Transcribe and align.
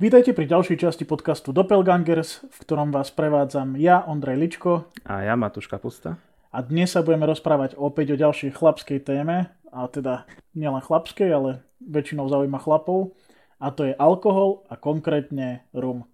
Vítajte 0.00 0.32
pri 0.32 0.48
ďalšej 0.48 0.80
časti 0.80 1.04
podcastu 1.04 1.52
Doppelgangers, 1.52 2.40
v 2.48 2.56
ktorom 2.64 2.88
vás 2.88 3.12
prevádzam 3.12 3.76
ja, 3.76 4.00
Ondrej 4.08 4.40
Ličko. 4.40 4.88
A 5.04 5.28
ja, 5.28 5.36
Matúš 5.36 5.68
Kapusta. 5.68 6.16
A 6.48 6.64
dnes 6.64 6.96
sa 6.96 7.04
budeme 7.04 7.28
rozprávať 7.28 7.76
opäť 7.76 8.16
o 8.16 8.20
ďalšej 8.24 8.56
chlapskej 8.56 9.04
téme, 9.04 9.52
a 9.68 9.84
teda 9.92 10.24
nielen 10.56 10.80
chlapskej, 10.80 11.28
ale 11.28 11.60
väčšinou 11.84 12.32
zaujíma 12.32 12.64
chlapov. 12.64 13.12
A 13.60 13.68
to 13.76 13.84
je 13.84 13.92
alkohol 14.00 14.64
a 14.72 14.80
konkrétne 14.80 15.68
rum. 15.76 16.08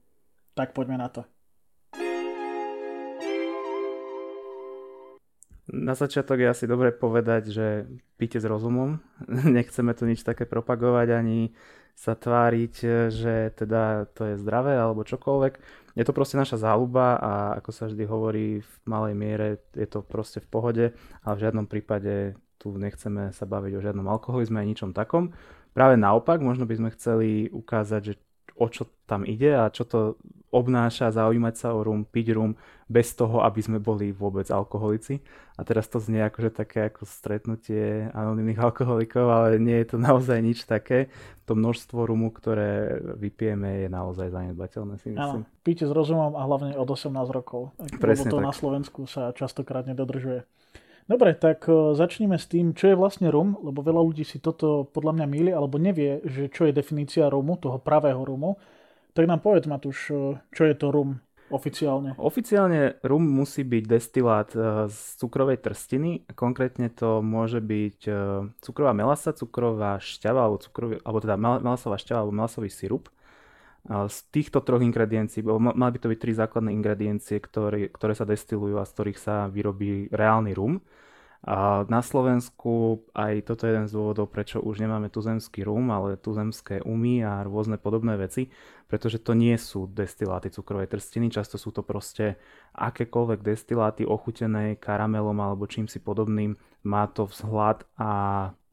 Tak 0.59 0.75
poďme 0.75 0.99
na 0.99 1.07
to. 1.07 1.23
Na 5.77 5.93
začiatok 5.93 6.41
je 6.41 6.49
asi 6.49 6.65
dobre 6.65 6.89
povedať, 6.89 7.53
že 7.53 7.67
píte 8.17 8.41
s 8.41 8.49
rozumom. 8.49 9.05
Nechceme 9.57 9.93
tu 9.93 10.09
nič 10.09 10.25
také 10.25 10.49
propagovať 10.49 11.13
ani 11.13 11.53
sa 11.97 12.13
tváriť, 12.13 12.75
že 13.09 13.57
teda 13.57 14.05
to 14.13 14.33
je 14.33 14.35
zdravé 14.37 14.77
alebo 14.77 15.05
čokoľvek. 15.05 15.55
Je 15.97 16.05
to 16.05 16.13
proste 16.13 16.37
naša 16.37 16.61
záľuba 16.61 17.17
a 17.17 17.33
ako 17.57 17.71
sa 17.73 17.89
vždy 17.89 18.05
hovorí 18.05 18.61
v 18.61 18.73
malej 18.85 19.17
miere 19.17 19.49
je 19.73 19.89
to 19.89 20.05
proste 20.05 20.45
v 20.45 20.49
pohode, 20.53 20.85
ale 21.25 21.35
v 21.37 21.43
žiadnom 21.49 21.65
prípade 21.65 22.37
tu 22.61 22.77
nechceme 22.77 23.33
sa 23.33 23.49
baviť 23.49 23.73
o 23.81 23.85
žiadnom 23.85 24.05
alkoholizme 24.13 24.61
ani 24.61 24.77
ničom 24.77 24.93
takom. 24.93 25.33
Práve 25.73 25.97
naopak, 25.97 26.45
možno 26.45 26.69
by 26.69 26.75
sme 26.77 26.91
chceli 26.93 27.49
ukázať, 27.49 28.01
že 28.13 28.15
o 28.57 28.67
čo 28.73 28.89
tam 29.05 29.23
ide 29.23 29.55
a 29.55 29.69
čo 29.69 29.85
to 29.85 30.17
obnáša 30.57 31.13
zaujímať 31.13 31.55
sa 31.55 31.69
o 31.77 31.85
rum, 31.85 32.09
piť 32.09 32.33
rum 32.33 32.57
bez 32.87 33.13
toho, 33.19 33.43
aby 33.43 33.61
sme 33.61 33.79
boli 33.83 34.15
vôbec 34.15 34.47
alkoholici. 34.49 35.21
A 35.59 35.67
teraz 35.67 35.91
to 35.91 35.99
znie 35.99 36.23
akože 36.23 36.55
také 36.55 36.87
ako 36.87 37.03
stretnutie 37.05 38.09
anonimných 38.15 38.63
alkoholikov, 38.71 39.27
ale 39.27 39.61
nie 39.61 39.77
je 39.83 39.95
to 39.95 39.97
naozaj 40.01 40.39
nič 40.41 40.65
také. 40.65 41.11
To 41.51 41.55
množstvo 41.55 42.07
rumu, 42.07 42.31
ktoré 42.35 42.99
vypijeme, 43.19 43.87
je 43.87 43.89
naozaj 43.91 44.33
zanedbateľné, 44.35 44.95
si 44.99 45.15
myslím. 45.15 45.43
Áno, 45.47 45.63
píte 45.63 45.87
s 45.87 45.93
rozumom 45.93 46.35
a 46.35 46.43
hlavne 46.43 46.75
od 46.75 46.89
18 46.89 47.13
rokov. 47.31 47.75
Presne 47.99 48.31
lebo 48.31 48.35
to 48.35 48.39
tak. 48.43 48.47
na 48.47 48.53
Slovensku 48.55 49.01
sa 49.07 49.31
častokrát 49.35 49.87
nedodržuje. 49.87 50.47
Dobre, 51.07 51.39
tak 51.39 51.71
e, 51.71 51.95
začníme 51.95 52.35
s 52.35 52.51
tým, 52.51 52.75
čo 52.75 52.91
je 52.91 52.99
vlastne 52.99 53.31
rum, 53.31 53.55
lebo 53.63 53.79
veľa 53.79 54.03
ľudí 54.03 54.27
si 54.27 54.43
toto 54.43 54.91
podľa 54.91 55.23
mňa 55.23 55.27
míli, 55.31 55.51
alebo 55.55 55.79
nevie, 55.79 56.19
že 56.27 56.51
čo 56.51 56.67
je 56.67 56.75
definícia 56.75 57.31
rumu, 57.31 57.55
toho 57.55 57.79
pravého 57.79 58.19
rumu. 58.19 58.59
Tak 59.15 59.31
nám 59.31 59.39
povedz, 59.39 59.71
Matúš, 59.71 60.11
e, 60.11 60.43
čo 60.51 60.67
je 60.67 60.75
to 60.75 60.91
rum 60.91 61.23
oficiálne? 61.47 62.19
Oficiálne 62.19 62.99
rum 63.07 63.23
musí 63.23 63.63
byť 63.63 63.85
destilát 63.87 64.51
e, 64.51 64.91
z 64.91 64.99
cukrovej 65.23 65.63
trstiny. 65.63 66.27
Konkrétne 66.35 66.91
to 66.91 67.23
môže 67.23 67.63
byť 67.63 67.99
cukrová 68.59 68.91
melasa, 68.91 69.31
cukrová 69.31 70.03
šťava, 70.03 70.43
alebo, 70.43 70.59
cukrový, 70.59 70.99
alebo 71.07 71.23
teda 71.23 71.39
mel- 71.39 71.63
melasová 71.63 72.03
šťava, 72.03 72.27
alebo 72.27 72.35
melasový 72.35 72.67
sirup. 72.67 73.15
Z 73.87 74.19
týchto 74.35 74.59
troch 74.67 74.83
ingrediencií, 74.83 75.47
bo 75.47 75.63
ma- 75.63 75.75
mali 75.75 75.95
by 75.95 76.01
to 76.03 76.11
byť 76.11 76.19
tri 76.19 76.33
základné 76.35 76.75
ingrediencie, 76.75 77.39
ktoré, 77.39 77.87
ktoré 77.87 78.19
sa 78.19 78.27
destilujú 78.27 78.83
a 78.83 78.89
z 78.89 78.93
ktorých 78.93 79.19
sa 79.23 79.47
vyrobí 79.47 80.11
reálny 80.11 80.59
rum. 80.59 80.83
A 81.47 81.87
na 81.87 82.03
Slovensku 82.03 83.07
aj 83.15 83.47
toto 83.47 83.71
je 83.71 83.71
jeden 83.71 83.87
z 83.87 83.95
dôvodov, 83.95 84.35
prečo 84.35 84.59
už 84.59 84.83
nemáme 84.83 85.07
tuzemský 85.07 85.63
rum, 85.63 85.95
ale 85.95 86.19
tuzemské 86.19 86.83
umy 86.83 87.23
a 87.23 87.47
rôzne 87.47 87.79
podobné 87.79 88.19
veci, 88.19 88.51
pretože 88.91 89.23
to 89.23 89.39
nie 89.39 89.55
sú 89.55 89.87
destiláty 89.87 90.51
cukrovej 90.51 90.91
trstiny, 90.91 91.31
často 91.31 91.55
sú 91.55 91.71
to 91.71 91.87
proste 91.87 92.35
akékoľvek 92.75 93.47
destiláty 93.47 94.03
ochutené 94.03 94.75
karamelom 94.75 95.39
alebo 95.39 95.71
čím 95.71 95.87
si 95.87 96.03
podobným, 96.03 96.59
má 96.83 97.07
to 97.07 97.31
vzhľad 97.31 97.87
a 97.95 98.11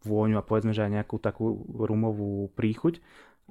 vôňu 0.02 0.42
a 0.42 0.44
povedzme, 0.44 0.74
že 0.74 0.84
aj 0.84 0.92
nejakú 0.98 1.22
takú 1.22 1.64
rumovú 1.70 2.50
príchuť, 2.58 3.00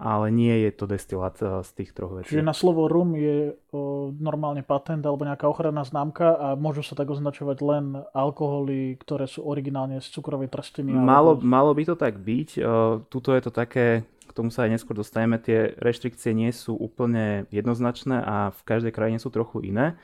ale 0.01 0.33
nie 0.33 0.65
je 0.65 0.71
to 0.73 0.85
destilát 0.89 1.37
eh, 1.45 1.61
z 1.61 1.71
tých 1.77 1.91
troch 1.93 2.17
vecí. 2.17 2.33
Čiže 2.33 2.45
na 2.45 2.57
slovo 2.57 2.89
rum 2.89 3.13
je 3.13 3.53
o, 3.73 4.09
normálne 4.17 4.65
patent 4.65 5.05
alebo 5.05 5.29
nejaká 5.29 5.45
ochranná 5.45 5.85
známka 5.85 6.33
a 6.33 6.47
môžu 6.57 6.81
sa 6.81 6.97
tak 6.97 7.13
označovať 7.13 7.59
len 7.61 7.85
alkoholy, 8.17 8.97
ktoré 8.97 9.29
sú 9.29 9.45
originálne 9.45 10.01
z 10.01 10.09
cukrovej 10.09 10.49
trstiny. 10.49 10.97
Malo, 10.97 11.37
alebo... 11.37 11.45
malo 11.45 11.71
by 11.77 11.85
to 11.85 11.97
tak 11.97 12.17
byť. 12.19 12.49
Uh, 12.57 13.05
tuto 13.13 13.37
je 13.37 13.43
to 13.45 13.53
také, 13.53 14.09
k 14.25 14.33
tomu 14.33 14.49
sa 14.49 14.65
aj 14.65 14.81
neskôr 14.81 14.97
dostaneme, 14.97 15.37
tie 15.37 15.77
reštrikcie 15.77 16.33
nie 16.33 16.49
sú 16.51 16.73
úplne 16.73 17.45
jednoznačné 17.53 18.17
a 18.25 18.37
v 18.51 18.61
každej 18.65 18.93
krajine 18.97 19.21
sú 19.21 19.29
trochu 19.29 19.61
iné, 19.69 20.01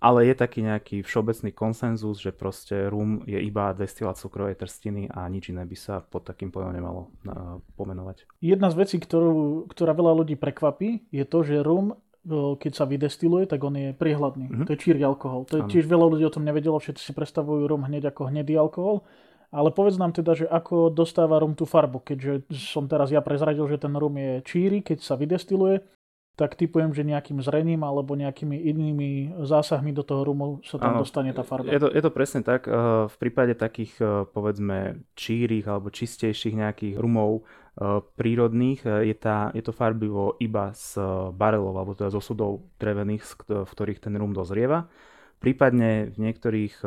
ale 0.00 0.32
je 0.32 0.34
taký 0.34 0.64
nejaký 0.64 1.04
všeobecný 1.04 1.52
konsenzus, 1.52 2.24
že 2.24 2.32
proste 2.32 2.88
rum 2.88 3.20
je 3.28 3.36
iba 3.36 3.76
destilát 3.76 4.16
cukrovej 4.16 4.56
trstiny 4.56 5.12
a 5.12 5.28
nič 5.28 5.52
iné 5.52 5.68
by 5.68 5.76
sa 5.76 6.00
pod 6.00 6.24
takým 6.24 6.48
pojmom 6.48 6.72
nemalo 6.72 7.00
uh, 7.28 7.60
pomenovať. 7.76 8.24
Jedna 8.40 8.72
z 8.72 8.80
vecí, 8.80 8.96
ktorú, 8.96 9.68
ktorá 9.68 9.92
veľa 9.92 10.24
ľudí 10.24 10.40
prekvapí, 10.40 11.04
je 11.12 11.24
to, 11.28 11.44
že 11.44 11.60
rum, 11.60 12.00
o, 12.24 12.56
keď 12.56 12.72
sa 12.72 12.88
vydestiluje, 12.88 13.44
tak 13.44 13.60
on 13.60 13.76
je 13.76 13.88
priehľadný. 13.92 14.48
Mhm. 14.48 14.64
To 14.64 14.72
je 14.72 14.80
číry 14.80 15.04
alkohol. 15.04 15.44
To 15.52 15.60
je 15.60 15.68
tiež 15.68 15.84
veľa 15.84 16.16
ľudí 16.16 16.24
o 16.24 16.32
tom 16.32 16.48
nevedelo, 16.48 16.80
všetci 16.80 17.04
si 17.04 17.12
predstavujú 17.12 17.68
rum 17.68 17.84
hneď 17.84 18.08
ako 18.08 18.32
hnedý 18.32 18.56
alkohol. 18.56 19.04
Ale 19.50 19.74
povedz 19.74 19.98
nám 19.98 20.14
teda, 20.14 20.38
že 20.38 20.46
ako 20.46 20.94
dostáva 20.94 21.42
rum 21.42 21.58
tú 21.58 21.66
farbu, 21.66 22.06
keďže 22.06 22.46
som 22.54 22.86
teraz 22.86 23.10
ja 23.10 23.18
prezradil, 23.18 23.66
že 23.66 23.82
ten 23.82 23.90
rum 23.98 24.14
je 24.14 24.46
číry, 24.46 24.78
keď 24.78 25.02
sa 25.02 25.18
vydestiluje, 25.18 25.82
tak 26.40 26.56
typujem, 26.56 26.96
že 26.96 27.04
nejakým 27.04 27.44
zrením 27.44 27.84
alebo 27.84 28.16
nejakými 28.16 28.56
inými 28.56 29.10
zásahmi 29.44 29.92
do 29.92 30.00
toho 30.00 30.24
rumu 30.24 30.64
sa 30.64 30.80
tam 30.80 30.96
Áno, 30.96 31.04
dostane 31.04 31.36
tá 31.36 31.44
farba. 31.44 31.68
Je 31.68 31.76
to, 31.76 31.92
je 31.92 32.00
to 32.00 32.08
presne 32.08 32.40
tak. 32.40 32.64
eh, 32.64 32.72
V 33.06 33.16
prípade 33.20 33.52
takých, 33.52 34.00
eh, 34.00 34.24
povedzme, 34.24 35.04
čírých 35.12 35.68
alebo 35.68 35.92
čistejších 35.92 36.56
nejakých 36.56 36.96
rumov 36.96 37.44
eh, 37.44 38.00
prírodných 38.16 38.88
je, 39.04 39.16
tá, 39.20 39.52
je 39.52 39.60
to 39.60 39.76
farbivo 39.76 40.40
iba 40.40 40.72
z 40.72 40.96
barelov 41.36 41.76
alebo 41.76 41.92
teda 41.92 42.08
zo 42.08 42.24
sudov 42.24 42.64
drevených, 42.80 43.22
z 43.24 43.32
v 43.68 43.70
ktorých 43.70 44.00
ten 44.00 44.16
rum 44.16 44.32
dozrieva. 44.32 44.88
Prípadne 45.40 46.12
v 46.12 46.16
niektorých 46.20 46.84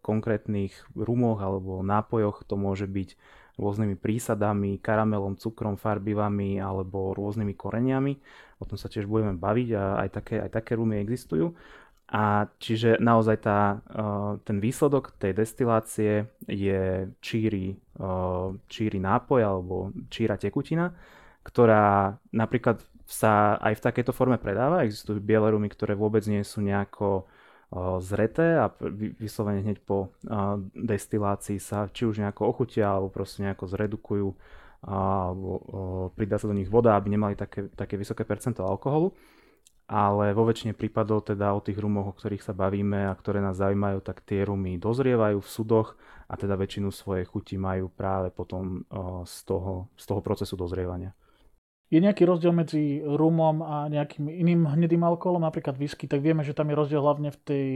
konkrétnych 0.00 0.72
rumoch 0.96 1.36
alebo 1.44 1.84
nápojoch 1.84 2.48
to 2.48 2.56
môže 2.56 2.88
byť 2.88 3.12
rôznymi 3.60 4.00
prísadami, 4.00 4.80
karamelom, 4.80 5.36
cukrom, 5.36 5.76
farbivami 5.76 6.56
alebo 6.56 7.12
rôznymi 7.12 7.52
koreniami. 7.52 8.16
O 8.58 8.64
tom 8.64 8.80
sa 8.80 8.88
tiež 8.88 9.04
budeme 9.04 9.36
baviť 9.36 9.68
a 9.76 9.84
aj 10.00 10.08
také, 10.08 10.36
aj 10.40 10.50
také 10.50 10.80
rumy 10.80 10.98
existujú. 11.04 11.52
A 12.10 12.50
čiže 12.58 12.98
naozaj 12.98 13.36
tá, 13.46 13.78
uh, 13.86 14.34
ten 14.42 14.58
výsledok 14.58 15.14
tej 15.14 15.30
destilácie 15.30 16.26
je 16.50 17.06
číry, 17.22 17.78
uh, 18.02 18.50
číry 18.66 18.98
nápoj 18.98 19.40
alebo 19.46 19.94
číra 20.10 20.34
tekutina, 20.34 20.90
ktorá 21.46 22.18
napríklad 22.34 22.82
sa 23.06 23.58
aj 23.62 23.78
v 23.78 23.84
takejto 23.86 24.10
forme 24.10 24.42
predáva. 24.42 24.82
Existujú 24.82 25.22
biele 25.22 25.54
rumy, 25.54 25.70
ktoré 25.70 25.94
vôbec 25.94 26.26
nie 26.26 26.42
sú 26.42 26.58
nejako 26.62 27.30
zreté 28.02 28.58
a 28.58 28.66
vyslovene 29.22 29.62
hneď 29.62 29.78
po 29.86 30.10
destilácii 30.74 31.62
sa 31.62 31.86
či 31.86 32.02
už 32.02 32.18
nejako 32.18 32.50
ochutia 32.50 32.90
alebo 32.90 33.14
proste 33.14 33.46
nejako 33.46 33.70
zredukujú 33.70 34.28
alebo 34.80 35.50
pridá 36.16 36.40
sa 36.40 36.48
do 36.48 36.56
nich 36.56 36.66
voda, 36.66 36.96
aby 36.96 37.12
nemali 37.14 37.36
také, 37.36 37.70
také 37.70 37.94
vysoké 37.94 38.26
percento 38.26 38.66
alkoholu 38.66 39.14
ale 39.90 40.30
vo 40.30 40.46
väčšine 40.46 40.78
prípadov 40.78 41.26
teda 41.26 41.50
o 41.50 41.58
tých 41.58 41.74
rumoch, 41.82 42.14
o 42.14 42.14
ktorých 42.14 42.46
sa 42.46 42.54
bavíme 42.54 43.10
a 43.10 43.18
ktoré 43.18 43.42
nás 43.42 43.58
zaujímajú, 43.58 43.98
tak 44.06 44.22
tie 44.22 44.46
rumy 44.46 44.78
dozrievajú 44.78 45.42
v 45.42 45.50
sudoch 45.50 45.98
a 46.30 46.38
teda 46.38 46.54
väčšinu 46.54 46.94
svojej 46.94 47.26
chuti 47.26 47.58
majú 47.58 47.90
práve 47.90 48.30
potom 48.30 48.86
z, 49.26 49.36
toho, 49.42 49.90
z 49.98 50.04
toho 50.06 50.22
procesu 50.22 50.54
dozrievania. 50.54 51.10
Je 51.90 51.98
nejaký 51.98 52.22
rozdiel 52.22 52.54
medzi 52.54 53.02
rumom 53.02 53.66
a 53.66 53.90
nejakým 53.90 54.30
iným 54.30 54.62
hnedým 54.70 55.02
alkoholom, 55.02 55.42
napríklad 55.42 55.74
whisky, 55.74 56.06
tak 56.06 56.22
vieme, 56.22 56.46
že 56.46 56.54
tam 56.54 56.70
je 56.70 56.78
rozdiel 56.78 57.02
hlavne 57.02 57.34
v, 57.34 57.38
tej, 57.42 57.66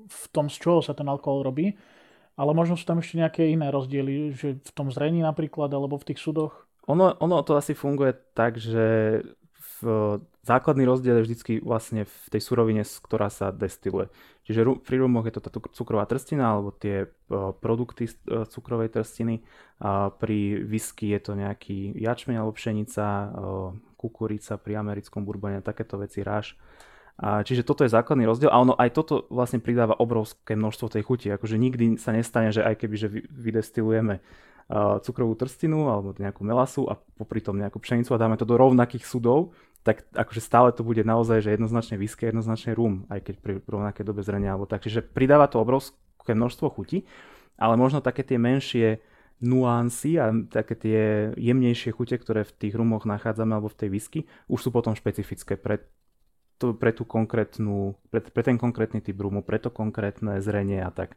v 0.00 0.24
tom, 0.32 0.48
z 0.48 0.56
čoho 0.56 0.80
sa 0.80 0.96
ten 0.96 1.04
alkohol 1.04 1.44
robí, 1.44 1.76
ale 2.40 2.50
možno 2.56 2.80
sú 2.80 2.88
tam 2.88 3.04
ešte 3.04 3.20
nejaké 3.20 3.44
iné 3.52 3.68
rozdiely, 3.68 4.32
že 4.32 4.56
v 4.56 4.70
tom 4.72 4.88
zrení 4.88 5.20
napríklad, 5.20 5.68
alebo 5.68 6.00
v 6.00 6.08
tých 6.12 6.20
sudoch. 6.20 6.64
Ono, 6.88 7.12
ono 7.20 7.36
to 7.44 7.60
asi 7.60 7.76
funguje 7.76 8.16
tak, 8.32 8.56
že 8.56 9.20
základný 10.46 10.84
rozdiel 10.86 11.20
je 11.20 11.26
vždycky 11.26 11.52
vlastne 11.60 12.06
v 12.06 12.26
tej 12.32 12.40
surovine, 12.40 12.82
ktorá 12.84 13.28
sa 13.28 13.50
destiluje. 13.50 14.08
Čiže 14.46 14.78
pri 14.80 14.96
rumoch 15.02 15.26
je 15.26 15.34
to 15.34 15.42
tá 15.42 15.50
cukrová 15.74 16.06
trstina 16.06 16.54
alebo 16.54 16.70
tie 16.70 17.10
uh, 17.10 17.50
produkty 17.50 18.06
z 18.06 18.14
uh, 18.30 18.46
cukrovej 18.46 18.94
trstiny. 18.94 19.42
A 19.82 20.14
pri 20.14 20.62
whisky 20.64 21.12
je 21.12 21.20
to 21.20 21.32
nejaký 21.36 21.92
jačmeň 21.98 22.40
alebo 22.40 22.56
pšenica, 22.56 23.04
kukurica 24.00 24.56
pri 24.56 24.80
americkom 24.80 25.24
bourbone, 25.26 25.60
takéto 25.60 26.00
veci, 26.00 26.24
ráž. 26.24 26.56
A 27.16 27.40
čiže 27.40 27.64
toto 27.64 27.80
je 27.80 27.92
základný 27.92 28.28
rozdiel 28.28 28.52
a 28.52 28.60
ono 28.60 28.76
aj 28.76 28.92
toto 28.92 29.24
vlastne 29.32 29.56
pridáva 29.56 29.96
obrovské 29.96 30.52
množstvo 30.52 30.92
tej 30.92 31.02
chuti. 31.04 31.32
Akože 31.32 31.56
nikdy 31.56 31.96
sa 31.96 32.12
nestane, 32.12 32.52
že 32.52 32.60
aj 32.60 32.76
keby 32.76 32.96
že 32.96 33.08
vy- 33.08 33.24
vydestilujeme 33.32 34.20
cukrovú 35.02 35.38
trstinu 35.38 35.86
alebo 35.86 36.10
nejakú 36.18 36.42
melasu 36.42 36.90
a 36.90 36.98
popri 36.98 37.38
tom 37.38 37.54
nejakú 37.54 37.78
pšenicu 37.78 38.10
a 38.10 38.18
dáme 38.18 38.34
to 38.34 38.42
do 38.42 38.58
rovnakých 38.58 39.06
sudov, 39.06 39.54
tak 39.86 40.02
akože 40.10 40.42
stále 40.42 40.74
to 40.74 40.82
bude 40.82 41.06
naozaj, 41.06 41.38
že 41.38 41.54
jednoznačne 41.54 41.94
whisky, 41.94 42.26
jednoznačne 42.26 42.74
rum, 42.74 43.06
aj 43.06 43.22
keď 43.22 43.34
pri 43.38 43.52
rovnakej 43.62 44.02
dobe 44.02 44.26
zrenia 44.26 44.58
alebo 44.58 44.66
tak. 44.66 44.82
Čiže 44.82 45.06
pridáva 45.06 45.46
to 45.46 45.62
obrovské 45.62 46.34
množstvo 46.34 46.66
chuti, 46.74 47.06
ale 47.54 47.78
možno 47.78 48.02
také 48.02 48.26
tie 48.26 48.34
menšie 48.42 48.98
nuancy 49.38 50.18
a 50.18 50.34
také 50.50 50.74
tie 50.74 51.00
jemnejšie 51.38 51.94
chute, 51.94 52.18
ktoré 52.18 52.42
v 52.42 52.56
tých 52.56 52.74
rumoch 52.74 53.06
nachádzame 53.06 53.54
alebo 53.54 53.70
v 53.70 53.78
tej 53.78 53.88
whisky, 53.94 54.20
už 54.50 54.66
sú 54.66 54.68
potom 54.74 54.98
špecifické 54.98 55.54
pre, 55.54 55.86
tú, 56.58 56.74
pre, 56.74 56.90
tú 56.90 57.06
konkrétnu, 57.06 57.94
pre, 58.10 58.24
pre 58.24 58.42
ten 58.42 58.56
konkrétny 58.58 59.04
typ 59.04 59.14
rumu, 59.20 59.44
pre 59.44 59.60
to 59.60 59.70
konkrétne 59.70 60.40
zrenie 60.40 60.82
a 60.82 60.90
tak. 60.90 61.14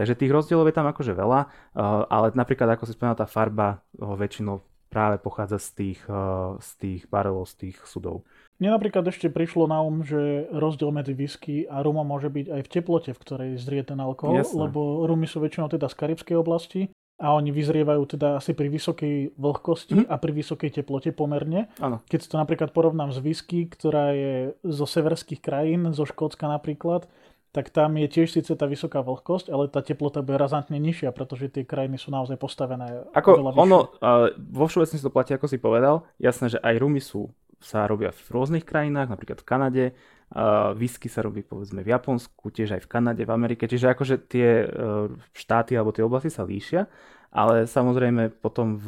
Takže 0.00 0.16
tých 0.16 0.32
rozdielov 0.32 0.64
je 0.64 0.76
tam 0.80 0.88
akože 0.88 1.12
veľa, 1.12 1.40
uh, 1.44 2.08
ale 2.08 2.32
napríklad 2.32 2.72
ako 2.72 2.88
si 2.88 2.96
spomínal, 2.96 3.20
tá 3.20 3.28
farba 3.28 3.84
uh, 4.00 4.16
väčšinou 4.16 4.64
práve 4.88 5.20
pochádza 5.20 5.60
z 5.60 5.68
tých, 5.76 6.00
uh, 6.08 6.56
z 6.56 6.70
tých 6.80 7.00
barelov, 7.12 7.44
z 7.52 7.68
tých 7.68 7.76
sudov. 7.84 8.24
Mne 8.56 8.80
napríklad 8.80 9.04
ešte 9.04 9.28
prišlo 9.28 9.68
na 9.68 9.84
um, 9.84 10.00
že 10.00 10.48
rozdiel 10.56 10.88
medzi 10.88 11.12
whisky 11.12 11.68
a 11.68 11.84
rumom 11.84 12.08
môže 12.08 12.32
byť 12.32 12.46
aj 12.48 12.60
v 12.64 12.72
teplote, 12.72 13.10
v 13.12 13.20
ktorej 13.20 13.50
zrie 13.60 13.84
ten 13.84 14.00
alkohol, 14.00 14.40
Jasne. 14.40 14.68
lebo 14.68 15.04
rumy 15.04 15.28
sú 15.28 15.44
väčšinou 15.44 15.68
teda 15.68 15.84
z 15.92 15.96
karibskej 16.00 16.36
oblasti 16.40 16.88
a 17.20 17.36
oni 17.36 17.52
vyzrievajú 17.52 18.16
teda 18.16 18.40
asi 18.40 18.56
pri 18.56 18.72
vysokej 18.72 19.36
vlhkosti 19.36 20.04
mm. 20.04 20.06
a 20.08 20.16
pri 20.16 20.32
vysokej 20.32 20.80
teplote 20.80 21.12
pomerne. 21.12 21.68
Ano. 21.76 22.00
Keď 22.08 22.32
to 22.32 22.40
napríklad 22.40 22.72
porovnám 22.72 23.12
s 23.12 23.20
whisky, 23.20 23.68
ktorá 23.68 24.16
je 24.16 24.56
zo 24.64 24.88
severských 24.88 25.44
krajín, 25.44 25.92
zo 25.92 26.08
Škótska 26.08 26.48
napríklad, 26.48 27.04
tak 27.50 27.74
tam 27.74 27.98
je 27.98 28.06
tiež 28.06 28.30
síce 28.30 28.54
tá 28.54 28.66
vysoká 28.70 29.02
vlhkosť, 29.02 29.50
ale 29.50 29.66
tá 29.66 29.82
teplota 29.82 30.22
bude 30.22 30.38
razantne 30.38 30.78
nižšia, 30.78 31.10
pretože 31.10 31.50
tie 31.50 31.66
krajiny 31.66 31.98
sú 31.98 32.14
naozaj 32.14 32.38
postavené 32.38 33.10
Ako 33.10 33.42
ono, 33.58 33.90
uh, 33.98 34.30
vo 34.38 34.70
všeobecnosti 34.70 35.02
to 35.02 35.10
platí, 35.10 35.34
ako 35.34 35.50
si 35.50 35.58
povedal, 35.58 36.06
jasné, 36.22 36.54
že 36.54 36.62
aj 36.62 36.74
rumy 36.78 37.02
sú 37.02 37.34
sa 37.60 37.84
robia 37.84 38.08
v 38.08 38.28
rôznych 38.32 38.64
krajinách, 38.64 39.12
napríklad 39.12 39.44
v 39.44 39.46
Kanade, 39.46 39.84
uh, 39.92 40.72
whisky 40.72 41.12
sa 41.12 41.20
robí 41.20 41.44
povedzme 41.44 41.84
v 41.84 41.92
Japonsku, 41.92 42.48
tiež 42.48 42.80
aj 42.80 42.82
v 42.86 42.88
Kanade, 42.88 43.22
v 43.28 43.34
Amerike, 43.36 43.68
čiže 43.68 43.92
akože 43.92 44.16
tie 44.24 44.64
uh, 44.64 45.12
štáty 45.36 45.76
alebo 45.76 45.92
tie 45.92 46.00
oblasti 46.00 46.32
sa 46.32 46.48
líšia, 46.48 46.88
ale 47.30 47.70
samozrejme 47.70 48.42
potom 48.42 48.74
v, 48.74 48.86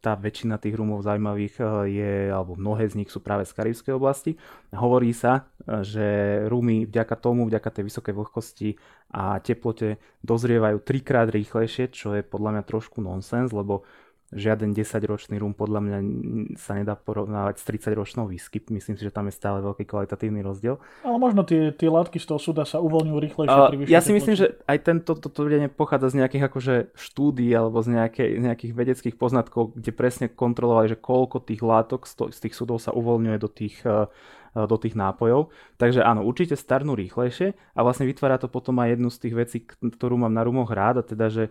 tá 0.00 0.16
väčšina 0.16 0.56
tých 0.56 0.72
rumov 0.72 1.04
zaujímavých 1.04 1.54
uh, 1.60 1.84
je, 1.84 2.32
alebo 2.32 2.56
mnohé 2.56 2.88
z 2.88 3.04
nich 3.04 3.12
sú 3.12 3.20
práve 3.20 3.44
z 3.44 3.52
karibskej 3.52 3.92
oblasti. 3.92 4.40
Hovorí 4.72 5.12
sa, 5.12 5.44
uh, 5.44 5.84
že 5.84 6.04
rumy 6.48 6.88
vďaka 6.88 7.12
tomu, 7.20 7.44
vďaka 7.44 7.68
tej 7.68 7.92
vysokej 7.92 8.14
vlhkosti 8.16 8.70
a 9.12 9.36
teplote 9.44 10.00
dozrievajú 10.24 10.80
trikrát 10.80 11.28
rýchlejšie, 11.28 11.92
čo 11.92 12.16
je 12.16 12.24
podľa 12.24 12.56
mňa 12.56 12.62
trošku 12.64 13.04
nonsens, 13.04 13.52
lebo 13.52 13.84
žiaden 14.28 14.76
10-ročný 14.76 15.40
rum 15.40 15.56
podľa 15.56 15.80
mňa 15.80 15.98
sa 16.60 16.76
nedá 16.76 16.92
porovnávať 16.92 17.60
s 17.60 17.64
30-ročnou 17.64 18.28
whisky. 18.28 18.60
Myslím 18.68 19.00
si, 19.00 19.08
že 19.08 19.12
tam 19.12 19.24
je 19.32 19.34
stále 19.34 19.64
veľký 19.64 19.88
kvalitatívny 19.88 20.44
rozdiel. 20.44 20.76
Ale 21.00 21.16
možno 21.16 21.48
tie, 21.48 21.72
tie 21.72 21.88
látky 21.88 22.20
z 22.20 22.28
toho 22.28 22.40
súda 22.40 22.68
sa 22.68 22.76
uvoľňujú 22.84 23.18
rýchlejšie 23.24 23.56
uh, 23.56 23.68
pri 23.72 23.88
Ja 23.88 24.04
si 24.04 24.12
myslím, 24.12 24.36
že 24.36 24.60
aj 24.68 24.78
tento 24.84 25.16
to 25.16 25.32
tvrdenie 25.32 25.72
pochádza 25.72 26.12
z 26.12 26.24
nejakých 26.24 26.44
akože 26.52 26.74
štúdí 26.92 27.48
alebo 27.56 27.80
z 27.80 27.96
nejakej, 27.96 28.30
nejakých 28.36 28.72
vedeckých 28.76 29.16
poznatkov, 29.16 29.72
kde 29.72 29.96
presne 29.96 30.26
kontrolovali, 30.28 30.92
že 30.92 31.00
koľko 31.00 31.40
tých 31.40 31.64
látok 31.64 32.04
z, 32.04 32.12
to, 32.12 32.24
z 32.28 32.38
tých 32.44 32.54
súdov 32.54 32.84
sa 32.84 32.92
uvoľňuje 32.92 33.38
do 33.40 33.48
tých 33.48 33.80
uh, 33.88 34.12
do 34.54 34.76
tých 34.80 34.96
nápojov. 34.96 35.52
Takže 35.76 36.02
áno, 36.02 36.24
určite 36.24 36.56
starnú 36.56 36.96
rýchlejšie 36.96 37.54
a 37.54 37.80
vlastne 37.84 38.08
vytvára 38.08 38.40
to 38.40 38.48
potom 38.50 38.80
aj 38.80 38.96
jednu 38.96 39.08
z 39.12 39.18
tých 39.22 39.34
vecí, 39.36 39.58
ktorú 39.68 40.18
mám 40.18 40.32
na 40.32 40.42
rumoch 40.42 40.72
rád 40.72 41.04
a 41.04 41.06
teda, 41.06 41.30
že 41.30 41.44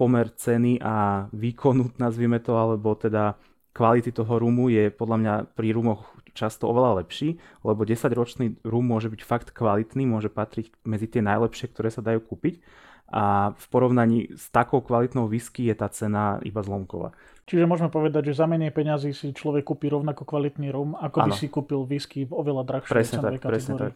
pomer 0.00 0.32
ceny 0.32 0.80
a 0.80 1.28
výkonu, 1.36 1.92
nazvime 2.00 2.40
to, 2.40 2.56
alebo 2.56 2.96
teda 2.96 3.36
kvality 3.76 4.16
toho 4.16 4.40
rumu 4.40 4.72
je 4.72 4.88
podľa 4.88 5.16
mňa 5.20 5.34
pri 5.52 5.76
rumoch 5.76 6.16
často 6.32 6.64
oveľa 6.72 7.04
lepší, 7.04 7.36
lebo 7.60 7.84
10-ročný 7.84 8.64
rum 8.64 8.86
môže 8.88 9.12
byť 9.12 9.20
fakt 9.20 9.48
kvalitný, 9.52 10.08
môže 10.08 10.32
patriť 10.32 10.72
medzi 10.88 11.06
tie 11.10 11.20
najlepšie, 11.20 11.68
ktoré 11.68 11.92
sa 11.92 12.00
dajú 12.00 12.24
kúpiť 12.24 12.64
a 13.10 13.50
v 13.58 13.66
porovnaní 13.74 14.30
s 14.38 14.54
takou 14.54 14.78
kvalitnou 14.78 15.26
whisky 15.26 15.66
je 15.66 15.74
tá 15.74 15.90
cena 15.90 16.38
iba 16.46 16.62
zlomková. 16.62 17.10
Čiže 17.50 17.66
môžeme 17.66 17.90
povedať, 17.90 18.30
že 18.30 18.38
za 18.38 18.46
menej 18.46 18.70
peňazí 18.70 19.10
si 19.10 19.34
človek 19.34 19.66
kúpi 19.66 19.90
rovnako 19.90 20.22
kvalitný 20.22 20.70
rum, 20.70 20.94
ako 20.94 21.26
ano. 21.26 21.26
by 21.26 21.30
si 21.34 21.50
kúpil 21.50 21.82
whisky 21.82 22.22
v 22.22 22.30
oveľa 22.30 22.62
drahšej 22.62 22.94
presne 22.94 23.18
tak, 23.18 23.42
kategórii. 23.42 23.50
Presne 23.50 23.74
tak. 23.74 23.94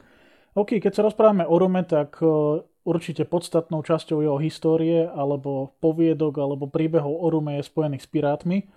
OK, 0.55 0.79
keď 0.79 0.93
sa 0.95 1.03
rozprávame 1.03 1.43
o 1.43 1.57
rume, 1.59 1.83
tak 1.83 2.23
určite 2.85 3.25
podstatnou 3.25 3.81
časťou 3.81 4.21
jeho 4.21 4.39
histórie 4.39 5.09
alebo 5.09 5.75
poviedok 5.81 6.37
alebo 6.39 6.69
príbehov 6.69 7.17
o 7.17 7.27
Rume 7.33 7.59
je 7.59 7.65
spojený 7.65 7.99
s 7.99 8.07
pirátmi. 8.07 8.69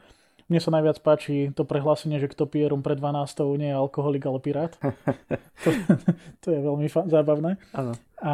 Mne 0.48 0.64
sa 0.64 0.72
najviac 0.72 1.04
páči 1.04 1.52
to 1.52 1.68
prehlásenie, 1.68 2.24
že 2.24 2.32
kto 2.32 2.48
pije 2.48 2.72
rum 2.72 2.80
pred 2.80 2.96
12. 2.96 3.60
nie 3.60 3.68
je 3.68 3.76
alkoholik, 3.76 4.24
ale 4.24 4.40
pirát. 4.40 4.72
to, 5.64 5.70
to 6.40 6.48
je 6.56 6.60
veľmi 6.64 6.88
fa- 6.88 7.04
zábavné. 7.04 7.60
Ano. 7.76 8.00
A 8.24 8.34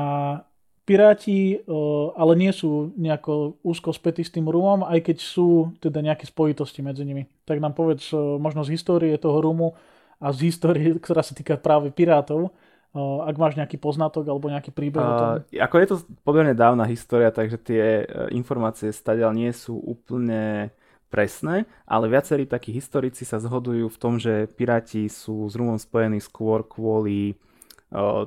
piráti 0.86 1.66
ale 2.14 2.34
nie 2.38 2.54
sú 2.54 2.94
nejako 2.94 3.58
úzko 3.66 3.90
spätí 3.98 4.22
s 4.22 4.30
tým 4.30 4.46
rumom, 4.46 4.86
aj 4.86 5.10
keď 5.10 5.18
sú 5.26 5.74
teda 5.82 6.06
nejaké 6.06 6.30
spojitosti 6.30 6.86
medzi 6.86 7.02
nimi. 7.02 7.26
Tak 7.50 7.58
nám 7.58 7.74
povedz 7.74 8.14
možno 8.38 8.62
z 8.62 8.78
histórie 8.78 9.18
toho 9.18 9.42
rumu 9.42 9.74
a 10.22 10.30
z 10.30 10.54
histórie, 10.54 10.94
ktorá 11.02 11.26
sa 11.26 11.34
týka 11.34 11.58
práve 11.58 11.90
pirátov, 11.90 12.54
ak 13.02 13.36
máš 13.42 13.58
nejaký 13.58 13.82
poznatok 13.82 14.30
alebo 14.30 14.54
nejaký 14.54 14.70
príbeh 14.70 15.02
o 15.02 15.14
tom? 15.18 15.28
Ako 15.50 15.76
je 15.82 15.88
to 15.90 15.96
pomerne 16.22 16.54
dávna 16.54 16.86
história, 16.86 17.34
takže 17.34 17.58
tie 17.58 17.84
e, 18.02 18.06
informácie 18.38 18.94
stadiaľ 18.94 19.34
nie 19.34 19.50
sú 19.50 19.82
úplne 19.82 20.70
presné, 21.10 21.66
ale 21.90 22.10
viacerí 22.10 22.46
takí 22.46 22.74
historici 22.74 23.26
sa 23.26 23.42
zhodujú 23.42 23.90
v 23.90 23.98
tom, 24.02 24.18
že 24.18 24.50
piráti 24.50 25.10
sú 25.10 25.46
s 25.46 25.54
Rumom 25.54 25.78
spojení 25.78 26.22
skôr 26.22 26.66
kvôli 26.66 27.38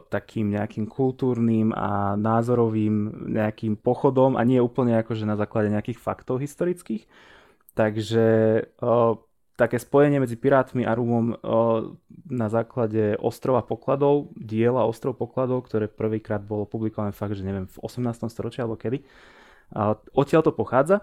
takým 0.08 0.54
nejakým 0.54 0.86
kultúrnym 0.86 1.74
a 1.74 2.14
názorovým 2.14 3.26
nejakým 3.34 3.74
pochodom 3.74 4.38
a 4.38 4.42
nie 4.46 4.62
úplne 4.62 4.94
akože 5.02 5.26
na 5.26 5.34
základe 5.34 5.74
nejakých 5.74 5.98
faktov 5.98 6.38
historických. 6.38 7.02
Takže 7.74 8.26
také 9.56 9.80
spojenie 9.80 10.20
medzi 10.20 10.36
pirátmi 10.36 10.84
a 10.84 10.92
Rumom 10.92 11.40
na 12.28 12.48
základe 12.52 13.16
ostrova 13.16 13.64
pokladov, 13.64 14.28
diela 14.36 14.84
ostrov 14.84 15.16
pokladov, 15.16 15.64
ktoré 15.64 15.88
prvýkrát 15.88 16.44
bolo 16.44 16.68
publikované 16.68 17.16
fakt, 17.16 17.34
že 17.34 17.42
neviem, 17.42 17.64
v 17.64 17.78
18. 17.80 18.28
storočí 18.28 18.60
alebo 18.60 18.76
kedy. 18.76 19.00
Odtiaľ 20.12 20.44
to 20.44 20.52
pochádza 20.52 21.02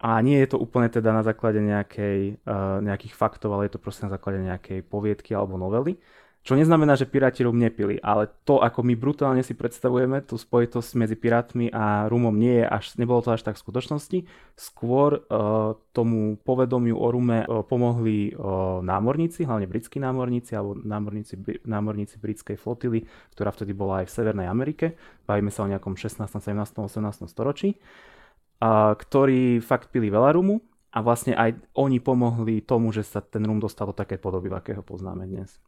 a 0.00 0.16
nie 0.22 0.38
je 0.40 0.54
to 0.54 0.62
úplne 0.62 0.88
teda 0.88 1.12
na 1.12 1.20
základe 1.20 1.60
nejakej, 1.60 2.40
nejakých 2.80 3.12
faktov, 3.12 3.52
ale 3.52 3.68
je 3.68 3.76
to 3.76 3.82
proste 3.82 4.06
na 4.06 4.14
základe 4.14 4.40
nejakej 4.40 4.86
poviedky 4.86 5.34
alebo 5.34 5.58
novely. 5.60 5.98
Čo 6.40 6.56
neznamená, 6.56 6.96
že 6.96 7.04
piráti 7.04 7.44
rum 7.44 7.60
nepili, 7.60 8.00
ale 8.00 8.24
to, 8.48 8.64
ako 8.64 8.80
my 8.80 8.96
brutálne 8.96 9.44
si 9.44 9.52
predstavujeme 9.52 10.24
tú 10.24 10.40
spojitosť 10.40 10.96
medzi 10.96 11.12
pirátmi 11.12 11.68
a 11.68 12.08
rumom 12.08 12.32
nie 12.32 12.64
je 12.64 12.66
až, 12.66 12.84
nebolo 12.96 13.20
to 13.20 13.36
až 13.36 13.44
tak 13.44 13.60
v 13.60 13.64
skutočnosti. 13.68 14.18
Skôr 14.56 15.20
uh, 15.20 15.76
tomu 15.92 16.40
povedomiu 16.40 16.96
o 16.96 17.08
rume 17.12 17.44
uh, 17.44 17.60
pomohli 17.60 18.32
uh, 18.32 18.80
námorníci, 18.80 19.44
hlavne 19.44 19.68
britskí 19.68 20.00
námorníci 20.00 20.56
alebo 20.56 20.80
námorníci, 20.80 21.36
námorníci 21.68 22.16
britskej 22.16 22.56
flotily, 22.56 23.04
ktorá 23.36 23.52
vtedy 23.52 23.76
bola 23.76 24.00
aj 24.00 24.08
v 24.08 24.14
Severnej 24.16 24.48
Amerike. 24.48 24.96
Bavíme 25.28 25.52
sa 25.52 25.68
o 25.68 25.70
nejakom 25.70 25.92
16., 25.92 26.24
17., 26.24 26.56
18. 26.56 27.28
storočí, 27.28 27.76
uh, 27.76 28.96
ktorí 28.96 29.60
fakt 29.60 29.92
pili 29.92 30.08
veľa 30.08 30.40
rumu 30.40 30.64
a 30.88 31.04
vlastne 31.04 31.36
aj 31.36 31.52
oni 31.76 32.00
pomohli 32.00 32.64
tomu, 32.64 32.96
že 32.96 33.04
sa 33.04 33.20
ten 33.20 33.44
rum 33.44 33.60
dostal 33.60 33.92
do 33.92 33.94
také 33.94 34.16
podoby, 34.16 34.48
akého 34.48 34.80
poznáme 34.80 35.28
dnes. 35.28 35.60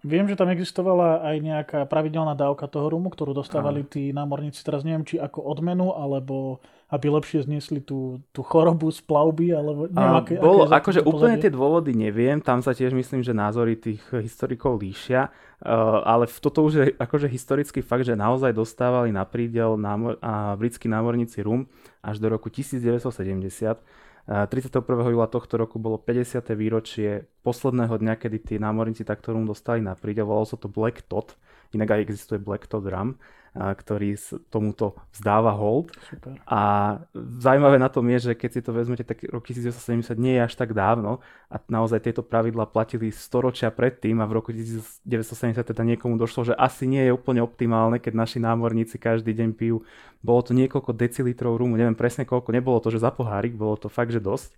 Viem, 0.00 0.30
že 0.30 0.38
tam 0.38 0.48
existovala 0.48 1.20
aj 1.20 1.36
nejaká 1.42 1.80
pravidelná 1.84 2.32
dávka 2.32 2.64
toho 2.70 2.88
rumu, 2.88 3.12
ktorú 3.12 3.36
dostávali 3.36 3.84
tí 3.84 4.14
námorníci, 4.16 4.64
teraz 4.64 4.80
neviem, 4.80 5.04
či 5.04 5.20
ako 5.20 5.44
odmenu, 5.44 5.92
alebo 5.92 6.62
aby 6.88 7.06
lepšie 7.10 7.44
zniesli 7.44 7.84
tú, 7.84 8.22
tú 8.32 8.40
chorobu 8.40 8.88
z 8.88 9.02
plavby, 9.04 9.52
alebo 9.52 9.92
neviem, 9.92 10.16
aké, 10.16 10.32
bolo, 10.40 10.64
aké 10.66 10.78
akože 10.80 11.00
úplne 11.04 11.36
tie 11.42 11.52
dôvody 11.52 11.92
neviem, 11.92 12.40
tam 12.40 12.64
sa 12.64 12.72
tiež 12.72 12.96
myslím, 12.96 13.20
že 13.20 13.36
názory 13.36 13.76
tých 13.76 14.00
historikov 14.14 14.80
líšia, 14.80 15.28
uh, 15.28 16.00
ale 16.02 16.26
toto 16.26 16.64
už 16.64 16.72
je 16.72 16.84
akože 16.96 17.28
historický 17.28 17.84
fakt, 17.84 18.08
že 18.08 18.18
naozaj 18.18 18.56
dostávali 18.56 19.12
na 19.12 19.26
prídel 19.28 19.76
námor, 19.76 20.16
a 20.22 20.56
britskí 20.56 20.88
námorníci 20.88 21.44
rum 21.44 21.68
až 22.00 22.18
do 22.18 22.30
roku 22.30 22.48
1970 22.48 24.09
31. 24.28 24.84
júla 24.84 25.28
tohto 25.30 25.56
roku 25.56 25.80
bolo 25.80 25.96
50. 25.96 26.44
výročie 26.52 27.24
posledného 27.40 27.96
dňa, 27.96 28.14
kedy 28.20 28.38
tí 28.42 28.54
námorníci 28.60 29.06
takto 29.06 29.32
rum 29.32 29.48
dostali 29.48 29.80
na 29.80 29.96
príde. 29.96 30.20
Volalo 30.20 30.44
sa 30.44 30.60
to 30.60 30.68
Black 30.68 31.06
Tot, 31.08 31.38
inak 31.72 31.96
aj 31.96 32.00
existuje 32.04 32.38
Black 32.42 32.68
Tot 32.68 32.84
Rum 32.84 33.16
ktorý 33.54 34.14
tomuto 34.46 34.94
vzdáva 35.10 35.50
hold. 35.50 35.90
Super. 36.06 36.38
A 36.46 36.60
zaujímavé 37.14 37.82
na 37.82 37.90
tom 37.90 38.06
je, 38.14 38.30
že 38.30 38.32
keď 38.38 38.50
si 38.50 38.60
to 38.62 38.70
vezmete, 38.70 39.02
tak 39.02 39.26
rok 39.26 39.42
1970 39.42 40.14
nie 40.22 40.38
je 40.38 40.42
až 40.46 40.54
tak 40.54 40.70
dávno 40.70 41.18
a 41.50 41.58
naozaj 41.66 42.06
tieto 42.06 42.22
pravidla 42.22 42.70
platili 42.70 43.10
storočia 43.10 43.74
predtým 43.74 44.22
a 44.22 44.28
v 44.30 44.32
roku 44.38 44.54
1970 44.54 45.66
teda 45.66 45.82
niekomu 45.82 46.14
došlo, 46.14 46.54
že 46.54 46.54
asi 46.54 46.86
nie 46.86 47.02
je 47.02 47.12
úplne 47.14 47.42
optimálne, 47.42 47.98
keď 47.98 48.14
naši 48.14 48.38
námorníci 48.38 49.02
každý 49.02 49.34
deň 49.34 49.58
pijú. 49.58 49.82
Bolo 50.22 50.40
to 50.46 50.54
niekoľko 50.54 50.94
decilitrov 50.94 51.58
rumu, 51.58 51.74
neviem 51.74 51.98
presne 51.98 52.22
koľko, 52.22 52.54
nebolo 52.54 52.78
to, 52.78 52.94
že 52.94 53.02
za 53.02 53.10
pohárik, 53.10 53.58
bolo 53.58 53.74
to 53.74 53.90
fakt, 53.90 54.14
že 54.14 54.22
dosť. 54.22 54.54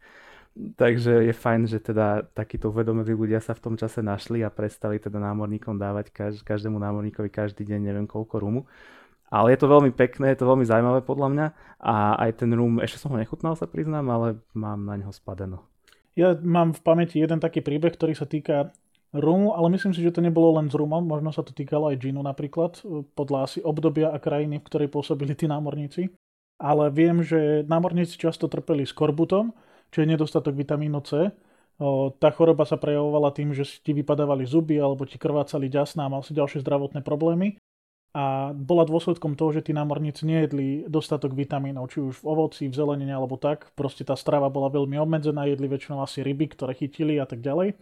Takže 0.53 1.25
je 1.25 1.33
fajn, 1.33 1.65
že 1.65 1.81
teda 1.81 2.29
takíto 2.37 2.69
uvedomili 2.69 3.17
ľudia 3.17 3.41
sa 3.41 3.57
v 3.57 3.65
tom 3.65 3.75
čase 3.81 4.05
našli 4.05 4.45
a 4.45 4.53
prestali 4.53 5.01
teda 5.01 5.17
námorníkom 5.17 5.81
dávať 5.81 6.13
kaž, 6.13 6.33
každému 6.45 6.77
námorníkovi 6.77 7.33
každý 7.33 7.65
deň 7.65 7.81
neviem 7.81 8.05
koľko 8.05 8.37
rumu. 8.37 8.69
Ale 9.33 9.57
je 9.57 9.65
to 9.65 9.73
veľmi 9.73 9.97
pekné, 9.97 10.37
je 10.37 10.45
to 10.45 10.51
veľmi 10.53 10.69
zaujímavé 10.69 11.01
podľa 11.09 11.29
mňa 11.33 11.47
a 11.81 12.21
aj 12.29 12.45
ten 12.45 12.53
rum, 12.53 12.85
ešte 12.85 13.01
som 13.01 13.17
ho 13.17 13.17
nechutnal 13.17 13.57
sa 13.57 13.65
priznám, 13.65 14.05
ale 14.13 14.45
mám 14.53 14.85
na 14.85 15.01
neho 15.01 15.09
spadeno. 15.09 15.65
Ja 16.13 16.37
mám 16.37 16.77
v 16.77 16.85
pamäti 16.85 17.17
jeden 17.17 17.41
taký 17.41 17.65
príbeh, 17.65 17.97
ktorý 17.97 18.13
sa 18.13 18.29
týka 18.29 18.77
rumu, 19.17 19.57
ale 19.57 19.73
myslím 19.73 19.97
si, 19.97 20.05
že 20.05 20.13
to 20.13 20.21
nebolo 20.21 20.61
len 20.61 20.69
s 20.69 20.77
rumom, 20.77 21.01
možno 21.09 21.33
sa 21.33 21.41
to 21.41 21.57
týkalo 21.57 21.89
aj 21.89 21.97
džinu 21.97 22.21
napríklad, 22.21 22.85
podľa 23.17 23.49
asi 23.49 23.65
obdobia 23.65 24.13
a 24.13 24.21
krajiny, 24.21 24.61
v 24.61 24.69
ktorej 24.69 24.93
pôsobili 24.93 25.33
tí 25.33 25.49
námorníci. 25.49 26.13
Ale 26.61 26.93
viem, 26.93 27.25
že 27.25 27.65
námorníci 27.65 28.21
často 28.21 28.53
trpeli 28.53 28.85
skorbutom, 28.85 29.57
čo 29.93 30.03
je 30.03 30.09
nedostatok 30.09 30.57
vitamínu 30.57 31.05
C. 31.05 31.29
Tá 32.19 32.29
choroba 32.33 32.65
sa 32.65 32.81
prejavovala 32.81 33.31
tým, 33.37 33.53
že 33.53 33.69
ti 33.69 33.93
vypadávali 33.93 34.49
zuby 34.49 34.81
alebo 34.81 35.05
ti 35.05 35.21
krvácali 35.21 35.69
ďasná 35.69 36.09
a 36.09 36.13
mal 36.13 36.25
si 36.25 36.33
ďalšie 36.33 36.65
zdravotné 36.65 37.05
problémy 37.05 37.61
a 38.13 38.53
bola 38.53 38.85
dôsledkom 38.85 39.41
toho, 39.41 39.57
že 39.57 39.65
tí 39.65 39.73
námorníci 39.73 40.29
nejedli 40.29 40.85
dostatok 40.85 41.33
vitamínov, 41.33 41.89
či 41.89 42.05
už 42.05 42.21
v 42.21 42.29
ovoci, 42.29 42.69
v 42.69 42.77
zelenine 42.77 43.17
alebo 43.17 43.41
tak. 43.41 43.73
Proste 43.73 44.05
tá 44.05 44.21
strava 44.21 44.53
bola 44.53 44.69
veľmi 44.69 45.01
obmedzená, 45.01 45.49
jedli 45.49 45.65
väčšinou 45.65 46.05
asi 46.05 46.21
ryby, 46.21 46.53
ktoré 46.53 46.77
chytili 46.77 47.17
a 47.17 47.25
tak 47.25 47.41
ďalej. 47.41 47.73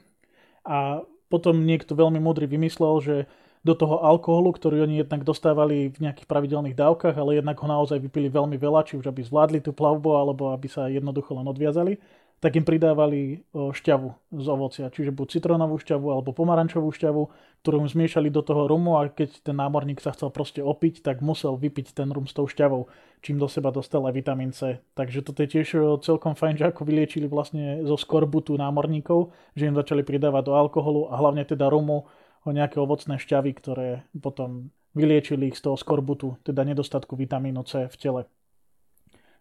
A 0.63 1.03
potom 1.27 1.67
niekto 1.67 1.99
veľmi 1.99 2.23
múdry 2.23 2.47
vymyslel, 2.47 2.95
že 3.03 3.17
do 3.61 3.77
toho 3.77 4.01
alkoholu, 4.01 4.57
ktorý 4.57 4.89
oni 4.89 5.05
jednak 5.05 5.21
dostávali 5.21 5.93
v 5.93 6.09
nejakých 6.09 6.25
pravidelných 6.25 6.77
dávkach, 6.77 7.13
ale 7.13 7.41
jednak 7.41 7.61
ho 7.61 7.69
naozaj 7.69 8.01
vypili 8.01 8.33
veľmi 8.33 8.57
veľa, 8.57 8.89
či 8.89 8.97
už 8.97 9.05
aby 9.13 9.21
zvládli 9.21 9.61
tú 9.61 9.77
plavbu, 9.77 10.17
alebo 10.17 10.57
aby 10.57 10.65
sa 10.65 10.89
jednoducho 10.89 11.37
len 11.37 11.45
odviazali, 11.45 12.01
tak 12.41 12.57
im 12.57 12.65
pridávali 12.65 13.45
šťavu 13.53 14.09
z 14.33 14.47
ovocia, 14.49 14.89
čiže 14.89 15.13
buď 15.13 15.27
citrónovú 15.29 15.77
šťavu 15.77 16.09
alebo 16.09 16.33
pomarančovú 16.33 16.89
šťavu, 16.89 17.23
ktorú 17.61 17.85
im 17.85 17.89
zmiešali 17.93 18.33
do 18.33 18.41
toho 18.41 18.65
rumu 18.65 18.97
a 18.97 19.13
keď 19.13 19.45
ten 19.45 19.61
námorník 19.61 20.01
sa 20.01 20.17
chcel 20.17 20.33
proste 20.33 20.65
opiť, 20.65 21.05
tak 21.05 21.21
musel 21.21 21.61
vypiť 21.61 21.93
ten 21.93 22.09
rum 22.09 22.25
s 22.25 22.33
tou 22.33 22.49
šťavou, 22.49 22.89
čím 23.21 23.37
do 23.37 23.45
seba 23.45 23.69
dostal 23.69 24.09
aj 24.09 24.17
vitamín 24.17 24.57
C. 24.57 24.81
Takže 24.97 25.21
toto 25.21 25.45
je 25.45 25.53
tiež 25.53 26.01
celkom 26.01 26.33
fajn, 26.33 26.57
že 26.57 26.73
ako 26.73 26.89
vyliečili 26.89 27.29
vlastne 27.29 27.85
zo 27.85 28.01
skorbutu 28.01 28.57
námorníkov, 28.57 29.37
že 29.53 29.69
im 29.69 29.77
začali 29.77 30.01
pridávať 30.01 30.49
do 30.49 30.57
alkoholu 30.57 31.13
a 31.13 31.21
hlavne 31.21 31.45
teda 31.45 31.69
rumu 31.69 32.09
o 32.45 32.51
nejaké 32.51 32.81
ovocné 32.81 33.21
šťavy, 33.21 33.53
ktoré 33.57 33.89
potom 34.17 34.73
vyliečili 34.97 35.53
ich 35.53 35.59
z 35.59 35.71
toho 35.71 35.77
skorbutu, 35.79 36.41
teda 36.43 36.67
nedostatku 36.67 37.15
vitamínu 37.15 37.63
C 37.63 37.87
v 37.87 37.97
tele. 37.97 38.23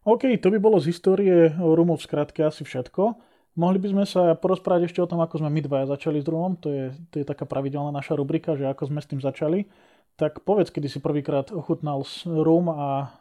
OK, 0.08 0.29
to 0.39 0.48
by 0.53 0.60
bolo 0.62 0.79
z 0.79 0.96
histórie 0.96 1.51
rumov 1.58 2.00
v 2.00 2.06
skratke 2.08 2.41
asi 2.46 2.63
všetko. 2.63 3.20
Mohli 3.60 3.77
by 3.84 3.88
sme 3.91 4.06
sa 4.08 4.38
porozprávať 4.39 4.88
ešte 4.88 5.03
o 5.03 5.10
tom, 5.10 5.20
ako 5.20 5.44
sme 5.44 5.51
my 5.51 5.60
dvaja 5.65 5.86
začali 5.91 6.24
s 6.24 6.27
rumom. 6.29 6.56
To 6.63 6.72
je, 6.72 6.86
to 7.12 7.20
je 7.20 7.25
taká 7.27 7.44
pravidelná 7.44 7.91
naša 7.91 8.15
rubrika, 8.15 8.56
že 8.56 8.70
ako 8.70 8.88
sme 8.88 9.03
s 9.03 9.10
tým 9.10 9.20
začali. 9.20 9.68
Tak 10.15 10.48
povedz, 10.48 10.72
kedy 10.72 10.88
si 10.88 11.03
prvýkrát 11.03 11.51
ochutnal 11.51 12.08
rum 12.24 12.72
a, 12.72 13.12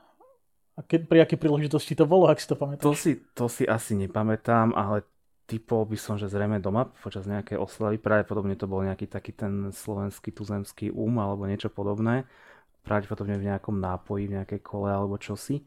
a 0.79 0.81
ke, 0.87 1.03
pri 1.03 1.27
akej 1.27 1.39
príležitosti 1.43 1.99
to 1.99 2.07
bolo, 2.07 2.31
ak 2.31 2.39
si 2.39 2.47
to 2.47 2.55
pamätáš. 2.55 2.87
To 2.87 2.95
si, 2.95 3.19
to 3.35 3.51
si 3.51 3.67
asi 3.67 3.99
nepamätám, 3.99 4.77
ale 4.79 5.03
typol 5.49 5.89
by 5.89 5.97
som, 5.97 6.21
že 6.21 6.29
zrejme 6.29 6.61
doma 6.61 6.93
počas 7.01 7.25
nejakej 7.25 7.57
oslavy. 7.57 7.97
Pravdepodobne 7.97 8.53
to 8.61 8.69
bol 8.69 8.85
nejaký 8.85 9.09
taký 9.09 9.33
ten 9.33 9.73
slovenský 9.73 10.29
tuzemský 10.37 10.93
um 10.93 11.17
alebo 11.17 11.49
niečo 11.49 11.73
podobné. 11.73 12.29
Pravdepodobne 12.85 13.41
v 13.41 13.49
nejakom 13.49 13.81
nápoji, 13.81 14.29
v 14.29 14.37
nejakej 14.37 14.61
kole 14.61 14.93
alebo 14.93 15.17
čosi. 15.17 15.65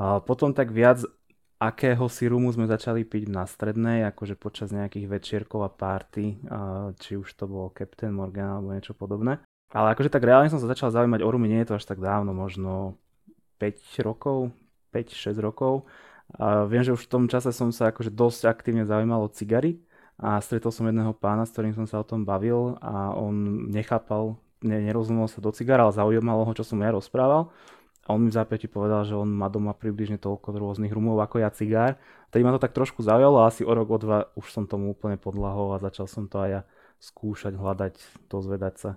Potom 0.00 0.56
tak 0.56 0.72
viac 0.72 1.04
akého 1.60 2.08
si 2.08 2.24
rumu 2.24 2.48
sme 2.48 2.64
začali 2.64 3.04
piť 3.04 3.28
na 3.28 3.44
strednej, 3.44 4.08
akože 4.08 4.40
počas 4.40 4.72
nejakých 4.72 5.12
večierkov 5.12 5.60
a 5.60 5.68
párty, 5.68 6.40
či 7.04 7.20
už 7.20 7.28
to 7.36 7.44
bol 7.44 7.68
Captain 7.76 8.16
Morgan 8.16 8.56
alebo 8.56 8.72
niečo 8.72 8.96
podobné. 8.96 9.44
Ale 9.68 9.92
akože 9.92 10.08
tak 10.08 10.24
reálne 10.24 10.48
som 10.48 10.56
sa 10.56 10.72
začal 10.72 10.88
zaujímať 10.88 11.20
o 11.20 11.28
rumy, 11.28 11.52
nie 11.52 11.60
je 11.60 11.68
to 11.68 11.76
až 11.76 11.84
tak 11.84 12.00
dávno, 12.00 12.32
možno 12.32 12.96
5 13.60 13.76
rokov, 14.00 14.56
5-6 14.96 15.36
rokov. 15.36 15.84
A 16.38 16.68
viem, 16.68 16.86
že 16.86 16.94
už 16.94 17.06
v 17.06 17.10
tom 17.10 17.24
čase 17.26 17.50
som 17.50 17.74
sa 17.74 17.90
akože 17.90 18.14
dosť 18.14 18.46
aktívne 18.46 18.86
zaujímal 18.86 19.26
o 19.26 19.32
cigary 19.32 19.82
a 20.20 20.38
stretol 20.38 20.70
som 20.70 20.86
jedného 20.86 21.16
pána, 21.16 21.48
s 21.48 21.52
ktorým 21.56 21.74
som 21.74 21.88
sa 21.88 21.98
o 21.98 22.06
tom 22.06 22.22
bavil 22.22 22.78
a 22.84 23.16
on 23.16 23.66
nechápal, 23.72 24.36
ne, 24.62 24.78
nerozumel 24.84 25.26
sa 25.26 25.42
do 25.42 25.50
cigara, 25.50 25.88
ale 25.88 25.96
zaujímalo 25.96 26.44
ho, 26.44 26.52
čo 26.54 26.62
som 26.62 26.78
ja 26.78 26.92
rozprával. 26.92 27.50
A 28.08 28.16
on 28.16 28.26
mi 28.26 28.32
v 28.32 28.36
zápäti 28.36 28.66
povedal, 28.66 29.06
že 29.06 29.14
on 29.14 29.30
má 29.30 29.46
doma 29.46 29.70
približne 29.70 30.18
toľko 30.18 30.50
rôznych 30.56 30.90
rumov 30.90 31.20
ako 31.22 31.40
ja 31.40 31.50
cigár. 31.52 31.94
Tedy 32.34 32.42
ma 32.42 32.54
to 32.56 32.62
tak 32.62 32.74
trošku 32.74 33.06
zaujalo 33.06 33.42
a 33.42 33.48
asi 33.50 33.62
o 33.62 33.70
rok, 33.70 33.88
o 33.90 33.98
dva 34.00 34.18
už 34.34 34.50
som 34.50 34.64
tomu 34.66 34.90
úplne 34.90 35.14
podlahol 35.14 35.76
a 35.76 35.82
začal 35.82 36.10
som 36.10 36.26
to 36.26 36.42
aj 36.42 36.50
ja 36.50 36.60
skúšať, 37.00 37.54
hľadať, 37.56 37.94
dozvedať 38.28 38.74
sa. 38.76 38.90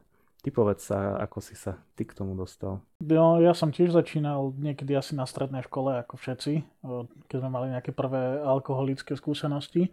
Ty 0.43 0.51
povedz 0.51 0.91
sa, 0.91 1.15
ako 1.23 1.39
si 1.39 1.55
sa 1.55 1.79
ty 1.95 2.03
k 2.03 2.11
tomu 2.11 2.35
dostal. 2.35 2.83
No, 2.99 3.39
ja 3.39 3.55
som 3.55 3.71
tiež 3.71 3.95
začínal 3.95 4.51
niekedy 4.59 4.91
asi 4.91 5.15
na 5.15 5.23
strednej 5.23 5.63
škole, 5.63 5.95
ako 6.03 6.19
všetci, 6.19 6.83
keď 7.31 7.37
sme 7.39 7.47
mali 7.47 7.71
nejaké 7.71 7.95
prvé 7.95 8.43
alkoholické 8.43 9.15
skúsenosti. 9.15 9.87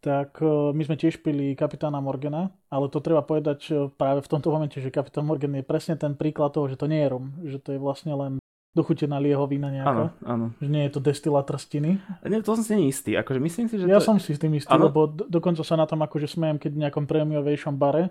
Tak 0.00 0.40
my 0.72 0.82
sme 0.84 0.96
tiež 0.96 1.20
pili 1.20 1.52
kapitána 1.52 2.00
Morgana, 2.00 2.52
ale 2.72 2.88
to 2.88 3.04
treba 3.04 3.20
povedať 3.20 3.92
práve 4.00 4.24
v 4.24 4.30
tomto 4.32 4.48
momente, 4.52 4.80
že 4.80 4.88
kapitán 4.88 5.28
Morgan 5.28 5.52
je 5.52 5.64
presne 5.64 6.00
ten 6.00 6.16
príklad 6.16 6.56
toho, 6.56 6.64
že 6.64 6.80
to 6.80 6.88
nie 6.88 7.04
je 7.04 7.12
rum, 7.12 7.26
že 7.44 7.60
to 7.60 7.76
je 7.76 7.80
vlastne 7.80 8.12
len 8.16 8.32
dochutená 8.72 9.20
liehovina 9.20 9.68
nejaká. 9.68 9.92
Áno, 9.92 10.06
áno. 10.24 10.46
Že 10.64 10.68
nie 10.72 10.82
je 10.88 10.92
to 10.96 11.00
destilát 11.04 11.44
trstiny. 11.44 12.00
Nie, 12.24 12.40
to 12.40 12.56
som 12.56 12.64
si 12.64 12.72
nie 12.72 12.88
istý. 12.88 13.20
Akože 13.20 13.40
myslím 13.40 13.68
si, 13.68 13.80
že 13.80 13.86
ja 13.86 14.00
to... 14.00 14.08
som 14.12 14.16
si 14.16 14.32
s 14.32 14.40
tým 14.40 14.56
istý, 14.56 14.72
ano? 14.72 14.88
lebo 14.88 15.08
do, 15.12 15.28
dokonca 15.28 15.60
sa 15.60 15.76
na 15.76 15.84
tom 15.84 16.00
akože 16.00 16.26
smejem, 16.26 16.56
keď 16.56 16.70
v 16.72 16.80
nejakom 16.88 17.04
prémiovejšom 17.04 17.76
bare 17.76 18.10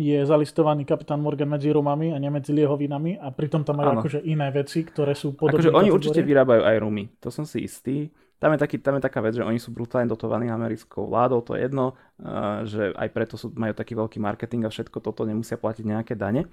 je 0.00 0.24
zalistovaný 0.24 0.88
kapitán 0.88 1.20
Morgan 1.20 1.52
medzi 1.52 1.68
rumami 1.68 2.16
a 2.16 2.18
nie 2.18 2.32
medzi 2.32 2.56
liehovinami 2.56 3.20
a 3.20 3.28
pritom 3.28 3.60
tam 3.60 3.76
majú 3.84 3.92
ano. 3.92 4.00
akože 4.00 4.24
iné 4.24 4.48
veci, 4.48 4.88
ktoré 4.88 5.12
sú 5.12 5.36
podobné. 5.36 5.68
Akože 5.68 5.72
oni 5.76 5.90
určite 5.92 6.24
vyrábajú 6.24 6.62
aj 6.64 6.76
rumy, 6.80 7.12
to 7.20 7.28
som 7.28 7.44
si 7.44 7.68
istý. 7.68 8.08
Tam 8.40 8.50
je, 8.50 8.58
taký, 8.58 8.82
tam 8.82 8.98
je 8.98 9.06
taká 9.06 9.22
vec, 9.22 9.38
že 9.38 9.46
oni 9.46 9.62
sú 9.62 9.70
brutálne 9.70 10.10
dotovaní 10.10 10.50
americkou 10.50 11.06
vládou, 11.06 11.46
to 11.46 11.54
je 11.54 11.62
jedno, 11.62 11.94
uh, 12.18 12.66
že 12.66 12.90
aj 12.90 13.08
preto 13.14 13.38
sú, 13.38 13.54
majú 13.54 13.70
taký 13.70 13.94
veľký 13.94 14.18
marketing 14.18 14.66
a 14.66 14.72
všetko 14.72 14.98
toto 14.98 15.22
nemusia 15.22 15.54
platiť 15.54 15.84
nejaké 15.86 16.18
dane. 16.18 16.50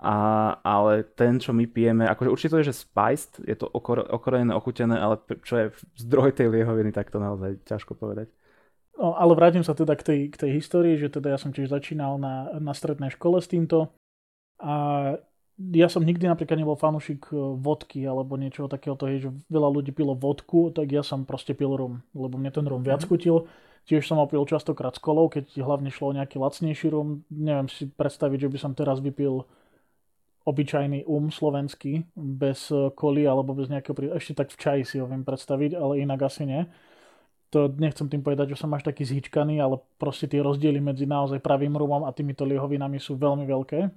A, 0.00 0.16
ale 0.60 1.04
ten, 1.04 1.40
čo 1.40 1.56
my 1.56 1.64
pijeme, 1.64 2.04
akože 2.08 2.32
určite 2.32 2.52
to 2.52 2.60
je, 2.60 2.68
že 2.72 2.84
spiced, 2.84 3.40
je 3.44 3.56
to 3.56 3.68
okor, 3.68 4.04
okorenené, 4.04 4.52
ochutené, 4.52 4.96
ale 4.96 5.20
čo 5.44 5.54
je 5.60 5.66
zdroj 6.04 6.36
tej 6.36 6.52
liehoviny, 6.52 6.92
tak 6.92 7.08
to 7.08 7.16
naozaj 7.16 7.56
ťažko 7.64 7.96
povedať. 7.96 8.32
No, 9.00 9.16
ale 9.16 9.32
vrátim 9.32 9.64
sa 9.64 9.72
teda 9.72 9.96
k 9.96 10.04
tej, 10.04 10.20
k 10.28 10.36
tej 10.36 10.50
histórii, 10.60 11.00
že 11.00 11.08
teda 11.08 11.32
ja 11.32 11.38
som 11.40 11.56
tiež 11.56 11.72
začínal 11.72 12.20
na, 12.20 12.52
na 12.60 12.76
strednej 12.76 13.08
škole 13.08 13.40
s 13.40 13.48
týmto 13.48 13.88
a 14.60 14.74
ja 15.72 15.88
som 15.88 16.04
nikdy 16.04 16.24
napríklad 16.28 16.56
nebol 16.56 16.76
fanúšik 16.76 17.32
e, 17.32 17.36
vodky 17.60 18.04
alebo 18.04 18.36
niečoho 18.36 18.68
takéhoto, 18.68 19.08
že 19.08 19.32
veľa 19.48 19.68
ľudí 19.72 19.92
pilo 19.92 20.12
vodku, 20.12 20.72
tak 20.72 20.92
ja 20.92 21.00
som 21.00 21.24
proste 21.24 21.56
pil 21.56 21.72
rum, 21.72 22.04
lebo 22.12 22.36
mne 22.36 22.52
ten 22.52 22.64
rum 22.68 22.84
viac 22.84 23.04
chutil. 23.04 23.48
Tiež 23.88 24.04
som 24.04 24.20
ho 24.20 24.28
pil 24.28 24.44
častokrát 24.44 24.96
s 24.96 25.00
kolou, 25.00 25.32
keď 25.32 25.64
hlavne 25.64 25.88
šlo 25.88 26.12
o 26.12 26.16
nejaký 26.16 26.36
lacnejší 26.36 26.92
rum. 26.92 27.24
Neviem 27.32 27.68
si 27.72 27.88
predstaviť, 27.88 28.48
že 28.48 28.50
by 28.52 28.58
som 28.60 28.72
teraz 28.76 29.00
vypil 29.00 29.48
obyčajný 30.44 31.04
um 31.04 31.28
slovenský, 31.28 32.08
bez 32.16 32.72
eh, 32.72 32.92
koli 32.92 33.28
alebo 33.28 33.52
bez 33.52 33.68
nejakého... 33.68 34.16
Ešte 34.16 34.44
tak 34.44 34.48
v 34.52 34.60
čaji 34.60 34.82
si 34.84 34.96
ho 35.00 35.08
viem 35.08 35.24
predstaviť, 35.24 35.76
ale 35.76 36.00
inak 36.00 36.20
asi 36.24 36.48
nie. 36.48 36.64
To 37.50 37.66
nechcem 37.66 38.06
tým 38.06 38.22
povedať, 38.22 38.54
že 38.54 38.60
som 38.62 38.70
až 38.70 38.86
taký 38.86 39.02
zhyčkaný, 39.02 39.58
ale 39.58 39.82
proste 39.98 40.30
tie 40.30 40.38
rozdiely 40.38 40.78
medzi 40.78 41.02
naozaj 41.04 41.42
pravým 41.42 41.74
rumom 41.74 42.06
a 42.06 42.14
týmito 42.14 42.46
liehovinami 42.46 43.02
sú 43.02 43.18
veľmi 43.18 43.42
veľké. 43.46 43.90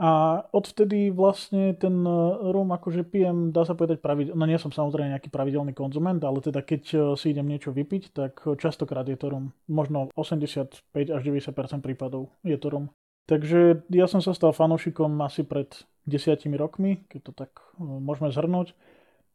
A 0.00 0.40
odvtedy 0.56 1.12
vlastne 1.12 1.76
ten 1.76 1.92
eh, 2.06 2.16
rum 2.52 2.72
akože 2.72 3.04
pijem, 3.04 3.52
dá 3.52 3.66
sa 3.68 3.76
povedať 3.76 4.00
pravidelne, 4.00 4.38
no 4.38 4.44
nie 4.48 4.56
som 4.56 4.72
samozrejme 4.72 5.12
nejaký 5.12 5.28
pravidelný 5.28 5.76
konzument, 5.76 6.20
ale 6.24 6.40
teda 6.40 6.64
keď 6.64 6.82
eh, 6.92 7.00
si 7.20 7.32
idem 7.32 7.48
niečo 7.48 7.72
vypiť, 7.72 8.02
tak 8.16 8.32
častokrát 8.56 9.04
je 9.08 9.18
to 9.18 9.28
rum. 9.28 9.52
Možno 9.68 10.08
85 10.14 10.80
až 10.94 11.20
90% 11.20 11.84
prípadov 11.84 12.32
je 12.44 12.56
to 12.56 12.68
rum. 12.72 12.86
Takže 13.30 13.86
ja 13.94 14.10
som 14.10 14.18
sa 14.18 14.34
stal 14.34 14.50
fanúšikom 14.50 15.14
asi 15.22 15.46
pred 15.46 15.70
desiatimi 16.02 16.58
rokmi, 16.58 17.06
keď 17.06 17.20
to 17.30 17.32
tak 17.36 17.62
e, 17.78 17.86
môžeme 17.86 18.26
zhrnúť. 18.34 18.74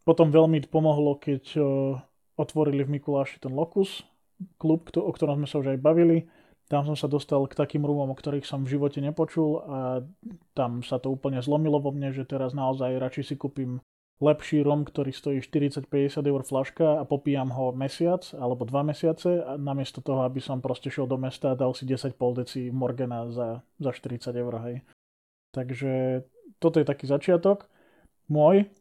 Potom 0.03 0.35
veľmi 0.35 0.67
pomohlo, 0.67 1.15
keď 1.15 1.43
e, 1.55 1.61
otvorili 2.35 2.83
v 2.83 2.99
Mikuláši 2.99 3.39
ten 3.39 3.51
Locus, 3.51 4.03
klub, 4.59 4.91
o 4.95 5.11
ktorom 5.11 5.43
sme 5.43 5.47
sa 5.47 5.59
už 5.63 5.67
aj 5.75 5.79
bavili. 5.79 6.27
Tam 6.65 6.81
som 6.81 6.97
sa 6.97 7.05
dostal 7.05 7.45
k 7.45 7.53
takým 7.53 7.85
rumom, 7.85 8.09
o 8.09 8.17
ktorých 8.17 8.43
som 8.43 8.65
v 8.65 8.73
živote 8.73 8.97
nepočul 8.97 9.61
a 9.69 10.01
tam 10.57 10.81
sa 10.81 10.97
to 10.97 11.13
úplne 11.13 11.37
zlomilo 11.37 11.77
vo 11.77 11.93
mne, 11.93 12.09
že 12.09 12.25
teraz 12.25 12.57
naozaj 12.57 12.97
radšej 12.97 13.23
si 13.23 13.35
kúpim 13.37 13.77
lepší 14.23 14.63
rom, 14.63 14.87
ktorý 14.87 15.11
stojí 15.11 15.43
40-50 15.43 16.23
eur 16.23 16.41
flaška 16.47 17.03
a 17.03 17.03
popíjam 17.03 17.51
ho 17.51 17.75
mesiac 17.75 18.23
alebo 18.33 18.63
dva 18.63 18.81
mesiace 18.87 19.43
namiesto 19.59 19.99
toho, 19.99 20.23
aby 20.23 20.39
som 20.39 20.63
proste 20.63 20.87
šiel 20.87 21.05
do 21.05 21.19
mesta 21.19 21.51
a 21.51 21.59
dal 21.59 21.75
si 21.75 21.83
10 21.83 22.15
pol 22.15 22.31
deci 22.33 22.71
Morgana 22.71 23.27
za, 23.29 23.59
za 23.77 23.91
40 23.91 24.31
eur, 24.31 24.53
hej. 24.65 24.75
Takže 25.51 26.23
toto 26.57 26.79
je 26.79 26.87
taký 26.87 27.05
začiatok 27.11 27.67
môj. 28.31 28.71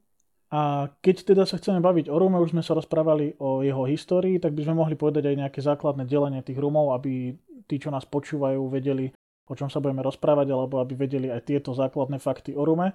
A 0.54 0.86
keď 1.02 1.34
teda 1.34 1.42
sa 1.50 1.58
chceme 1.58 1.82
baviť 1.82 2.06
o 2.06 2.14
rume, 2.14 2.38
už 2.38 2.54
sme 2.54 2.62
sa 2.62 2.78
rozprávali 2.78 3.34
o 3.42 3.66
jeho 3.66 3.90
histórii, 3.90 4.38
tak 4.38 4.54
by 4.54 4.62
sme 4.62 4.78
mohli 4.78 4.94
povedať 4.94 5.26
aj 5.26 5.36
nejaké 5.42 5.58
základné 5.58 6.06
delenie 6.06 6.46
tých 6.46 6.62
rumov, 6.62 6.94
aby 6.94 7.34
tí, 7.66 7.82
čo 7.82 7.90
nás 7.90 8.06
počúvajú, 8.06 8.62
vedeli, 8.70 9.10
o 9.50 9.54
čom 9.58 9.66
sa 9.66 9.82
budeme 9.82 10.06
rozprávať, 10.06 10.54
alebo 10.54 10.78
aby 10.78 10.94
vedeli 10.94 11.26
aj 11.26 11.50
tieto 11.50 11.74
základné 11.74 12.22
fakty 12.22 12.54
o 12.54 12.62
rume. 12.62 12.94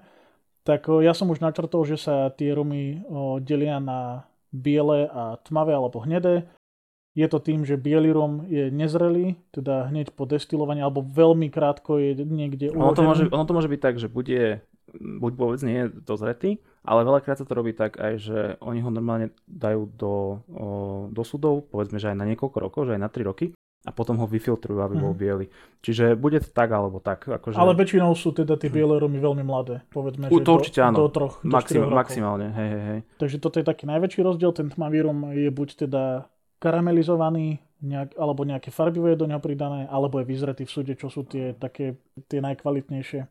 tak 0.64 0.88
o, 0.88 1.04
ja 1.04 1.12
som 1.16 1.28
už 1.28 1.40
načrtol, 1.40 1.84
že 1.84 2.00
sa 2.00 2.32
tie 2.32 2.52
rumy 2.52 3.04
o, 3.08 3.40
delia 3.40 3.80
na 3.80 4.24
biele 4.52 5.08
a 5.08 5.36
tmavé 5.44 5.76
alebo 5.76 6.00
hnedé. 6.00 6.48
Je 7.18 7.26
to 7.26 7.42
tým, 7.42 7.66
že 7.66 7.76
biely 7.80 8.08
rum 8.14 8.46
je 8.46 8.70
nezrelý, 8.70 9.34
teda 9.50 9.90
hneď 9.90 10.14
po 10.14 10.24
destilovaní, 10.30 10.78
alebo 10.78 11.02
veľmi 11.02 11.50
krátko 11.50 11.98
je 11.98 12.22
niekde 12.22 12.70
uložený. 12.70 12.86
Ono 12.86 12.96
to 12.96 13.04
môže, 13.04 13.24
ono 13.28 13.44
to 13.44 13.56
môže 13.56 13.68
byť 13.68 13.80
tak, 13.82 13.94
že 13.98 14.06
bude, 14.06 14.62
buď 14.94 15.32
vôbec 15.34 15.60
nie 15.66 15.76
je 15.84 15.86
dozretý, 16.06 16.62
ale 16.80 17.04
veľakrát 17.04 17.36
sa 17.36 17.46
to 17.46 17.52
robí 17.52 17.76
tak 17.76 18.00
aj, 18.00 18.12
že 18.16 18.38
oni 18.64 18.80
ho 18.80 18.90
normálne 18.92 19.36
dajú 19.44 19.88
do, 19.94 20.14
o, 20.48 20.68
do 21.12 21.22
sudov, 21.22 21.68
povedzme, 21.68 22.00
že 22.00 22.12
aj 22.12 22.16
na 22.16 22.26
niekoľko 22.28 22.58
rokov, 22.60 22.80
že 22.88 22.96
aj 22.96 23.02
na 23.04 23.10
3 23.12 23.28
roky 23.28 23.52
a 23.80 23.90
potom 23.96 24.20
ho 24.20 24.28
vyfiltrujú, 24.28 24.76
aby 24.76 24.96
bol 25.00 25.16
mm. 25.16 25.20
biely. 25.20 25.46
Čiže 25.80 26.12
bude 26.12 26.36
to 26.44 26.52
tak 26.52 26.68
alebo 26.68 27.00
tak. 27.00 27.24
Akože... 27.24 27.56
Ale 27.56 27.72
väčšinou 27.72 28.12
sú 28.12 28.36
teda 28.36 28.60
tie 28.60 28.68
biele 28.68 29.00
rumy 29.00 29.16
veľmi 29.16 29.40
mladé, 29.40 29.80
povedzme, 29.88 30.28
U, 30.28 30.36
to 30.44 30.52
že 30.52 30.56
určite 30.60 30.80
do, 30.80 30.86
áno. 30.88 30.96
do 31.00 31.08
troch, 31.08 31.34
Maxim, 31.40 31.88
do 31.88 31.88
maximálne, 31.88 32.52
hej, 32.52 32.68
hej, 32.68 32.82
hej. 32.84 33.00
Takže 33.16 33.36
toto 33.40 33.56
je 33.56 33.64
taký 33.64 33.88
najväčší 33.88 34.20
rozdiel, 34.20 34.52
ten 34.52 34.68
tmavý 34.68 35.08
rum 35.08 35.32
je 35.32 35.48
buď 35.48 35.68
teda 35.88 36.28
karamelizovaný, 36.60 37.64
nejak, 37.80 38.20
alebo 38.20 38.44
nejaké 38.44 38.68
farbivé 38.68 39.16
do 39.16 39.24
neho 39.24 39.40
pridané, 39.40 39.88
alebo 39.88 40.20
je 40.20 40.28
vyzretý 40.28 40.68
v 40.68 40.72
súde, 40.72 40.92
čo 41.00 41.08
sú 41.08 41.24
tie 41.24 41.56
také 41.56 41.96
tie 42.28 42.44
najkvalitnejšie. 42.44 43.24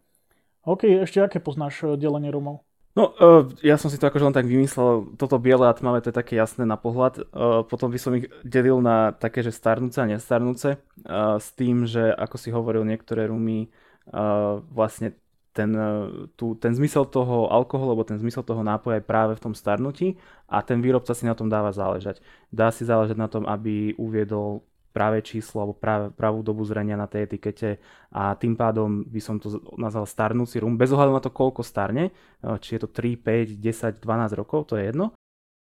OK, 0.66 1.06
ešte 1.06 1.22
aké 1.22 1.38
poznáš 1.38 1.86
eh, 1.86 1.94
delenie 1.94 2.34
rumov? 2.34 2.66
No, 2.98 3.14
uh, 3.22 3.46
ja 3.62 3.78
som 3.78 3.94
si 3.94 4.02
to 4.02 4.10
akože 4.10 4.26
len 4.26 4.36
tak 4.36 4.50
vymyslel, 4.50 5.14
toto 5.16 5.38
biele 5.38 5.70
a 5.70 5.78
tmavé, 5.78 6.02
to 6.02 6.10
je 6.10 6.20
také 6.20 6.34
jasné 6.36 6.66
na 6.66 6.76
pohľad. 6.76 7.22
Uh, 7.30 7.62
potom 7.64 7.94
by 7.94 8.00
som 8.02 8.18
ich 8.18 8.26
delil 8.42 8.82
na 8.82 9.14
také, 9.14 9.46
že 9.46 9.54
starnúce 9.54 10.02
a 10.02 10.10
nestarnúce, 10.10 10.82
uh, 11.06 11.38
s 11.38 11.54
tým, 11.54 11.86
že 11.86 12.10
ako 12.10 12.36
si 12.42 12.50
hovoril, 12.50 12.84
niektoré 12.84 13.30
rumy 13.30 13.70
uh, 14.10 14.60
vlastne 14.74 15.14
ten, 15.50 15.76
tu, 16.38 16.56
ten 16.56 16.72
zmysel 16.72 17.10
toho 17.10 17.52
alkoholu, 17.52 17.92
alebo 17.92 18.08
ten 18.08 18.22
zmysel 18.22 18.46
toho 18.46 18.64
nápoja 18.64 19.02
je 19.02 19.10
práve 19.10 19.34
v 19.36 19.44
tom 19.44 19.54
starnutí 19.58 20.16
a 20.48 20.62
ten 20.64 20.80
výrobca 20.80 21.12
si 21.12 21.26
na 21.28 21.36
tom 21.36 21.50
dáva 21.52 21.74
záležať. 21.74 22.22
Dá 22.54 22.72
si 22.72 22.86
záležať 22.88 23.18
na 23.18 23.28
tom, 23.28 23.44
aby 23.44 23.98
uviedol 23.98 24.64
práve 24.90 25.22
číslo 25.22 25.64
alebo 25.64 25.76
práve, 25.78 26.10
pravú 26.14 26.42
dobu 26.42 26.66
zrenia 26.66 26.98
na 26.98 27.06
tej 27.06 27.30
etikete 27.30 27.78
a 28.10 28.34
tým 28.34 28.58
pádom 28.58 29.06
by 29.06 29.22
som 29.22 29.38
to 29.38 29.62
nazval 29.78 30.10
starnúci 30.10 30.60
rum, 30.60 30.76
bez 30.76 30.90
ohľadu 30.90 31.14
na 31.14 31.24
to, 31.24 31.32
koľko 31.32 31.62
starne, 31.62 32.10
e, 32.10 32.12
či 32.60 32.78
je 32.78 32.82
to 32.84 32.90
3, 32.90 33.16
5, 33.22 33.62
10, 33.62 34.02
12 34.02 34.40
rokov, 34.40 34.74
to 34.74 34.78
je 34.78 34.90
jedno. 34.90 35.14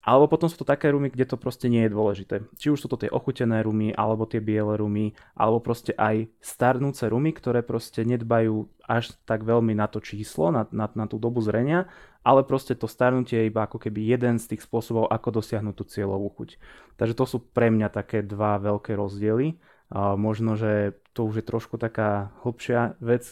Alebo 0.06 0.30
potom 0.30 0.46
sú 0.46 0.62
to 0.62 0.70
také 0.70 0.94
rumy, 0.94 1.11
kde 1.11 1.26
to 1.26 1.35
proste 1.35 1.66
nie 1.66 1.82
je 1.82 1.90
dôležité. 1.90 2.46
Či 2.54 2.70
už 2.70 2.78
sú 2.78 2.87
to 2.87 2.94
tie 2.94 3.11
ochutené 3.11 3.58
rumy, 3.66 3.90
alebo 3.90 4.23
tie 4.23 4.38
biele 4.38 4.78
rumy, 4.78 5.18
alebo 5.35 5.58
proste 5.58 5.99
aj 5.99 6.30
starnúce 6.38 7.02
rumy, 7.11 7.35
ktoré 7.35 7.66
proste 7.66 8.06
nedbajú 8.06 8.70
až 8.87 9.18
tak 9.26 9.42
veľmi 9.42 9.75
na 9.75 9.90
to 9.90 9.99
číslo, 9.99 10.54
na, 10.54 10.70
na, 10.70 10.87
na 10.94 11.11
tú 11.11 11.18
dobu 11.18 11.42
zrenia, 11.42 11.90
ale 12.26 12.42
proste 12.42 12.75
to 12.75 12.90
starnutie 12.90 13.38
je 13.38 13.47
iba 13.47 13.62
ako 13.62 13.78
keby 13.78 14.02
jeden 14.02 14.42
z 14.42 14.50
tých 14.50 14.66
spôsobov, 14.66 15.06
ako 15.14 15.38
dosiahnuť 15.38 15.75
tú 15.78 15.87
cieľovú 15.87 16.35
chuť. 16.35 16.59
Takže 16.99 17.14
to 17.14 17.23
sú 17.23 17.38
pre 17.38 17.71
mňa 17.71 17.87
také 17.95 18.26
dva 18.26 18.59
veľké 18.59 18.99
rozdiely. 18.99 19.54
A 19.95 20.18
možno, 20.18 20.59
že 20.59 20.99
to 21.14 21.30
už 21.30 21.38
je 21.38 21.47
trošku 21.47 21.78
taká 21.78 22.35
hlbšia 22.42 22.99
vec, 22.99 23.23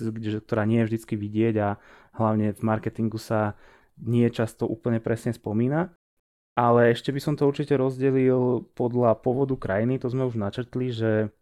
ktorá 0.46 0.62
nie 0.62 0.86
je 0.86 0.86
vždycky 0.86 1.18
vidieť 1.18 1.54
a 1.58 1.74
hlavne 2.14 2.54
v 2.54 2.62
marketingu 2.62 3.18
sa 3.18 3.58
nie 3.98 4.30
často 4.30 4.62
úplne 4.62 5.02
presne 5.02 5.34
spomína. 5.34 5.90
Ale 6.54 6.94
ešte 6.94 7.10
by 7.10 7.18
som 7.18 7.34
to 7.34 7.50
určite 7.50 7.74
rozdelil 7.74 8.70
podľa 8.78 9.18
pôvodu 9.18 9.58
krajiny, 9.58 9.98
to 9.98 10.06
sme 10.06 10.22
už 10.22 10.38
načrtli, 10.38 10.94
že 10.94 11.34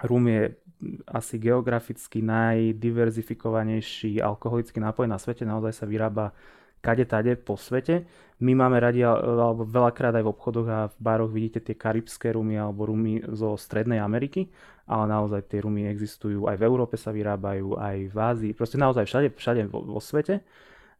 rum 0.00 0.24
je 0.24 0.56
asi 1.04 1.36
geograficky 1.36 2.24
najdiverzifikovanejší 2.24 4.24
alkoholický 4.24 4.80
nápoj 4.80 5.04
na 5.04 5.20
svete, 5.20 5.44
naozaj 5.44 5.76
sa 5.76 5.84
vyrába 5.84 6.32
kade 6.80 7.04
tade 7.04 7.34
po 7.38 7.58
svete. 7.58 8.06
My 8.38 8.54
máme 8.54 8.78
radi, 8.78 9.02
alebo 9.02 9.66
veľakrát 9.66 10.14
aj 10.14 10.22
v 10.22 10.30
obchodoch 10.30 10.68
a 10.70 10.80
v 10.94 10.96
baroch 11.02 11.32
vidíte 11.34 11.58
tie 11.58 11.74
karibské 11.74 12.30
rumy 12.32 12.54
alebo 12.54 12.86
rumy 12.86 13.18
zo 13.34 13.58
Strednej 13.58 13.98
Ameriky, 13.98 14.46
ale 14.86 15.10
naozaj 15.10 15.50
tie 15.50 15.58
rumy 15.58 15.90
existujú 15.90 16.46
aj 16.46 16.54
v 16.54 16.66
Európe 16.66 16.94
sa 16.94 17.10
vyrábajú, 17.10 17.74
aj 17.74 17.96
v 18.08 18.16
Ázii, 18.16 18.52
proste 18.54 18.78
naozaj 18.78 19.10
všade, 19.10 19.28
všade 19.34 19.62
vo, 19.66 19.82
vo 19.82 19.98
svete 19.98 20.46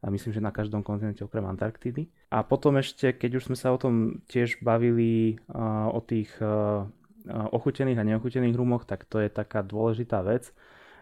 a 0.03 0.07
myslím, 0.11 0.35
že 0.35 0.43
na 0.43 0.55
každom 0.55 0.87
kontinente 0.87 1.27
okrem 1.27 1.43
Antarktidy. 1.47 2.07
A 2.31 2.47
potom 2.47 2.79
ešte, 2.79 3.11
keď 3.15 3.43
už 3.43 3.51
sme 3.51 3.57
sa 3.59 3.75
o 3.75 3.79
tom 3.79 4.23
tiež 4.31 4.63
bavili 4.63 5.43
uh, 5.51 5.91
o 5.91 5.99
tých 5.99 6.31
uh, 6.39 6.87
ochutených 7.29 7.99
a 7.99 8.07
neochutených 8.07 8.55
rumoch, 8.55 8.87
tak 8.87 9.05
to 9.11 9.19
je 9.19 9.29
taká 9.29 9.67
dôležitá 9.67 10.23
vec, 10.23 10.55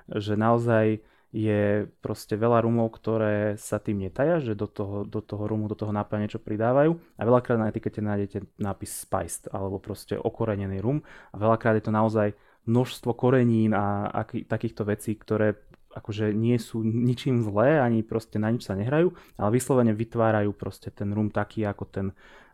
že 0.08 0.34
naozaj 0.34 1.04
je 1.34 1.90
proste 2.00 2.38
veľa 2.38 2.62
rumov, 2.62 2.94
ktoré 2.94 3.58
sa 3.58 3.82
tým 3.82 4.06
netaja, 4.06 4.38
že 4.38 4.54
do 4.54 4.70
toho, 4.70 5.02
do 5.02 5.18
toho 5.20 5.44
rumu, 5.44 5.66
do 5.66 5.76
toho 5.76 5.90
nápoja 5.90 6.22
niečo 6.22 6.40
pridávajú 6.40 6.96
a 6.96 7.22
veľakrát 7.26 7.58
na 7.58 7.68
etikete 7.68 8.00
nájdete 8.00 8.38
nápis 8.62 9.04
spiced 9.04 9.50
alebo 9.50 9.82
proste 9.82 10.16
okorenený 10.16 10.78
rum 10.80 11.02
a 11.32 11.36
veľakrát 11.36 11.76
je 11.76 11.84
to 11.84 11.92
naozaj 11.92 12.32
množstvo 12.66 13.14
korenín 13.14 13.74
a 13.74 14.10
aký, 14.10 14.42
takýchto 14.42 14.82
vecí, 14.86 15.14
ktoré 15.14 15.54
akože 15.96 16.36
nie 16.36 16.60
sú 16.60 16.84
ničím 16.84 17.40
zlé, 17.40 17.80
ani 17.80 18.04
proste 18.04 18.36
na 18.36 18.52
nič 18.52 18.68
sa 18.68 18.76
nehrajú, 18.76 19.16
ale 19.40 19.48
vyslovene 19.56 19.96
vytvárajú 19.96 20.52
proste 20.52 20.92
ten 20.92 21.08
rum 21.08 21.32
taký, 21.32 21.64
ako 21.64 21.84
ten, 21.88 22.06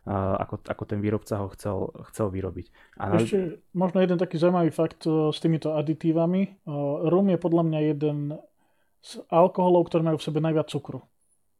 uh, 0.07 0.39
ako, 0.39 0.63
ako 0.63 0.83
ten 0.87 1.03
výrobca 1.03 1.43
ho 1.43 1.51
chcel, 1.51 1.91
chcel 2.07 2.31
vyrobiť. 2.31 2.71
A 3.03 3.19
Ešte 3.19 3.59
možno 3.75 3.99
jeden 3.99 4.15
taký 4.15 4.39
zaujímavý 4.39 4.71
fakt 4.71 5.03
uh, 5.11 5.27
s 5.35 5.43
týmito 5.43 5.75
aditívami. 5.75 6.63
Uh, 6.63 7.03
rum 7.11 7.27
je 7.27 7.37
podľa 7.41 7.63
mňa 7.67 7.79
jeden 7.83 8.17
z 9.03 9.19
alkoholov, 9.27 9.91
ktoré 9.91 10.01
majú 10.01 10.17
v 10.17 10.25
sebe 10.25 10.39
najviac 10.39 10.71
cukru. 10.71 11.03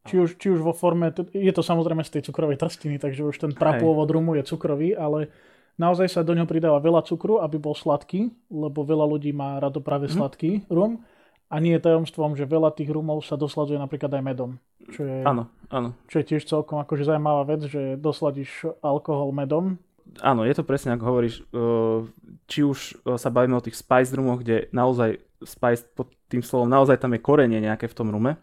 Či 0.04 0.16
už, 0.20 0.30
či 0.36 0.52
už 0.52 0.60
vo 0.64 0.76
forme, 0.76 1.12
je 1.32 1.54
to 1.56 1.64
samozrejme 1.64 2.04
z 2.04 2.20
tej 2.20 2.22
cukrovej 2.28 2.60
trstiny, 2.60 3.00
takže 3.00 3.24
už 3.24 3.36
ten 3.40 3.52
prapôvod 3.56 4.08
rumu 4.12 4.36
je 4.36 4.44
cukrový, 4.44 4.96
ale 4.96 5.32
naozaj 5.80 6.12
sa 6.12 6.28
do 6.28 6.36
ňoho 6.36 6.48
pridáva 6.48 6.80
veľa 6.84 7.08
cukru, 7.08 7.40
aby 7.40 7.56
bol 7.56 7.72
sladký, 7.76 8.32
lebo 8.52 8.84
veľa 8.84 9.08
ľudí 9.08 9.32
má 9.32 9.60
rado 9.64 9.80
práve 9.80 10.12
mm. 10.12 10.14
sladký 10.16 10.52
rum. 10.68 11.04
A 11.54 11.62
nie 11.62 11.78
je 11.78 11.86
tajomstvom, 11.86 12.34
že 12.34 12.50
veľa 12.50 12.74
tých 12.74 12.90
rumov 12.90 13.22
sa 13.22 13.38
dosladzuje 13.38 13.78
napríklad 13.78 14.10
aj 14.10 14.24
medom. 14.26 14.58
Čo 14.90 15.06
je, 15.06 15.22
áno, 15.22 15.54
áno. 15.70 15.94
Čo 16.10 16.20
je 16.20 16.26
tiež 16.34 16.44
celkom 16.50 16.82
akože 16.82 17.06
zaujímavá 17.06 17.46
vec, 17.46 17.70
že 17.70 17.94
dosladíš 17.94 18.74
alkohol 18.82 19.32
medom. 19.32 19.78
Áno, 20.22 20.46
je 20.46 20.54
to 20.54 20.68
presne 20.68 20.94
ako 20.94 21.06
hovoríš. 21.10 21.36
Či 22.46 22.60
už 22.64 22.80
sa 23.18 23.30
bavíme 23.34 23.58
o 23.58 23.66
tých 23.66 23.80
spice 23.80 24.14
rumoch, 24.14 24.44
kde 24.46 24.70
naozaj 24.76 25.18
spice 25.44 25.90
pod 25.96 26.14
tým 26.32 26.46
slovom, 26.46 26.70
naozaj 26.72 27.02
tam 27.02 27.16
je 27.16 27.24
korenie 27.24 27.60
nejaké 27.60 27.92
v 27.92 27.98
tom 27.98 28.14
rume 28.14 28.40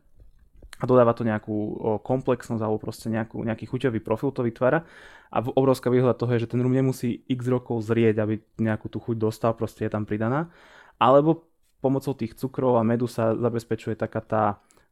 a 0.80 0.84
dodáva 0.88 1.12
to 1.12 1.28
nejakú 1.28 1.76
komplexnosť 2.00 2.62
alebo 2.64 2.80
proste 2.80 3.12
nejakú, 3.12 3.44
nejaký 3.44 3.68
chuťový 3.68 4.00
profil 4.00 4.32
to 4.32 4.40
vytvára. 4.40 4.88
A 5.28 5.44
obrovská 5.44 5.92
výhoda 5.92 6.16
toho 6.16 6.32
je, 6.34 6.48
že 6.48 6.50
ten 6.50 6.60
rum 6.64 6.72
nemusí 6.72 7.22
x 7.28 7.46
rokov 7.46 7.84
zrieť, 7.84 8.18
aby 8.24 8.40
nejakú 8.58 8.88
tú 8.88 8.98
chuť 8.98 9.16
dostal, 9.20 9.52
proste 9.52 9.84
je 9.86 9.92
tam 9.92 10.08
pridaná. 10.08 10.48
Alebo 10.96 11.46
pomocou 11.84 12.16
tých 12.16 12.36
cukrov 12.36 12.80
a 12.80 12.84
medu 12.84 13.04
sa 13.08 13.36
zabezpečuje 13.36 13.96
taká 13.96 14.20
tá 14.24 14.44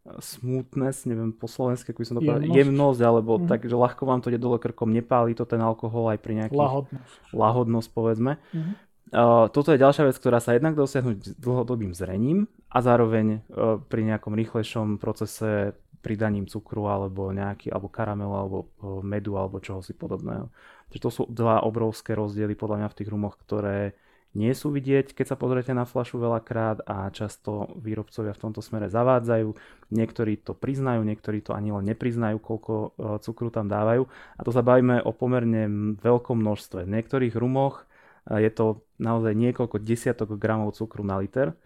e, 0.08 0.18
smoothness, 0.24 1.04
neviem 1.04 1.36
po 1.36 1.44
slovensky, 1.44 1.92
ako 1.92 2.00
by 2.00 2.06
som 2.08 2.16
to 2.16 2.22
povedal, 2.24 2.40
jemnosť, 2.40 2.56
jemnosť 2.56 3.00
alebo 3.04 3.32
mm. 3.36 3.44
tak, 3.44 3.60
že 3.68 3.76
ľahko 3.76 4.02
vám 4.08 4.20
to 4.24 4.32
ide 4.32 4.40
dole 4.40 4.56
krkom, 4.56 4.88
nepálí 4.88 5.36
to 5.36 5.44
ten 5.44 5.60
alkohol 5.60 6.08
aj 6.08 6.18
pri 6.24 6.32
nejakých... 6.40 6.56
Lahodnosť. 6.56 7.16
Lahodnosť, 7.36 7.88
povedzme. 7.92 8.32
Mm. 8.56 8.72
Uh, 9.08 9.48
toto 9.48 9.72
je 9.72 9.80
ďalšia 9.80 10.04
vec, 10.04 10.16
ktorá 10.20 10.36
sa 10.36 10.52
jednak 10.52 10.76
dosiahnuť 10.76 11.40
dlhodobým 11.40 11.96
zrením 11.96 12.44
a 12.68 12.84
zároveň 12.84 13.40
uh, 13.48 13.80
pri 13.80 14.04
nejakom 14.04 14.36
rýchlejšom 14.36 15.00
procese 15.00 15.72
pridaním 16.04 16.44
cukru 16.44 16.86
alebo 16.92 17.32
nejaký, 17.32 17.72
alebo 17.72 17.88
karamelu, 17.88 18.34
alebo 18.36 18.58
uh, 18.84 19.00
medu, 19.00 19.40
alebo 19.40 19.64
čoho 19.64 19.80
si 19.80 19.96
podobného. 19.96 20.52
Takže 20.88 21.00
to 21.00 21.10
sú 21.12 21.22
dva 21.28 21.64
obrovské 21.64 22.12
rozdiely 22.12 22.52
podľa 22.52 22.84
mňa 22.84 22.88
v 22.92 22.96
tých 23.00 23.08
rumoch, 23.08 23.40
ktoré 23.40 23.96
nie 24.36 24.52
sú 24.52 24.68
vidieť, 24.68 25.16
keď 25.16 25.34
sa 25.34 25.40
pozriete 25.40 25.72
na 25.72 25.88
flašu 25.88 26.20
veľakrát 26.20 26.84
a 26.84 27.08
často 27.08 27.72
výrobcovia 27.80 28.36
v 28.36 28.42
tomto 28.44 28.60
smere 28.60 28.92
zavádzajú. 28.92 29.48
Niektorí 29.88 30.44
to 30.44 30.52
priznajú, 30.52 31.00
niektorí 31.00 31.40
to 31.40 31.56
ani 31.56 31.72
len 31.72 31.88
nepriznajú, 31.88 32.36
koľko 32.36 32.74
e, 32.76 32.88
cukru 33.24 33.48
tam 33.48 33.72
dávajú. 33.72 34.04
A 34.36 34.40
to 34.44 34.52
sa 34.52 34.60
bavíme 34.60 35.00
o 35.00 35.16
pomerne 35.16 35.96
veľkom 35.96 36.36
množstve. 36.44 36.84
V 36.84 36.92
niektorých 36.92 37.34
rumoch 37.40 37.88
e, 38.28 38.44
je 38.44 38.50
to 38.52 38.84
naozaj 39.00 39.32
niekoľko 39.32 39.80
desiatok 39.80 40.36
gramov 40.36 40.76
cukru 40.76 41.00
na 41.08 41.16
liter, 41.16 41.56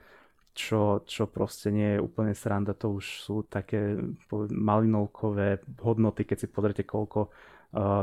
čo, 0.55 1.03
čo 1.03 1.27
proste 1.27 1.75
nie 1.75 1.99
je 1.99 2.05
úplne 2.05 2.31
sranda. 2.31 2.79
To 2.79 3.03
už 3.03 3.27
sú 3.27 3.43
také 3.43 3.99
malinovkové 4.55 5.67
hodnoty, 5.83 6.23
keď 6.23 6.37
si 6.39 6.47
pozriete, 6.47 6.87
koľko 6.87 7.35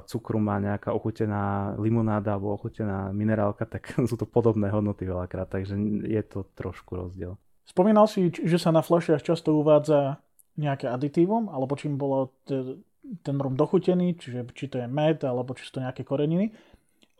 cukru 0.09 0.41
má 0.41 0.57
nejaká 0.57 0.89
ochutená 0.97 1.77
limonáda 1.77 2.33
alebo 2.33 2.57
ochutená 2.57 3.13
minerálka, 3.13 3.69
tak 3.69 3.93
sú 4.09 4.17
to 4.17 4.25
podobné 4.25 4.73
hodnoty 4.73 5.05
veľakrát, 5.05 5.49
takže 5.49 5.77
je 6.05 6.21
to 6.25 6.49
trošku 6.57 6.97
rozdiel. 6.97 7.37
Spomínal 7.69 8.09
si, 8.09 8.33
že 8.33 8.57
sa 8.57 8.73
na 8.73 8.81
fľašiach 8.81 9.21
často 9.21 9.53
uvádza 9.53 10.17
nejaké 10.57 10.89
aditívum, 10.89 11.53
alebo 11.53 11.77
čím 11.77 12.01
bolo 12.01 12.33
ten 13.21 13.37
rum 13.37 13.53
dochutený, 13.53 14.17
čiže 14.17 14.49
či 14.57 14.65
to 14.67 14.81
je 14.81 14.87
med, 14.89 15.21
alebo 15.21 15.53
či 15.53 15.69
sú 15.69 15.77
to 15.77 15.85
nejaké 15.85 16.01
koreniny. 16.01 16.49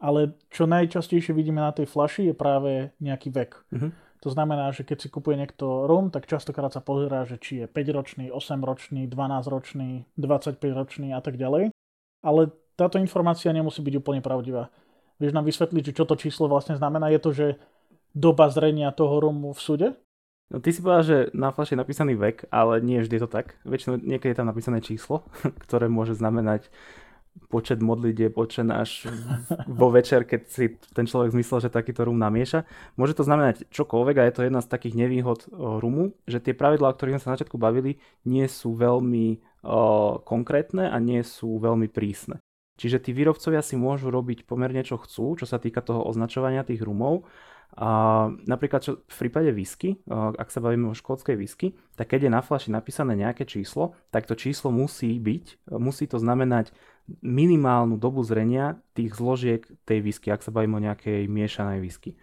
Ale 0.02 0.34
čo 0.50 0.66
najčastejšie 0.66 1.36
vidíme 1.36 1.62
na 1.62 1.70
tej 1.70 1.86
flaši 1.86 2.32
je 2.32 2.36
práve 2.36 2.96
nejaký 3.04 3.30
vek. 3.30 3.52
Uh-huh. 3.70 3.92
To 4.24 4.30
znamená, 4.32 4.72
že 4.76 4.84
keď 4.84 4.98
si 5.06 5.08
kupuje 5.12 5.40
niekto 5.40 5.88
rum, 5.88 6.12
tak 6.12 6.28
častokrát 6.28 6.72
sa 6.72 6.84
pozerá, 6.84 7.24
že 7.24 7.40
či 7.40 7.64
je 7.64 7.66
5-ročný, 7.68 8.32
8-ročný, 8.32 9.08
12-ročný, 9.08 10.08
25-ročný 10.20 11.16
a 11.16 11.22
tak 11.24 11.40
ďalej. 11.40 11.72
Ale 12.20 12.52
táto 12.76 13.00
informácia 13.00 13.52
nemusí 13.52 13.84
byť 13.84 13.96
úplne 14.00 14.22
pravdivá. 14.24 14.72
Vieš 15.20 15.36
nám 15.36 15.48
vysvetliť, 15.48 15.92
čo 15.92 16.08
to 16.08 16.16
číslo 16.16 16.48
vlastne 16.48 16.80
znamená? 16.80 17.12
Je 17.12 17.20
to, 17.20 17.32
že 17.36 17.48
doba 18.16 18.48
zrenia 18.48 18.96
toho 18.96 19.20
rumu 19.20 19.52
v 19.52 19.60
súde? 19.60 19.88
No 20.50 20.58
ty 20.58 20.74
si 20.74 20.82
povedal, 20.82 21.06
že 21.06 21.18
na 21.38 21.54
flaši 21.54 21.78
je 21.78 21.82
napísaný 21.84 22.18
vek, 22.18 22.50
ale 22.50 22.82
nie 22.82 23.04
vždy 23.04 23.22
je 23.22 23.24
to 23.28 23.30
tak. 23.30 23.60
Väčšinou 23.68 24.02
niekedy 24.02 24.34
je 24.34 24.40
tam 24.40 24.50
napísané 24.50 24.82
číslo, 24.82 25.28
ktoré 25.68 25.92
môže 25.92 26.18
znamenať 26.18 26.72
počet 27.48 27.80
modlitieb 27.80 28.36
náš 28.66 29.08
vo 29.70 29.88
večer, 29.94 30.28
keď 30.28 30.42
si 30.50 30.76
ten 30.92 31.06
človek 31.08 31.32
zmyslel, 31.32 31.64
že 31.64 31.70
takýto 31.72 32.04
rum 32.04 32.18
namieša. 32.20 32.66
Môže 33.00 33.16
to 33.16 33.24
znamenať 33.24 33.70
čokoľvek 33.72 34.16
a 34.20 34.28
je 34.28 34.34
to 34.36 34.42
jedna 34.44 34.60
z 34.60 34.68
takých 34.68 34.98
nevýhod 34.98 35.48
rumu, 35.56 36.12
že 36.28 36.44
tie 36.44 36.58
pravidlá, 36.58 36.92
o 36.92 36.96
ktorých 36.98 37.16
sme 37.16 37.24
sa 37.24 37.30
na 37.32 37.36
začiatku 37.40 37.56
bavili, 37.56 38.02
nie 38.26 38.44
sú 38.50 38.76
veľmi 38.76 39.40
konkrétne 40.24 40.88
a 40.88 40.98
nie 41.00 41.20
sú 41.24 41.60
veľmi 41.60 41.92
prísne. 41.92 42.40
Čiže 42.80 43.04
tí 43.04 43.12
výrobcovia 43.12 43.60
si 43.60 43.76
môžu 43.76 44.08
robiť 44.08 44.48
pomerne 44.48 44.80
čo 44.88 44.96
chcú, 44.96 45.36
čo 45.36 45.44
sa 45.44 45.60
týka 45.60 45.84
toho 45.84 46.00
označovania 46.08 46.64
tých 46.64 46.80
rumov 46.80 47.28
a 47.76 48.32
napríklad 48.48 48.82
čo 48.82 48.92
v 49.04 49.16
prípade 49.20 49.52
whisky, 49.52 50.00
ak 50.10 50.48
sa 50.48 50.64
bavíme 50.64 50.90
o 50.90 50.96
škótskej 50.96 51.36
whisky, 51.36 51.76
tak 52.00 52.16
keď 52.16 52.26
je 52.26 52.32
na 52.32 52.42
flaši 52.42 52.72
napísané 52.72 53.20
nejaké 53.20 53.44
číslo, 53.44 54.00
tak 54.16 54.26
to 54.26 54.34
číslo 54.34 54.72
musí 54.72 55.20
byť, 55.20 55.70
musí 55.76 56.08
to 56.08 56.18
znamenať 56.18 56.72
minimálnu 57.20 58.00
dobu 58.00 58.24
zrenia 58.24 58.80
tých 58.96 59.12
zložiek 59.14 59.68
tej 59.84 60.00
whisky, 60.00 60.32
ak 60.32 60.42
sa 60.42 60.56
bavíme 60.56 60.80
o 60.80 60.86
nejakej 60.88 61.28
miešanej 61.28 61.84
whisky 61.84 62.16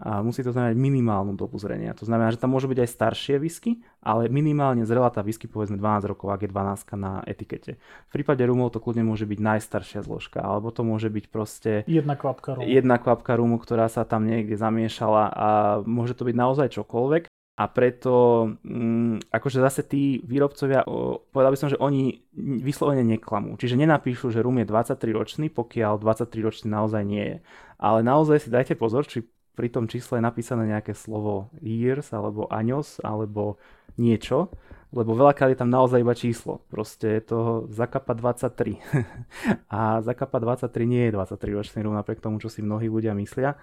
a 0.00 0.24
musí 0.24 0.40
to 0.40 0.56
znamenať 0.56 0.80
minimálnu 0.80 1.36
dobu 1.36 1.60
zrenia. 1.60 1.92
To 2.00 2.08
znamená, 2.08 2.32
že 2.32 2.40
tam 2.40 2.56
môžu 2.56 2.72
byť 2.72 2.80
aj 2.80 2.90
staršie 2.90 3.36
whisky, 3.36 3.84
ale 4.00 4.32
minimálne 4.32 4.88
zrela 4.88 5.12
tá 5.12 5.20
whisky 5.20 5.44
povedzme 5.44 5.76
12 5.76 6.08
rokov, 6.08 6.32
ak 6.32 6.48
je 6.48 6.50
12 6.50 6.96
na 6.96 7.20
etikete. 7.28 7.76
V 8.08 8.10
prípade 8.10 8.40
rumov 8.48 8.72
to 8.72 8.80
kľudne 8.80 9.04
môže 9.04 9.28
byť 9.28 9.38
najstaršia 9.38 10.00
zložka, 10.00 10.40
alebo 10.40 10.72
to 10.72 10.80
môže 10.80 11.12
byť 11.12 11.24
proste 11.28 11.84
jedna 11.84 12.16
kvapka 12.16 12.56
rumu. 12.56 12.64
Jedna 12.64 12.96
kvapka 12.96 13.32
rumu, 13.36 13.60
ktorá 13.60 13.92
sa 13.92 14.08
tam 14.08 14.24
niekde 14.24 14.56
zamiešala 14.56 15.22
a 15.28 15.48
môže 15.84 16.16
to 16.16 16.24
byť 16.24 16.36
naozaj 16.36 16.72
čokoľvek. 16.72 17.28
A 17.60 17.68
preto, 17.68 18.48
mm, 18.64 19.28
akože 19.28 19.60
zase 19.60 19.84
tí 19.84 20.24
výrobcovia, 20.24 20.80
o, 20.88 21.20
povedal 21.28 21.52
by 21.52 21.58
som, 21.60 21.68
že 21.68 21.76
oni 21.76 22.24
vyslovene 22.64 23.04
neklamú. 23.04 23.60
Čiže 23.60 23.76
nenapíšu, 23.76 24.32
že 24.32 24.40
rum 24.40 24.56
je 24.56 24.64
23 24.64 25.12
ročný, 25.12 25.52
pokiaľ 25.52 26.00
23 26.00 26.40
ročný 26.40 26.72
naozaj 26.72 27.04
nie 27.04 27.20
je. 27.20 27.36
Ale 27.76 28.00
naozaj 28.00 28.40
si 28.40 28.48
dajte 28.48 28.80
pozor, 28.80 29.04
či 29.04 29.28
pri 29.54 29.68
tom 29.68 29.90
čísle 29.90 30.18
je 30.18 30.26
napísané 30.26 30.66
nejaké 30.70 30.94
slovo 30.96 31.50
years 31.60 32.14
alebo 32.14 32.46
años 32.48 33.02
alebo 33.02 33.60
niečo, 33.98 34.48
lebo 34.90 35.14
veľakrát 35.14 35.54
je 35.54 35.60
tam 35.60 35.70
naozaj 35.70 36.02
iba 36.02 36.14
číslo. 36.14 36.66
Proste 36.66 37.20
je 37.20 37.22
to 37.22 37.38
Zakapa 37.70 38.14
23. 38.16 38.80
a 39.76 40.02
Zakapa 40.02 40.42
23 40.42 40.66
nie 40.86 41.02
je 41.06 41.14
23 41.14 41.58
ročný 41.58 41.78
rum, 41.86 41.94
napriek 41.94 42.18
tomu, 42.18 42.42
čo 42.42 42.50
si 42.50 42.62
mnohí 42.64 42.90
ľudia 42.90 43.14
myslia. 43.14 43.54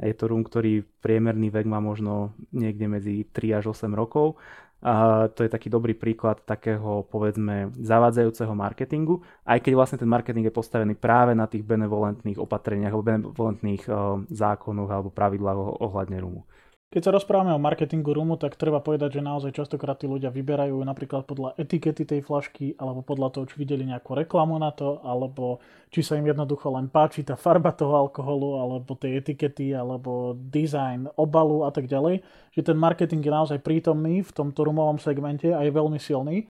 Je 0.00 0.16
to 0.16 0.32
rum, 0.32 0.40
ktorý 0.40 0.80
priemerný 1.04 1.52
vek 1.52 1.68
má 1.68 1.76
možno 1.76 2.32
niekde 2.56 2.88
medzi 2.88 3.28
3 3.28 3.60
až 3.60 3.76
8 3.76 3.92
rokov 3.92 4.40
a 4.80 5.28
to 5.28 5.44
je 5.44 5.52
taký 5.52 5.68
dobrý 5.68 5.92
príklad 5.92 6.40
takého, 6.48 7.04
povedzme, 7.12 7.68
zavádzajúceho 7.76 8.56
marketingu, 8.56 9.20
aj 9.44 9.60
keď 9.60 9.72
vlastne 9.76 10.00
ten 10.00 10.08
marketing 10.08 10.48
je 10.48 10.56
postavený 10.56 10.96
práve 10.96 11.36
na 11.36 11.44
tých 11.44 11.60
benevolentných 11.68 12.40
opatreniach 12.40 12.88
alebo 12.88 13.04
benevolentných 13.04 13.84
uh, 13.92 14.24
zákonoch 14.32 14.88
alebo 14.88 15.12
pravidlách 15.12 15.84
ohľadne 15.84 16.18
rumu. 16.24 16.48
Keď 16.90 17.06
sa 17.06 17.14
rozprávame 17.14 17.54
o 17.54 17.62
marketingu 17.62 18.10
rumu, 18.10 18.34
tak 18.34 18.58
treba 18.58 18.82
povedať, 18.82 19.14
že 19.14 19.22
naozaj 19.22 19.54
častokrát 19.54 19.94
tí 19.94 20.10
ľudia 20.10 20.26
vyberajú 20.34 20.74
napríklad 20.82 21.22
podľa 21.22 21.54
etikety 21.54 22.02
tej 22.02 22.26
flašky, 22.26 22.74
alebo 22.82 23.06
podľa 23.06 23.30
toho, 23.30 23.46
či 23.46 23.62
videli 23.62 23.86
nejakú 23.86 24.18
reklamu 24.18 24.58
na 24.58 24.74
to, 24.74 24.98
alebo 25.06 25.62
či 25.94 26.02
sa 26.02 26.18
im 26.18 26.26
jednoducho 26.26 26.66
len 26.74 26.90
páči 26.90 27.22
tá 27.22 27.38
farba 27.38 27.70
toho 27.70 27.94
alkoholu, 27.94 28.58
alebo 28.58 28.98
tej 28.98 29.22
etikety, 29.22 29.70
alebo 29.70 30.34
design 30.34 31.06
obalu 31.14 31.62
a 31.62 31.70
tak 31.70 31.86
ďalej. 31.86 32.26
Že 32.58 32.74
ten 32.74 32.78
marketing 32.82 33.22
je 33.22 33.36
naozaj 33.38 33.58
prítomný 33.62 34.26
v 34.26 34.34
tomto 34.34 34.66
rumovom 34.66 34.98
segmente 34.98 35.46
a 35.46 35.62
je 35.62 35.70
veľmi 35.70 36.02
silný. 36.02 36.50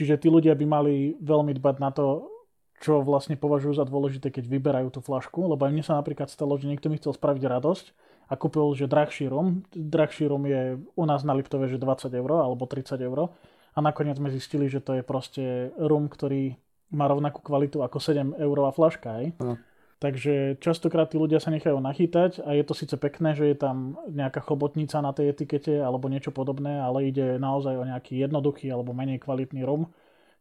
Čiže 0.00 0.16
tí 0.16 0.32
ľudia 0.32 0.56
by 0.56 0.64
mali 0.64 1.12
veľmi 1.20 1.52
dbať 1.60 1.76
na 1.84 1.92
to, 1.92 2.32
čo 2.80 3.04
vlastne 3.04 3.36
považujú 3.36 3.76
za 3.76 3.84
dôležité, 3.84 4.32
keď 4.32 4.48
vyberajú 4.48 4.96
tú 4.96 5.04
flašku, 5.04 5.44
lebo 5.44 5.60
aj 5.68 5.72
mne 5.76 5.84
sa 5.84 6.00
napríklad 6.00 6.32
stalo, 6.32 6.56
že 6.56 6.72
niekto 6.72 6.88
mi 6.88 6.96
chcel 6.96 7.12
spraviť 7.12 7.44
radosť 7.44 8.13
a 8.28 8.34
kúpil, 8.36 8.72
že 8.74 8.88
drahší 8.88 9.28
rum. 9.28 9.62
Drahší 9.72 10.26
rum 10.28 10.44
je 10.48 10.80
u 10.96 11.04
nás 11.04 11.24
na 11.24 11.36
Liptove, 11.36 11.68
že 11.68 11.76
20 11.76 12.08
eur 12.08 12.30
alebo 12.40 12.64
30 12.64 12.96
eur. 13.00 13.32
A 13.74 13.78
nakoniec 13.82 14.16
sme 14.16 14.30
zistili, 14.30 14.70
že 14.70 14.80
to 14.80 14.94
je 14.96 15.02
proste 15.02 15.74
rum, 15.76 16.06
ktorý 16.06 16.54
má 16.94 17.10
rovnakú 17.10 17.42
kvalitu 17.42 17.82
ako 17.82 17.98
7 17.98 18.38
eurová 18.38 18.70
flaška. 18.70 19.18
Aj? 19.18 19.26
No. 19.42 19.58
Takže 19.98 20.60
častokrát 20.60 21.08
tí 21.08 21.16
ľudia 21.16 21.40
sa 21.40 21.48
nechajú 21.48 21.80
nachytať 21.80 22.44
a 22.44 22.52
je 22.52 22.64
to 22.66 22.76
síce 22.76 22.92
pekné, 23.00 23.32
že 23.32 23.50
je 23.50 23.56
tam 23.56 23.96
nejaká 24.12 24.44
chobotnica 24.44 25.00
na 25.00 25.16
tej 25.16 25.32
etikete 25.32 25.80
alebo 25.80 26.12
niečo 26.12 26.28
podobné, 26.28 26.76
ale 26.76 27.08
ide 27.08 27.40
naozaj 27.40 27.72
o 27.72 27.88
nejaký 27.88 28.20
jednoduchý 28.20 28.68
alebo 28.68 28.92
menej 28.92 29.22
kvalitný 29.24 29.64
rum, 29.64 29.88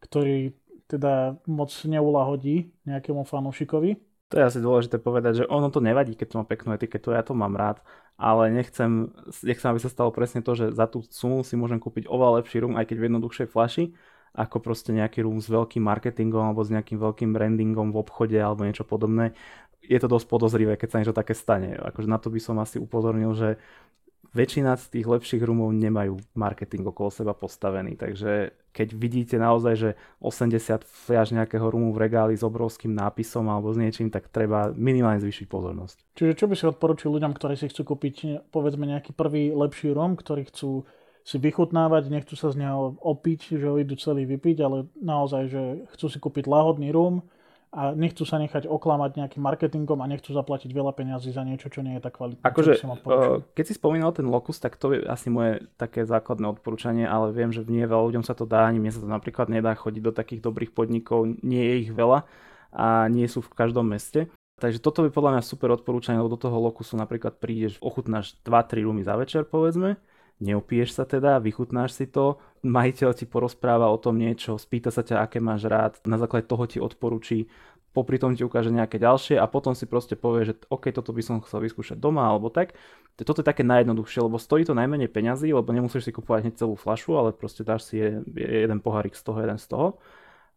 ktorý 0.04 0.52
teda 0.92 1.40
moc 1.48 1.72
neulahodí 1.88 2.76
nejakému 2.84 3.24
fanúšikovi. 3.24 3.98
To 4.34 4.42
je 4.42 4.50
asi 4.50 4.60
dôležité 4.66 4.98
povedať, 4.98 5.46
že 5.46 5.50
ono 5.50 5.70
to 5.70 5.78
nevadí, 5.78 6.18
keď 6.18 6.28
to 6.34 6.40
má 6.42 6.46
peknú 6.50 6.74
etiketu, 6.74 7.14
ja 7.14 7.22
to 7.22 7.38
mám 7.38 7.54
rád, 7.54 7.86
ale 8.18 8.50
nechcem, 8.50 9.14
nechcem, 9.46 9.70
aby 9.70 9.78
sa 9.78 9.94
stalo 9.94 10.10
presne 10.10 10.42
to, 10.42 10.58
že 10.58 10.74
za 10.74 10.90
tú 10.90 11.06
sumu 11.06 11.46
si 11.46 11.54
môžem 11.54 11.78
kúpiť 11.78 12.10
oveľa 12.10 12.42
lepší 12.42 12.66
rum, 12.66 12.74
aj 12.74 12.90
keď 12.90 12.98
v 12.98 13.06
jednoduchšej 13.14 13.48
flaši, 13.54 13.94
ako 14.34 14.58
proste 14.58 14.90
nejaký 14.90 15.22
rum 15.22 15.38
s 15.38 15.46
veľkým 15.46 15.86
marketingom 15.86 16.50
alebo 16.50 16.66
s 16.66 16.74
nejakým 16.74 16.98
veľkým 16.98 17.30
brandingom 17.30 17.94
v 17.94 18.02
obchode 18.02 18.34
alebo 18.34 18.66
niečo 18.66 18.82
podobné. 18.82 19.38
Je 19.86 20.02
to 20.02 20.10
dosť 20.10 20.26
podozrivé, 20.26 20.82
keď 20.82 20.90
sa 20.90 20.98
niečo 20.98 21.14
také 21.14 21.38
stane. 21.38 21.78
Akože 21.78 22.10
na 22.10 22.18
to 22.18 22.34
by 22.34 22.42
som 22.42 22.58
asi 22.58 22.82
upozornil, 22.82 23.38
že 23.38 23.62
väčšina 24.34 24.74
z 24.76 24.86
tých 25.00 25.08
lepších 25.08 25.42
rumov 25.46 25.70
nemajú 25.74 26.18
marketing 26.34 26.90
okolo 26.90 27.14
seba 27.14 27.34
postavený, 27.38 27.96
takže 27.96 28.58
keď 28.74 28.88
vidíte 28.98 29.36
naozaj, 29.38 29.74
že 29.78 29.90
80 30.18 30.82
fliaž 30.84 31.30
nejakého 31.38 31.64
rumu 31.64 31.94
v 31.94 32.02
regáli 32.10 32.34
s 32.34 32.42
obrovským 32.42 32.90
nápisom 32.98 33.46
alebo 33.46 33.70
s 33.70 33.78
niečím, 33.78 34.10
tak 34.10 34.34
treba 34.34 34.74
minimálne 34.74 35.22
zvýšiť 35.22 35.46
pozornosť. 35.46 35.98
Čiže 36.18 36.34
čo 36.34 36.46
by 36.50 36.56
si 36.58 36.66
odporučil 36.66 37.14
ľuďom, 37.14 37.38
ktorí 37.38 37.54
si 37.54 37.70
chcú 37.70 37.94
kúpiť 37.94 38.50
povedzme 38.50 38.90
nejaký 38.90 39.14
prvý 39.14 39.54
lepší 39.54 39.94
rum, 39.94 40.18
ktorý 40.18 40.50
chcú 40.50 40.90
si 41.24 41.38
vychutnávať, 41.40 42.12
nechcú 42.12 42.36
sa 42.36 42.52
z 42.52 42.68
neho 42.68 43.00
opiť, 43.00 43.56
že 43.56 43.68
ho 43.70 43.80
idú 43.80 43.96
celý 43.96 44.28
vypiť, 44.28 44.58
ale 44.60 44.92
naozaj, 45.00 45.44
že 45.48 45.62
chcú 45.96 46.06
si 46.12 46.20
kúpiť 46.20 46.52
lahodný 46.52 46.92
rum, 46.92 47.24
a 47.74 47.90
nechcú 47.98 48.22
sa 48.22 48.38
nechať 48.38 48.70
oklamať 48.70 49.18
nejakým 49.18 49.42
marketingom 49.42 49.98
a 49.98 50.06
nechcú 50.06 50.30
zaplatiť 50.30 50.70
veľa 50.70 50.94
peňazí 50.94 51.34
za 51.34 51.42
niečo, 51.42 51.74
čo 51.74 51.82
nie 51.82 51.98
je 51.98 52.06
tak 52.06 52.22
kvalitné. 52.22 52.46
Akože, 52.46 52.78
keď 53.58 53.66
si 53.66 53.74
spomínal 53.74 54.14
ten 54.14 54.30
Locus, 54.30 54.62
tak 54.62 54.78
to 54.78 54.94
je 54.94 55.02
asi 55.02 55.34
moje 55.34 55.66
také 55.74 56.06
základné 56.06 56.54
odporúčanie, 56.54 57.10
ale 57.10 57.34
viem, 57.34 57.50
že 57.50 57.66
nie 57.66 57.82
veľa 57.82 58.14
ľuďom 58.14 58.24
sa 58.24 58.38
to 58.38 58.46
dá, 58.46 58.70
ani 58.70 58.78
mne 58.78 58.94
sa 58.94 59.02
to 59.02 59.10
napríklad 59.10 59.50
nedá 59.50 59.74
chodiť 59.74 60.02
do 60.06 60.14
takých 60.14 60.46
dobrých 60.46 60.70
podnikov, 60.70 61.26
nie 61.42 61.66
je 61.66 61.76
ich 61.90 61.92
veľa 61.92 62.30
a 62.78 63.10
nie 63.10 63.26
sú 63.26 63.42
v 63.42 63.50
každom 63.58 63.90
meste. 63.90 64.30
Takže 64.62 64.78
toto 64.78 65.02
by 65.02 65.10
podľa 65.10 65.32
mňa 65.34 65.44
super 65.50 65.74
odporúčanie, 65.74 66.22
lebo 66.22 66.30
do 66.30 66.38
toho 66.38 66.62
Locusu 66.62 66.94
napríklad 66.94 67.42
prídeš, 67.42 67.82
ochutnáš 67.82 68.38
2-3 68.46 68.86
rumy 68.86 69.02
za 69.02 69.18
večer, 69.18 69.50
povedzme, 69.50 69.98
neopiješ 70.44 71.00
sa 71.00 71.08
teda, 71.08 71.40
vychutnáš 71.40 71.96
si 71.96 72.06
to, 72.12 72.38
majiteľ 72.68 73.16
ti 73.16 73.24
porozpráva 73.24 73.88
o 73.88 73.98
tom 73.98 74.20
niečo, 74.20 74.60
spýta 74.60 74.92
sa 74.92 75.02
ťa, 75.02 75.24
aké 75.24 75.40
máš 75.40 75.66
rád, 75.72 76.04
na 76.04 76.20
základe 76.20 76.52
toho 76.52 76.68
ti 76.68 76.84
odporúči, 76.84 77.48
popri 77.94 78.18
tom 78.18 78.34
ti 78.34 78.44
ukáže 78.44 78.74
nejaké 78.74 78.98
ďalšie 78.98 79.38
a 79.38 79.46
potom 79.46 79.78
si 79.78 79.86
proste 79.86 80.18
povie, 80.18 80.50
že 80.52 80.54
OK, 80.68 80.90
toto 80.92 81.14
by 81.14 81.22
som 81.22 81.40
chcel 81.46 81.62
vyskúšať 81.62 82.02
doma 82.02 82.26
alebo 82.26 82.50
tak. 82.50 82.74
Toto 83.14 83.46
je 83.46 83.48
také 83.48 83.62
najjednoduchšie, 83.62 84.26
lebo 84.26 84.42
stojí 84.42 84.66
to 84.66 84.74
najmenej 84.74 85.08
peňazí, 85.14 85.54
lebo 85.54 85.70
nemusíš 85.70 86.10
si 86.10 86.12
kupovať 86.12 86.50
hneď 86.50 86.56
celú 86.58 86.74
flašu, 86.74 87.14
ale 87.14 87.30
proste 87.32 87.62
dáš 87.62 87.94
si 87.94 88.02
jeden 88.34 88.82
pohárik 88.82 89.14
z 89.14 89.22
toho, 89.22 89.38
jeden 89.38 89.62
z 89.62 89.70
toho. 89.70 90.02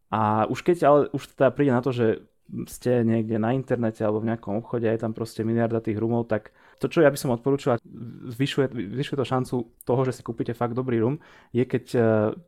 A 0.08 0.48
už 0.48 0.64
keď 0.64 0.76
ale 0.88 1.00
už 1.12 1.36
teda 1.36 1.52
príde 1.52 1.76
na 1.76 1.84
to, 1.84 1.92
že 1.92 2.24
ste 2.70 3.02
niekde 3.02 3.42
na 3.42 3.50
internete 3.52 4.06
alebo 4.06 4.22
v 4.22 4.30
nejakom 4.30 4.62
obchode 4.62 4.86
a 4.86 4.94
je 4.94 5.02
tam 5.02 5.10
proste 5.10 5.42
miliarda 5.42 5.82
tých 5.82 5.98
rumov, 5.98 6.30
tak 6.30 6.54
to, 6.78 6.86
čo 6.86 7.02
ja 7.02 7.10
by 7.10 7.18
som 7.18 7.34
odporúčal, 7.34 7.80
zvyšuje, 8.30 8.70
zvyšuje 8.70 9.16
to 9.18 9.26
šancu 9.26 9.54
toho, 9.82 10.00
že 10.06 10.20
si 10.20 10.22
kúpite 10.22 10.52
fakt 10.54 10.78
dobrý 10.78 11.02
rum, 11.02 11.18
je 11.50 11.66
keď 11.66 11.84
uh, 11.96 12.02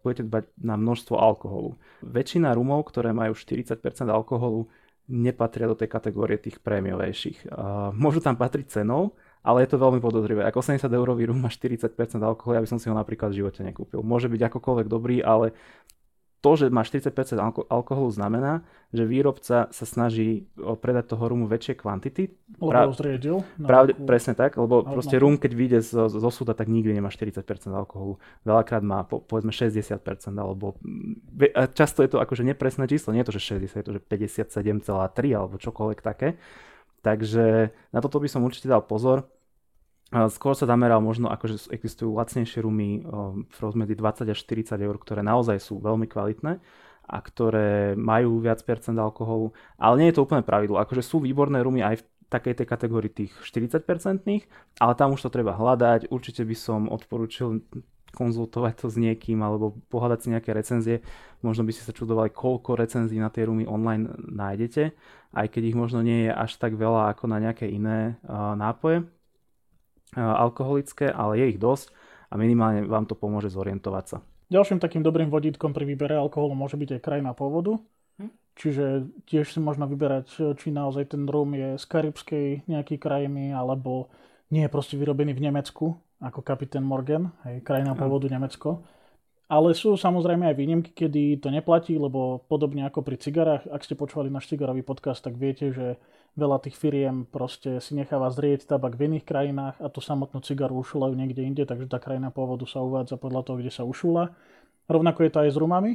budete 0.05 0.29
dbať 0.29 0.45
na 0.63 0.79
množstvo 0.79 1.19
alkoholu. 1.19 1.81
Väčšina 2.05 2.55
rumov, 2.55 2.87
ktoré 2.93 3.11
majú 3.11 3.35
40% 3.35 3.81
alkoholu, 4.07 4.71
nepatria 5.09 5.67
do 5.67 5.75
tej 5.75 5.89
kategórie 5.89 6.37
tých 6.37 6.61
prémiovejších. 6.61 7.49
Uh, 7.49 7.91
môžu 7.97 8.21
tam 8.21 8.37
patriť 8.37 8.81
cenou, 8.81 9.17
ale 9.41 9.65
je 9.65 9.73
to 9.73 9.81
veľmi 9.81 9.99
podozrivé. 10.05 10.45
Ako 10.45 10.61
80 10.61 10.93
eurový 10.93 11.33
rum 11.33 11.41
má 11.41 11.49
40% 11.49 11.97
alkoholu, 12.21 12.61
ja 12.61 12.63
by 12.63 12.69
som 12.69 12.77
si 12.77 12.93
ho 12.93 12.95
napríklad 12.95 13.33
v 13.33 13.41
živote 13.41 13.65
nekúpil. 13.65 14.05
Môže 14.05 14.29
byť 14.29 14.41
akokoľvek 14.45 14.87
dobrý, 14.87 15.25
ale 15.25 15.57
to, 16.39 16.55
že 16.55 16.71
má 16.71 16.87
40% 16.87 17.11
alko- 17.43 17.67
alkoholu 17.67 18.15
znamená, 18.15 18.63
že 18.95 19.03
výrobca 19.03 19.67
sa 19.69 19.85
snaží 19.85 20.47
predať 20.55 21.11
toho 21.11 21.27
rumu 21.27 21.51
väčšie 21.51 21.75
kvantity. 21.75 22.31
Lebo 22.63 22.71
pra- 22.71 22.87
zriedil. 22.95 23.43
Pravde, 23.59 23.99
presne 23.99 24.39
tak, 24.39 24.55
lebo 24.55 24.87
alebo 24.87 24.95
proste 24.95 25.19
rum, 25.19 25.35
keď 25.35 25.53
vyjde 25.53 25.79
zo, 25.83 26.07
zo 26.07 26.31
súda, 26.31 26.55
tak 26.55 26.71
nikdy 26.71 26.95
nemá 26.95 27.11
40% 27.11 27.43
alkoholu. 27.75 28.23
Veľakrát 28.47 28.87
má 28.87 29.03
po, 29.03 29.19
povedzme 29.19 29.51
60% 29.51 29.99
alebo 30.39 30.79
a 31.59 31.67
často 31.67 32.07
je 32.07 32.11
to 32.15 32.23
akože 32.23 32.47
nepresné 32.47 32.87
číslo, 32.87 33.11
nie 33.11 33.27
je 33.27 33.29
to, 33.29 33.37
že 33.37 33.59
60, 33.59 33.83
je 33.83 33.85
to, 33.85 33.93
že 33.99 34.01
57,3 34.01 35.35
alebo 35.35 35.59
čokoľvek 35.59 35.99
také. 36.01 36.39
Takže 37.03 37.71
na 37.95 37.99
toto 38.03 38.19
by 38.19 38.27
som 38.31 38.43
určite 38.43 38.67
dal 38.67 38.83
pozor. 38.83 39.27
Skôr 40.09 40.57
sa 40.57 40.65
zameral 40.65 41.05
možno, 41.05 41.29
akože 41.29 41.69
existujú 41.69 42.17
lacnejšie 42.17 42.65
rumy 42.65 43.05
v 43.45 43.57
rozmedzi 43.61 43.93
20 43.93 44.33
až 44.33 44.39
40 44.41 44.81
eur, 44.81 44.97
ktoré 44.97 45.21
naozaj 45.21 45.61
sú 45.61 45.85
veľmi 45.85 46.09
kvalitné 46.09 46.57
a 47.09 47.19
ktoré 47.21 47.93
majú 47.93 48.41
viac 48.41 48.65
percent 48.65 48.97
alkoholu, 48.97 49.53
ale 49.77 49.95
nie 50.01 50.09
je 50.09 50.17
to 50.17 50.25
úplne 50.25 50.45
pravidlo. 50.45 50.81
Akože 50.81 51.05
sú 51.05 51.21
výborné 51.21 51.61
rumy 51.61 51.85
aj 51.85 52.01
v 52.01 52.05
takej 52.29 52.61
tej 52.61 52.67
kategórii 52.69 53.13
tých 53.13 53.33
40-percentných, 53.45 54.49
ale 54.81 54.93
tam 54.97 55.13
už 55.13 55.29
to 55.29 55.33
treba 55.33 55.57
hľadať. 55.57 56.09
Určite 56.09 56.45
by 56.45 56.57
som 56.57 56.89
odporúčil 56.89 57.65
konzultovať 58.13 58.75
to 58.81 58.87
s 58.89 58.97
niekým 58.97 59.45
alebo 59.45 59.77
pohľadať 59.93 60.19
si 60.25 60.29
nejaké 60.33 60.57
recenzie. 60.57 60.97
Možno 61.45 61.69
by 61.69 61.73
ste 61.77 61.85
sa 61.85 61.93
čudovali, 61.93 62.33
koľko 62.33 62.81
recenzií 62.81 63.21
na 63.21 63.29
tie 63.29 63.45
rumy 63.45 63.69
online 63.69 64.09
nájdete, 64.17 64.97
aj 65.37 65.47
keď 65.53 65.63
ich 65.69 65.77
možno 65.77 66.01
nie 66.01 66.29
je 66.29 66.33
až 66.33 66.57
tak 66.57 66.77
veľa 66.77 67.13
ako 67.13 67.29
na 67.29 67.41
nejaké 67.41 67.69
iné 67.69 68.17
uh, 68.25 68.57
nápoje 68.57 69.05
alkoholické, 70.17 71.11
ale 71.13 71.43
je 71.43 71.57
ich 71.57 71.61
dosť 71.61 71.93
a 72.33 72.41
minimálne 72.41 72.85
vám 72.85 73.05
to 73.05 73.17
pomôže 73.17 73.53
zorientovať 73.53 74.05
sa. 74.07 74.19
Ďalším 74.49 74.81
takým 74.81 75.05
dobrým 75.05 75.29
vodítkom 75.29 75.77
pri 75.77 75.85
výbere 75.85 76.17
alkoholu 76.17 76.57
môže 76.57 76.81
byť 76.81 76.97
aj 76.97 77.05
krajina 77.05 77.37
pôvodu. 77.37 77.77
Hm? 78.17 78.33
Čiže 78.57 78.85
tiež 79.29 79.53
si 79.53 79.61
možno 79.61 79.85
vyberať, 79.85 80.57
či 80.57 80.73
naozaj 80.73 81.13
ten 81.13 81.29
rum 81.29 81.53
je 81.53 81.77
z 81.77 81.85
karibskej 81.85 82.47
nejakej 82.65 82.99
krajiny, 82.99 83.53
alebo 83.53 84.09
nie 84.49 84.65
je 84.65 84.73
proste 84.73 84.97
vyrobený 84.97 85.37
v 85.37 85.45
Nemecku, 85.53 86.01
ako 86.19 86.41
kapitán 86.41 86.83
Morgan, 86.83 87.31
hej, 87.45 87.61
krajina 87.61 87.93
pôvodu 87.93 88.27
hm. 88.27 88.41
Nemecko. 88.41 88.83
Ale 89.49 89.73
sú 89.73 89.97
samozrejme 89.97 90.45
aj 90.53 90.57
výnimky, 90.61 90.91
kedy 90.93 91.41
to 91.41 91.49
neplatí, 91.49 91.97
lebo 91.97 92.45
podobne 92.53 92.85
ako 92.85 93.01
pri 93.01 93.17
cigarách, 93.17 93.65
ak 93.65 93.81
ste 93.81 93.97
počúvali 93.97 94.29
náš 94.29 94.45
cigarový 94.53 94.85
podcast, 94.85 95.25
tak 95.25 95.41
viete, 95.41 95.73
že 95.73 95.97
veľa 96.37 96.61
tých 96.61 96.77
firiem 96.77 97.25
proste 97.25 97.81
si 97.81 97.97
necháva 97.97 98.29
zrieť 98.29 98.69
tabak 98.69 99.01
v 99.01 99.09
iných 99.09 99.25
krajinách 99.25 99.81
a 99.81 99.89
tú 99.89 100.05
samotnú 100.05 100.45
cigaru 100.45 100.77
ušulajú 100.85 101.17
niekde 101.17 101.49
inde, 101.49 101.65
takže 101.65 101.89
tá 101.89 101.97
krajina 101.97 102.29
pôvodu 102.29 102.69
sa 102.69 102.85
uvádza 102.85 103.17
podľa 103.17 103.41
toho, 103.49 103.57
kde 103.65 103.73
sa 103.73 103.89
ušula. 103.89 104.37
Rovnako 104.85 105.25
je 105.25 105.31
to 105.33 105.39
aj 105.41 105.51
s 105.51 105.57
rumami, 105.57 105.93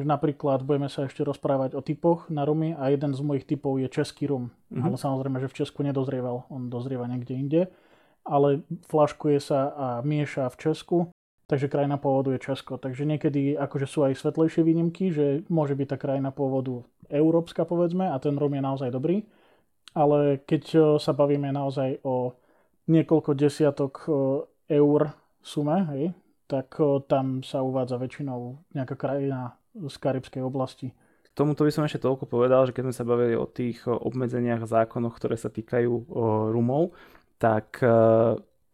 že 0.00 0.02
napríklad 0.08 0.64
budeme 0.64 0.88
sa 0.88 1.04
ešte 1.04 1.28
rozprávať 1.28 1.76
o 1.76 1.84
typoch 1.84 2.32
na 2.32 2.48
rumy 2.48 2.72
a 2.72 2.88
jeden 2.88 3.12
z 3.12 3.20
mojich 3.20 3.44
typov 3.44 3.84
je 3.84 3.88
český 3.92 4.32
rum. 4.32 4.48
Mm-hmm. 4.72 4.80
Ale 4.80 4.96
samozrejme, 4.96 5.38
že 5.44 5.52
v 5.52 5.56
Česku 5.60 5.86
nedozrieval, 5.86 6.48
on 6.50 6.66
dozrieva 6.66 7.06
niekde 7.06 7.34
inde. 7.36 7.62
Ale 8.26 8.64
flaškuje 8.90 9.38
sa 9.38 9.70
a 9.76 9.86
mieša 10.00 10.48
v 10.50 10.56
Česku 10.56 10.98
takže 11.54 11.70
krajina 11.70 12.02
pôvodu 12.02 12.34
je 12.34 12.42
Česko. 12.42 12.82
Takže 12.82 13.06
niekedy 13.06 13.54
akože 13.54 13.86
sú 13.86 14.02
aj 14.02 14.18
svetlejšie 14.18 14.66
výnimky, 14.66 15.14
že 15.14 15.46
môže 15.46 15.78
byť 15.78 15.86
tá 15.86 15.96
krajina 16.02 16.34
pôvodu 16.34 16.82
európska 17.06 17.62
povedzme 17.62 18.10
a 18.10 18.18
ten 18.18 18.34
rom 18.34 18.50
je 18.50 18.58
naozaj 18.58 18.90
dobrý. 18.90 19.22
Ale 19.94 20.42
keď 20.42 20.62
e, 20.74 20.78
sa 20.98 21.14
bavíme 21.14 21.54
naozaj 21.54 22.02
o 22.02 22.34
niekoľko 22.90 23.38
desiatok 23.38 23.94
e, 24.02 24.10
eur 24.74 25.14
sume, 25.38 25.86
hej, 25.94 26.10
tak 26.50 26.74
e, 26.82 26.98
tam 27.06 27.46
sa 27.46 27.62
uvádza 27.62 28.02
väčšinou 28.02 28.58
nejaká 28.74 28.98
krajina 28.98 29.54
z 29.78 29.94
karibskej 29.94 30.42
oblasti. 30.42 30.90
Tomuto 31.38 31.62
by 31.62 31.70
som 31.70 31.86
ešte 31.86 32.02
toľko 32.02 32.26
povedal, 32.26 32.66
že 32.66 32.74
keď 32.74 32.90
sme 32.90 32.98
sa 32.98 33.06
bavili 33.06 33.38
o 33.38 33.46
tých 33.46 33.86
obmedzeniach 33.86 34.66
a 34.66 34.70
zákonoch, 34.82 35.14
ktoré 35.14 35.38
sa 35.38 35.50
týkajú 35.50 36.10
rumov, 36.50 36.94
tak 37.42 37.82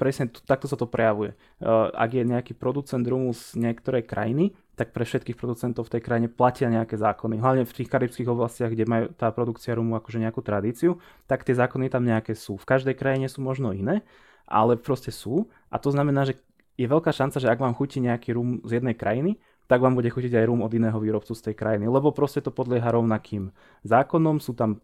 presne 0.01 0.33
t- 0.33 0.41
takto 0.41 0.65
sa 0.65 0.81
to 0.81 0.89
prejavuje. 0.89 1.37
Uh, 1.61 1.93
ak 1.93 2.17
je 2.17 2.25
nejaký 2.25 2.57
producent 2.57 3.05
rumu 3.05 3.37
z 3.37 3.61
niektorej 3.61 4.09
krajiny, 4.09 4.57
tak 4.81 4.97
pre 4.97 5.05
všetkých 5.05 5.37
producentov 5.37 5.93
v 5.93 6.01
tej 6.01 6.03
krajine 6.09 6.29
platia 6.33 6.73
nejaké 6.73 6.97
zákony. 6.97 7.37
Hlavne 7.37 7.69
v 7.69 7.77
tých 7.77 7.93
karibských 7.93 8.33
oblastiach, 8.33 8.73
kde 8.73 8.89
majú 8.89 9.13
tá 9.13 9.29
produkcia 9.29 9.77
rumu 9.77 10.01
akože 10.01 10.25
nejakú 10.25 10.41
tradíciu, 10.41 10.97
tak 11.29 11.45
tie 11.45 11.53
zákony 11.53 11.93
tam 11.93 12.09
nejaké 12.09 12.33
sú. 12.33 12.57
V 12.57 12.65
každej 12.65 12.97
krajine 12.97 13.29
sú 13.29 13.45
možno 13.45 13.77
iné, 13.77 14.01
ale 14.49 14.81
proste 14.81 15.13
sú. 15.13 15.53
A 15.69 15.77
to 15.77 15.93
znamená, 15.93 16.25
že 16.25 16.41
je 16.81 16.89
veľká 16.89 17.13
šanca, 17.13 17.45
že 17.45 17.53
ak 17.53 17.61
vám 17.61 17.77
chutí 17.77 18.01
nejaký 18.01 18.33
rum 18.33 18.65
z 18.65 18.81
jednej 18.81 18.97
krajiny, 18.97 19.37
tak 19.71 19.85
vám 19.85 19.95
bude 19.95 20.11
chutiť 20.11 20.35
aj 20.35 20.49
rum 20.51 20.67
od 20.67 20.73
iného 20.75 20.99
výrobcu 20.99 21.31
z 21.31 21.47
tej 21.47 21.55
krajiny, 21.55 21.87
lebo 21.87 22.11
proste 22.11 22.43
to 22.43 22.51
podlieha 22.51 22.91
rovnakým 22.91 23.55
zákonom, 23.87 24.43
sú 24.43 24.59
tam 24.59 24.75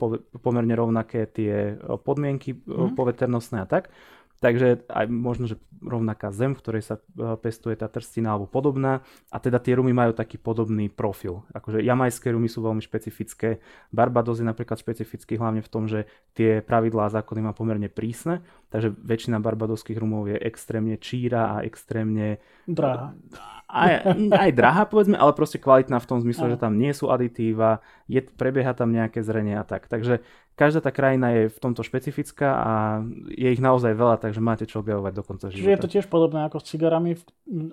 pomerne 0.44 0.78
rovnaké 0.78 1.26
tie 1.26 1.74
podmienky 2.06 2.54
mm. 2.54 2.94
poveternostné 2.94 3.64
a 3.64 3.66
tak. 3.66 3.90
Takže 4.36 4.84
aj 4.92 5.06
možno, 5.08 5.48
že 5.48 5.56
rovnaká 5.80 6.32
zem, 6.32 6.52
v 6.52 6.60
ktorej 6.60 6.82
sa 6.84 6.96
e, 6.98 7.36
pestuje 7.40 7.76
tá 7.76 7.88
trstina 7.88 8.36
alebo 8.36 8.48
podobná 8.48 9.04
a 9.32 9.36
teda 9.40 9.60
tie 9.60 9.76
rumy 9.76 9.92
majú 9.92 10.12
taký 10.12 10.36
podobný 10.40 10.88
profil. 10.92 11.44
Akože 11.52 11.80
jamajské 11.80 12.32
rumy 12.32 12.48
sú 12.48 12.64
veľmi 12.64 12.80
špecifické, 12.80 13.60
Barbados 13.92 14.40
je 14.40 14.46
napríklad 14.46 14.80
špecifický 14.80 15.36
hlavne 15.40 15.60
v 15.64 15.70
tom, 15.72 15.88
že 15.88 16.08
tie 16.36 16.60
pravidlá 16.60 17.08
a 17.08 17.14
zákony 17.20 17.40
má 17.48 17.52
pomerne 17.56 17.88
prísne, 17.88 18.44
takže 18.68 18.92
väčšina 18.92 19.40
barbadoských 19.40 19.96
rumov 19.96 20.28
je 20.28 20.36
extrémne 20.36 20.96
číra 21.00 21.56
a 21.56 21.64
extrémne... 21.64 22.40
Drahá. 22.68 23.16
Aj, 23.66 24.14
aj 24.14 24.50
drahá 24.54 24.86
povedzme, 24.86 25.18
ale 25.18 25.34
proste 25.34 25.58
kvalitná 25.58 25.98
v 25.98 26.08
tom 26.08 26.22
zmysle, 26.22 26.54
že 26.54 26.60
tam 26.60 26.78
nie 26.78 26.94
sú 26.94 27.10
aditíva, 27.10 27.82
je, 28.06 28.22
prebieha 28.22 28.70
tam 28.78 28.94
nejaké 28.94 29.26
zrenie 29.26 29.58
a 29.58 29.66
tak. 29.66 29.90
Takže 29.90 30.22
každá 30.56 30.80
tá 30.80 30.90
krajina 30.90 31.36
je 31.36 31.52
v 31.52 31.58
tomto 31.60 31.84
špecifická 31.84 32.48
a 32.56 32.72
je 33.28 33.48
ich 33.52 33.60
naozaj 33.60 33.92
veľa, 33.92 34.16
takže 34.16 34.40
máte 34.40 34.64
čo 34.64 34.80
objavovať 34.80 35.12
do 35.12 35.22
konca 35.22 35.46
života. 35.52 35.60
Čiže 35.60 35.74
je 35.76 35.82
to 35.84 35.92
tiež 35.92 36.06
podobné 36.08 36.48
ako 36.48 36.58
s 36.58 36.66
cigarami, 36.72 37.12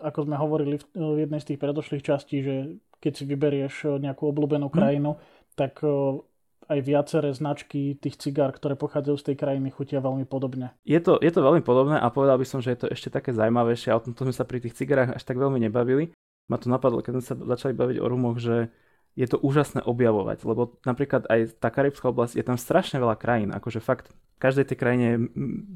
ako 0.04 0.20
sme 0.28 0.36
hovorili 0.36 0.84
v 0.92 1.18
jednej 1.24 1.40
z 1.40 1.56
tých 1.56 1.60
predošlých 1.64 2.04
častí, 2.04 2.44
že 2.44 2.56
keď 3.00 3.12
si 3.16 3.24
vyberieš 3.24 3.74
eh, 3.88 3.90
nejakú 4.04 4.28
obľúbenú 4.28 4.68
hm. 4.68 4.76
krajinu, 4.76 5.12
hmm. 5.16 5.24
tak 5.56 5.80
eh, 5.82 6.20
aj 6.64 6.80
viaceré 6.80 7.32
značky 7.36 8.00
tých 8.00 8.20
cigár, 8.20 8.56
ktoré 8.56 8.76
pochádzajú 8.80 9.16
z 9.20 9.26
tej 9.32 9.36
krajiny, 9.36 9.68
chutia 9.72 10.00
veľmi 10.00 10.24
podobne. 10.28 10.76
Je 10.88 11.00
to, 11.00 11.20
je 11.20 11.32
to 11.32 11.44
veľmi 11.44 11.60
podobné 11.60 12.00
a 12.00 12.08
povedal 12.08 12.40
by 12.40 12.48
som, 12.48 12.64
že 12.64 12.76
je 12.76 12.80
to 12.84 12.88
ešte 12.92 13.12
také 13.12 13.36
zaujímavejšie 13.36 13.92
a 13.92 14.00
o 14.00 14.04
tomto 14.04 14.28
sme 14.28 14.36
sa 14.36 14.48
pri 14.48 14.64
tých 14.64 14.80
cigarách 14.80 15.16
až 15.16 15.24
tak 15.28 15.40
veľmi 15.40 15.60
nebavili. 15.60 16.16
Ma 16.52 16.60
to 16.60 16.68
napadlo, 16.68 17.04
keď 17.04 17.20
sme 17.20 17.24
sa 17.24 17.36
začali 17.56 17.76
baviť 17.76 17.98
o 18.04 18.06
rumoch, 18.08 18.40
že 18.40 18.72
je 19.14 19.28
to 19.30 19.38
úžasné 19.38 19.86
objavovať, 19.86 20.42
lebo 20.42 20.82
napríklad 20.82 21.30
aj 21.30 21.62
tá 21.62 21.70
karibská 21.70 22.10
oblasť, 22.10 22.34
je 22.34 22.46
tam 22.46 22.58
strašne 22.58 22.98
veľa 22.98 23.14
krajín, 23.18 23.54
akože 23.54 23.78
fakt 23.78 24.10
v 24.10 24.38
každej 24.42 24.66
tej 24.74 24.78
krajine 24.78 25.06
je 25.06 25.18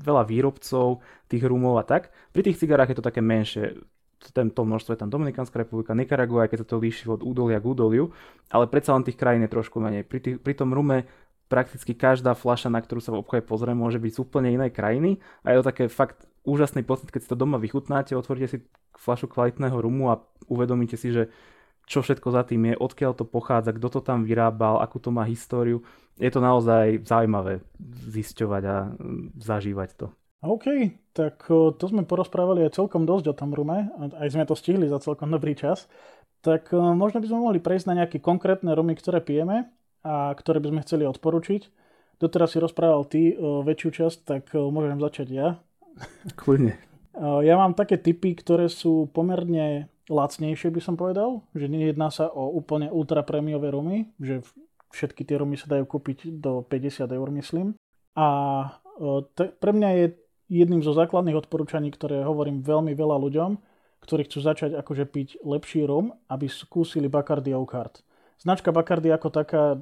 veľa 0.01 0.25
výrobcov 0.25 1.05
tých 1.29 1.43
rumov 1.45 1.77
a 1.77 1.85
tak. 1.85 2.09
Pri 2.33 2.41
tých 2.41 2.57
cigarách 2.57 2.91
je 2.91 2.97
to 2.97 3.05
také 3.05 3.21
menšie, 3.21 3.77
to 4.33 4.61
množstvo 4.65 4.97
je 4.97 5.01
tam 5.05 5.13
Dominikánska 5.13 5.61
republika, 5.61 5.93
Nikaragua, 5.93 6.49
keď 6.49 6.65
sa 6.65 6.67
to 6.73 6.81
líši 6.81 7.05
od 7.07 7.21
údolia 7.21 7.61
k 7.61 7.69
údoliu, 7.69 8.09
ale 8.49 8.65
predsa 8.65 8.97
len 8.97 9.05
tých 9.05 9.15
krajín 9.15 9.45
je 9.45 9.53
trošku 9.53 9.77
menej. 9.77 10.01
Pri, 10.03 10.19
tých, 10.19 10.37
pri 10.41 10.57
tom 10.57 10.73
rume 10.73 11.05
prakticky 11.47 11.95
každá 11.95 12.35
fľaša, 12.35 12.73
na 12.73 12.81
ktorú 12.81 12.99
sa 12.99 13.13
v 13.15 13.21
obchode 13.23 13.45
pozrie, 13.45 13.77
môže 13.77 14.01
byť 14.01 14.11
z 14.17 14.19
úplne 14.19 14.49
inej 14.51 14.73
krajiny 14.73 15.21
a 15.45 15.53
je 15.53 15.57
to 15.61 15.67
také 15.69 15.83
fakt 15.87 16.27
úžasný 16.43 16.83
pocit, 16.83 17.13
keď 17.13 17.21
si 17.23 17.29
to 17.31 17.39
doma 17.39 17.61
vychutnáte, 17.61 18.17
otvoríte 18.17 18.49
si 18.49 18.57
fľašu 18.99 19.31
kvalitného 19.31 19.77
rumu 19.77 20.11
a 20.11 20.19
uvedomíte 20.49 20.99
si, 20.99 21.13
že 21.13 21.31
čo 21.87 22.03
všetko 22.03 22.27
za 22.35 22.43
tým 22.43 22.67
je, 22.69 22.73
odkiaľ 22.75 23.15
to 23.15 23.23
pochádza, 23.23 23.71
kto 23.71 23.87
to 23.87 23.99
tam 24.03 24.27
vyrábal, 24.27 24.83
akú 24.83 24.99
to 24.99 25.09
má 25.09 25.23
históriu. 25.23 25.81
Je 26.19 26.27
to 26.27 26.43
naozaj 26.43 27.07
zaujímavé 27.07 27.63
zisťovať 28.11 28.63
a 28.67 28.77
mm, 28.91 29.39
zažívať 29.39 29.89
to. 29.95 30.07
OK, 30.45 30.93
tak 31.17 31.49
to 31.49 31.85
sme 31.89 32.05
porozprávali 32.05 32.61
aj 32.67 32.77
celkom 32.77 33.09
dosť 33.09 33.33
o 33.33 33.37
tom 33.37 33.57
rume, 33.57 33.89
aj 33.97 34.37
sme 34.37 34.45
to 34.45 34.53
stihli 34.53 34.85
za 34.85 35.01
celkom 35.01 35.33
dobrý 35.33 35.57
čas. 35.57 35.89
Tak 36.45 36.69
možno 36.77 37.17
by 37.17 37.25
sme 37.25 37.41
mohli 37.41 37.57
prejsť 37.57 37.89
na 37.89 38.05
nejaké 38.05 38.21
konkrétne 38.21 38.69
rumy, 38.77 38.93
ktoré 38.93 39.17
pijeme 39.17 39.73
a 40.05 40.29
ktoré 40.37 40.61
by 40.61 40.69
sme 40.69 40.85
chceli 40.85 41.03
odporučiť. 41.09 41.61
Doteraz 42.21 42.53
si 42.53 42.61
rozprával 42.61 43.09
ty 43.09 43.33
väčšiu 43.37 43.89
časť, 43.89 44.17
tak 44.29 44.43
môžem 44.53 45.01
začať 45.01 45.27
ja. 45.33 45.47
Kľudne. 46.37 46.77
Ja 47.17 47.57
mám 47.57 47.73
také 47.73 47.97
typy, 47.97 48.37
ktoré 48.37 48.69
sú 48.69 49.09
pomerne 49.09 49.89
lacnejšie 50.07 50.71
by 50.71 50.81
som 50.81 50.95
povedal, 50.95 51.43
že 51.51 51.67
nejedná 51.67 52.11
sa 52.11 52.31
o 52.31 52.51
úplne 52.55 52.87
ultraprémiové 52.91 53.71
rumy, 53.71 54.11
že 54.19 54.43
všetky 54.91 55.27
tie 55.27 55.39
rumy 55.39 55.59
sa 55.59 55.67
dajú 55.67 55.83
kúpiť 55.83 56.39
do 56.39 56.63
50 56.63 57.11
eur 57.11 57.29
myslím. 57.35 57.75
A 58.15 58.27
t- 59.35 59.51
pre 59.59 59.71
mňa 59.75 59.89
je 59.99 60.05
jedným 60.47 60.79
zo 60.79 60.95
základných 60.95 61.43
odporúčaní, 61.43 61.91
ktoré 61.91 62.23
hovorím 62.23 62.63
veľmi 62.63 62.95
veľa 62.95 63.19
ľuďom, 63.19 63.51
ktorí 63.99 64.31
chcú 64.31 64.39
začať 64.39 64.71
akože 64.79 65.05
piť 65.11 65.27
lepší 65.43 65.83
rum, 65.83 66.15
aby 66.31 66.47
skúsili 66.47 67.11
Bacardi 67.11 67.51
Oakard. 67.51 67.99
Značka 68.39 68.71
Bacardi 68.71 69.11
ako 69.11 69.27
taká, 69.27 69.75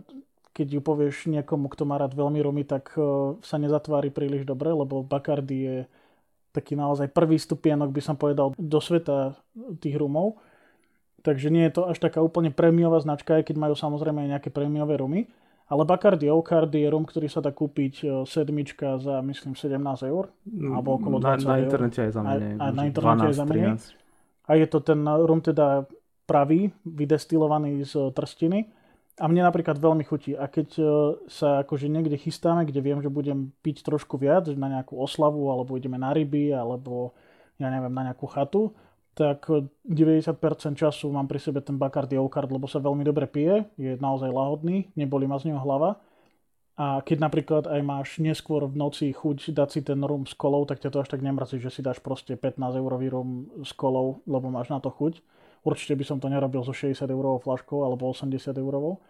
keď 0.56 0.68
ju 0.80 0.82
povieš 0.82 1.30
niekomu, 1.30 1.70
kto 1.70 1.86
má 1.86 2.02
rád 2.02 2.18
veľmi 2.18 2.42
rumy, 2.42 2.64
tak 2.66 2.98
sa 3.46 3.56
nezatvári 3.62 4.10
príliš 4.10 4.48
dobre, 4.48 4.74
lebo 4.74 5.06
Bacardi 5.06 5.58
je 5.62 5.78
taký 6.56 6.80
naozaj 6.80 7.12
prvý 7.12 7.36
stupienok, 7.36 7.92
by 7.92 8.02
som 8.02 8.16
povedal, 8.16 8.56
do 8.56 8.80
sveta 8.80 9.36
tých 9.84 10.00
rumov. 10.00 10.40
takže 11.26 11.52
nie 11.52 11.68
je 11.68 11.82
to 11.82 11.92
až 11.92 12.00
taká 12.00 12.24
úplne 12.24 12.54
prémiová 12.54 13.02
značka, 13.04 13.42
aj 13.42 13.52
keď 13.52 13.56
majú 13.60 13.76
samozrejme 13.76 14.24
aj 14.24 14.30
nejaké 14.40 14.50
prémiové 14.54 14.96
rumy. 14.96 15.28
Ale 15.66 15.82
Bacardi 15.82 16.30
Ocardi 16.30 16.86
je 16.86 16.94
rum, 16.94 17.10
ktorý 17.10 17.26
sa 17.26 17.42
dá 17.42 17.50
kúpiť 17.50 17.94
e, 18.06 18.06
sedmička 18.30 19.02
za, 19.02 19.26
myslím, 19.26 19.58
17 19.58 19.82
eur. 20.06 20.30
Alebo 20.46 21.02
okolo 21.02 21.18
20 21.18 21.42
na, 21.42 21.58
na 21.58 21.58
internete 21.66 22.00
aj 22.06 22.12
za 22.14 22.22
menej. 22.22 22.54
A, 22.62 22.64
a 22.64 22.66
na 22.70 22.84
internete 22.86 23.26
12, 23.26 23.30
aj 23.34 23.34
za 23.34 23.46
menej. 23.50 23.70
A 24.46 24.52
je 24.62 24.68
to 24.70 24.80
ten 24.86 25.02
rum 25.02 25.42
teda 25.42 25.90
pravý, 26.30 26.70
vydestilovaný 26.86 27.82
z 27.82 28.14
trstiny. 28.14 28.70
A 29.16 29.32
mne 29.32 29.48
napríklad 29.48 29.80
veľmi 29.80 30.04
chutí. 30.04 30.36
A 30.36 30.52
keď 30.52 30.70
e, 30.76 30.84
sa 31.32 31.64
akože 31.64 31.88
niekde 31.88 32.20
chystáme, 32.20 32.68
kde 32.68 32.84
viem, 32.84 33.00
že 33.00 33.08
budem 33.08 33.56
piť 33.64 33.88
trošku 33.88 34.20
viac, 34.20 34.52
na 34.52 34.68
nejakú 34.68 35.00
oslavu, 35.00 35.48
alebo 35.48 35.80
ideme 35.80 35.96
na 35.96 36.12
ryby, 36.12 36.52
alebo 36.52 37.16
ja 37.56 37.72
neviem, 37.72 37.96
na 37.96 38.12
nejakú 38.12 38.28
chatu, 38.28 38.76
tak 39.16 39.48
90% 39.88 40.76
času 40.76 41.08
mám 41.08 41.32
pri 41.32 41.40
sebe 41.40 41.64
ten 41.64 41.80
Bacardi 41.80 42.20
Oakard, 42.20 42.52
lebo 42.52 42.68
sa 42.68 42.84
veľmi 42.84 43.08
dobre 43.08 43.32
pije, 43.32 43.64
je 43.80 43.96
naozaj 43.96 44.28
lahodný, 44.28 44.92
neboli 45.00 45.24
ma 45.24 45.40
z 45.40 45.48
neho 45.50 45.64
hlava. 45.64 46.04
A 46.76 47.00
keď 47.00 47.24
napríklad 47.24 47.64
aj 47.72 47.82
máš 47.88 48.20
neskôr 48.20 48.68
v 48.68 48.76
noci 48.76 49.08
chuť 49.16 49.56
dať 49.56 49.70
si 49.72 49.80
ten 49.80 50.04
rum 50.04 50.28
s 50.28 50.36
kolou, 50.36 50.68
tak 50.68 50.84
ťa 50.84 50.92
to 50.92 51.00
až 51.00 51.08
tak 51.08 51.24
nemrzí, 51.24 51.56
že 51.64 51.72
si 51.72 51.80
dáš 51.80 52.04
proste 52.04 52.36
15 52.36 52.60
eurový 52.76 53.08
rum 53.08 53.48
s 53.64 53.72
kolou, 53.72 54.20
lebo 54.28 54.52
máš 54.52 54.68
na 54.68 54.84
to 54.84 54.92
chuť. 54.92 55.24
Určite 55.66 55.98
by 55.98 56.06
som 56.06 56.18
to 56.22 56.30
nerobil 56.30 56.62
so 56.62 56.72
60 56.72 57.10
eurovou 57.10 57.42
flaškou 57.42 57.82
alebo 57.82 58.14
80 58.14 58.54
eurovou. 58.62 59.02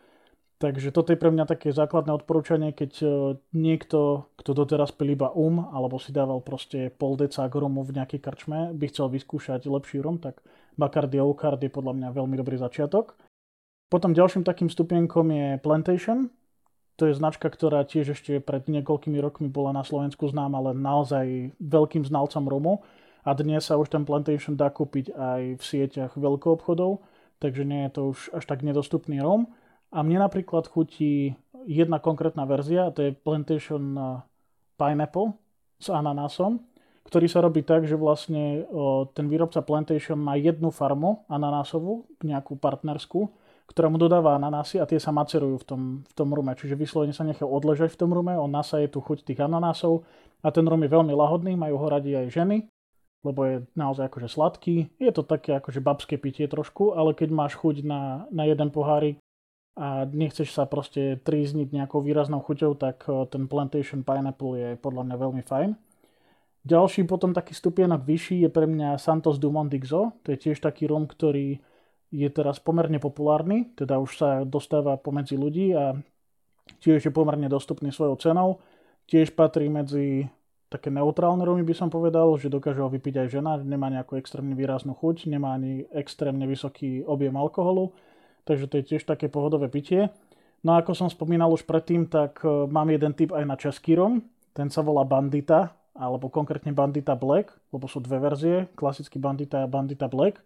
Takže 0.55 0.95
toto 0.95 1.11
je 1.11 1.19
pre 1.19 1.35
mňa 1.35 1.51
také 1.51 1.75
základné 1.75 2.15
odporúčanie, 2.15 2.71
keď 2.71 2.91
e, 3.03 3.07
niekto, 3.51 4.31
kto 4.39 4.55
doteraz 4.55 4.95
pil 4.95 5.11
iba 5.11 5.27
um, 5.35 5.67
alebo 5.75 5.99
si 5.99 6.15
dával 6.15 6.39
proste 6.39 6.95
pol 6.95 7.19
decák 7.19 7.51
rumu 7.51 7.83
v 7.83 7.99
nejakej 7.99 8.23
krčme, 8.23 8.71
by 8.71 8.85
chcel 8.87 9.11
vyskúšať 9.11 9.67
lepší 9.67 9.99
rum, 9.99 10.15
tak 10.15 10.39
Bacardi 10.79 11.19
Oakard 11.19 11.59
je 11.59 11.67
podľa 11.67 11.99
mňa 11.99 12.09
veľmi 12.15 12.39
dobrý 12.39 12.55
začiatok. 12.55 13.19
Potom 13.91 14.15
ďalším 14.15 14.47
takým 14.47 14.71
stupienkom 14.71 15.27
je 15.27 15.59
Plantation. 15.59 16.31
To 16.95 17.11
je 17.11 17.13
značka, 17.19 17.51
ktorá 17.51 17.83
tiež 17.83 18.15
ešte 18.15 18.39
pred 18.39 18.63
niekoľkými 18.71 19.19
rokmi 19.19 19.51
bola 19.51 19.75
na 19.75 19.83
Slovensku 19.83 20.31
známa, 20.31 20.63
ale 20.63 20.71
naozaj 20.71 21.51
veľkým 21.59 22.07
znalcom 22.07 22.47
rumu. 22.47 22.73
A 23.25 23.33
dnes 23.33 23.65
sa 23.65 23.81
už 23.81 23.89
ten 23.89 24.05
Plantation 24.05 24.53
dá 24.53 24.69
kúpiť 24.69 25.09
aj 25.17 25.41
v 25.57 25.63
sieťach 25.65 26.13
veľkoobchodov, 26.13 27.01
takže 27.41 27.65
nie 27.65 27.89
je 27.89 27.91
to 27.97 28.01
už 28.13 28.29
až 28.37 28.45
tak 28.45 28.61
nedostupný 28.61 29.17
rum. 29.17 29.49
A 29.89 30.05
mne 30.05 30.21
napríklad 30.21 30.69
chutí 30.69 31.33
jedna 31.65 31.97
konkrétna 31.97 32.45
verzia, 32.45 32.93
to 32.93 33.01
je 33.01 33.17
Plantation 33.17 33.97
eh, 33.97 34.05
Pineapple 34.77 35.33
s 35.81 35.89
ananásom, 35.89 36.61
ktorý 37.09 37.25
sa 37.25 37.41
robí 37.41 37.65
tak, 37.65 37.85
že 37.85 37.97
vlastne 37.97 38.65
ten 39.13 39.29
výrobca 39.29 39.61
Plantation 39.61 40.17
má 40.17 40.37
jednu 40.41 40.73
farmu 40.73 41.21
ananásovú, 41.29 42.09
nejakú 42.25 42.57
partnerskú, 42.57 43.29
ktorá 43.69 43.93
mu 43.93 44.01
dodáva 44.01 44.33
ananásy 44.33 44.81
a 44.81 44.89
tie 44.89 44.97
sa 44.97 45.13
macerujú 45.13 45.61
v 45.61 45.65
tom, 45.65 45.81
v 46.05 46.13
tom 46.17 46.29
rume. 46.33 46.53
Čiže 46.57 46.73
vyslovene 46.77 47.13
sa 47.13 47.25
nechá 47.25 47.45
odležať 47.45 47.93
v 47.93 47.99
tom 48.05 48.09
rume, 48.13 48.33
on 48.33 48.49
nasaje 48.49 48.89
tu 48.89 49.01
chuť 49.05 49.21
tých 49.21 49.41
ananásov 49.41 50.01
a 50.41 50.49
ten 50.49 50.65
rum 50.65 50.81
je 50.81 50.89
veľmi 50.89 51.13
lahodný, 51.13 51.53
majú 51.53 51.77
ho 51.77 51.87
radi 51.89 52.13
aj 52.17 52.33
ženy, 52.33 52.65
lebo 53.25 53.39
je 53.49 53.55
naozaj 53.73 54.05
akože 54.13 54.29
sladký. 54.29 54.75
Je 55.01 55.11
to 55.11 55.25
také 55.25 55.57
akože 55.57 55.81
babské 55.81 56.21
pitie 56.21 56.45
trošku, 56.45 56.93
ale 56.93 57.17
keď 57.17 57.33
máš 57.33 57.57
chuť 57.57 57.81
na, 57.81 58.29
na 58.29 58.45
jeden 58.45 58.69
pohárik, 58.69 59.17
a 59.75 60.07
nechceš 60.07 60.55
sa 60.55 60.63
proste 60.63 61.19
trízniť 61.19 61.75
nejakou 61.75 61.99
výraznou 61.99 62.39
chuťou, 62.39 62.79
tak 62.79 63.03
eh, 63.11 63.27
ten 63.27 63.51
Plantation 63.51 64.07
Pineapple 64.07 64.53
je 64.55 64.69
podľa 64.79 65.03
mňa 65.03 65.15
veľmi 65.19 65.43
fajn. 65.43 65.69
Ďalší 66.65 67.05
potom 67.05 67.29
taký 67.29 67.53
stupienok 67.53 68.01
vyšší 68.01 68.41
je 68.41 68.49
pre 68.49 68.65
mňa 68.65 68.97
Santos 68.97 69.37
Dumont 69.37 69.69
Dixo. 69.69 70.17
To 70.25 70.27
je 70.33 70.37
tiež 70.39 70.57
taký 70.57 70.89
rum, 70.89 71.05
ktorý 71.05 71.61
je 72.09 72.29
teraz 72.33 72.57
pomerne 72.57 72.97
populárny, 72.97 73.69
teda 73.77 74.01
už 74.01 74.11
sa 74.17 74.29
dostáva 74.41 74.97
pomedzi 74.97 75.37
ľudí 75.37 75.77
a 75.77 75.93
tiež 76.81 77.05
je 77.05 77.13
pomerne 77.13 77.45
dostupný 77.45 77.93
svojou 77.93 78.17
cenou. 78.17 78.49
Tiež 79.05 79.37
patrí 79.37 79.69
medzi 79.69 80.25
také 80.75 80.91
neutrálne 80.91 81.47
rumy 81.47 81.63
by 81.63 81.71
som 81.71 81.87
povedal, 81.87 82.35
že 82.35 82.51
dokáže 82.51 82.83
ho 82.83 82.91
vypiť 82.91 83.23
aj 83.23 83.27
žena, 83.31 83.55
nemá 83.55 83.87
nejakú 83.87 84.19
extrémne 84.19 84.53
výraznú 84.59 84.91
chuť, 84.91 85.31
nemá 85.31 85.55
ani 85.55 85.87
extrémne 85.95 86.43
vysoký 86.43 87.07
objem 87.07 87.33
alkoholu 87.39 87.95
takže 88.45 88.69
to 88.69 88.77
je 88.79 88.87
tiež 88.95 89.03
také 89.03 89.27
pohodové 89.27 89.67
pitie. 89.67 90.13
No 90.61 90.77
a 90.77 90.81
ako 90.81 90.93
som 90.93 91.09
spomínal 91.09 91.51
už 91.51 91.65
predtým, 91.65 92.07
tak 92.09 92.41
e, 92.45 92.69
mám 92.69 92.89
jeden 92.89 93.13
typ 93.13 93.33
aj 93.33 93.43
na 93.45 93.57
český 93.57 93.97
rom. 93.97 94.21
Ten 94.55 94.71
sa 94.71 94.85
volá 94.85 95.03
Bandita, 95.03 95.73
alebo 95.97 96.31
konkrétne 96.31 96.71
Bandita 96.71 97.17
Black, 97.17 97.53
lebo 97.73 97.85
sú 97.89 97.99
dve 98.01 98.17
verzie, 98.21 98.55
klasický 98.77 99.19
Bandita 99.19 99.65
a 99.65 99.69
Bandita 99.69 100.07
Black. 100.07 100.41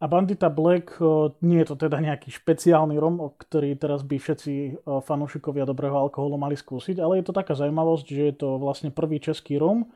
A 0.00 0.08
Bandita 0.08 0.48
Black 0.48 0.96
e, 0.96 1.04
nie 1.44 1.60
je 1.60 1.68
to 1.68 1.76
teda 1.76 2.00
nejaký 2.00 2.32
špeciálny 2.32 2.96
rom, 2.96 3.20
o 3.20 3.28
ktorý 3.36 3.76
teraz 3.76 4.00
by 4.00 4.16
všetci 4.16 4.52
e, 4.52 4.70
fanúšikovia 5.04 5.68
dobrého 5.68 5.92
alkoholu 5.92 6.40
mali 6.40 6.56
skúsiť, 6.56 6.96
ale 6.96 7.20
je 7.20 7.28
to 7.28 7.36
taká 7.36 7.52
zaujímavosť, 7.52 8.06
že 8.08 8.22
je 8.32 8.34
to 8.40 8.56
vlastne 8.56 8.88
prvý 8.88 9.20
český 9.20 9.60
rom, 9.60 9.92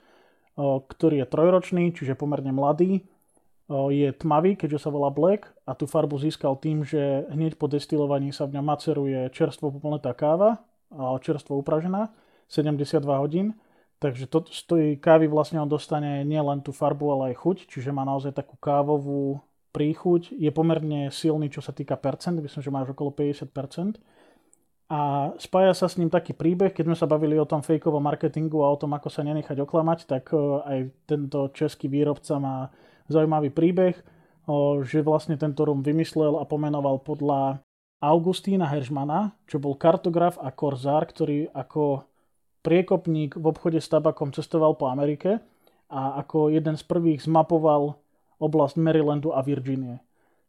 ktorý 0.55 1.25
je 1.25 1.27
trojročný, 1.27 1.85
čiže 1.91 2.15
pomerne 2.15 2.55
mladý 2.55 3.03
je 3.69 4.13
tmavý, 4.13 4.55
keďže 4.55 4.87
sa 4.87 4.91
volá 4.93 5.09
black 5.09 5.51
a 5.65 5.73
tú 5.73 5.89
farbu 5.89 6.21
získal 6.21 6.55
tým, 6.61 6.85
že 6.85 7.25
hneď 7.33 7.57
po 7.57 7.67
destilovaní 7.67 8.31
sa 8.31 8.45
v 8.45 8.61
ňom 8.61 8.67
maceruje 8.71 9.33
čerstvo 9.33 9.73
popolnetá 9.73 10.13
káva, 10.13 10.61
čerstvo 11.25 11.59
upražená, 11.59 12.13
72 12.53 13.03
hodín. 13.19 13.57
Takže 13.99 14.29
to, 14.29 14.45
z 14.53 14.63
tej 14.69 14.87
kávy 15.01 15.33
vlastne 15.33 15.65
on 15.65 15.71
dostane 15.71 16.29
nielen 16.29 16.61
tú 16.61 16.77
farbu, 16.77 17.17
ale 17.17 17.23
aj 17.33 17.41
chuť, 17.41 17.57
čiže 17.73 17.89
má 17.89 18.05
naozaj 18.05 18.37
takú 18.37 18.61
kávovú 18.61 19.41
príchuť. 19.75 20.31
Je 20.31 20.55
pomerne 20.55 21.11
silný, 21.11 21.51
čo 21.51 21.59
sa 21.59 21.75
týka 21.75 21.99
percent, 21.99 22.39
myslím, 22.39 22.63
že 22.63 22.71
máš 22.71 22.95
okolo 22.95 23.11
50%. 23.11 23.99
A 24.95 25.33
spája 25.43 25.75
sa 25.75 25.91
s 25.91 25.99
ním 25.99 26.13
taký 26.13 26.37
príbeh, 26.37 26.71
keď 26.71 26.85
sme 26.87 26.97
sa 26.97 27.11
bavili 27.11 27.35
o 27.35 27.49
tom 27.49 27.67
fejkovom 27.67 28.05
marketingu 28.05 28.63
a 28.63 28.71
o 28.71 28.79
tom, 28.79 28.95
ako 28.95 29.11
sa 29.11 29.27
nenechať 29.27 29.59
oklamať, 29.59 29.99
tak 30.07 30.31
e, 30.31 30.39
aj 30.39 30.79
tento 31.09 31.51
český 31.51 31.91
výrobca 31.91 32.39
má 32.39 32.71
zaujímavý 33.11 33.51
príbeh, 33.51 33.97
že 34.85 35.01
vlastne 35.01 35.41
tento 35.41 35.65
rum 35.65 35.81
vymyslel 35.81 36.37
a 36.37 36.45
pomenoval 36.45 37.01
podľa 37.01 37.65
Augustína 38.05 38.69
Heržmana, 38.69 39.33
čo 39.49 39.57
bol 39.57 39.81
kartograf 39.81 40.37
a 40.37 40.53
korzár, 40.53 41.09
ktorý 41.09 41.49
ako 41.57 42.05
priekopník 42.61 43.41
v 43.41 43.45
obchode 43.45 43.81
s 43.81 43.89
tabakom 43.89 44.33
cestoval 44.37 44.77
po 44.77 44.93
Amerike 44.93 45.41
a 45.89 46.21
ako 46.21 46.53
jeden 46.53 46.77
z 46.77 46.85
prvých 46.85 47.25
zmapoval 47.25 47.97
oblasť 48.41 48.81
Marylandu 48.81 49.35
a 49.35 49.41
Virginie. 49.43 50.03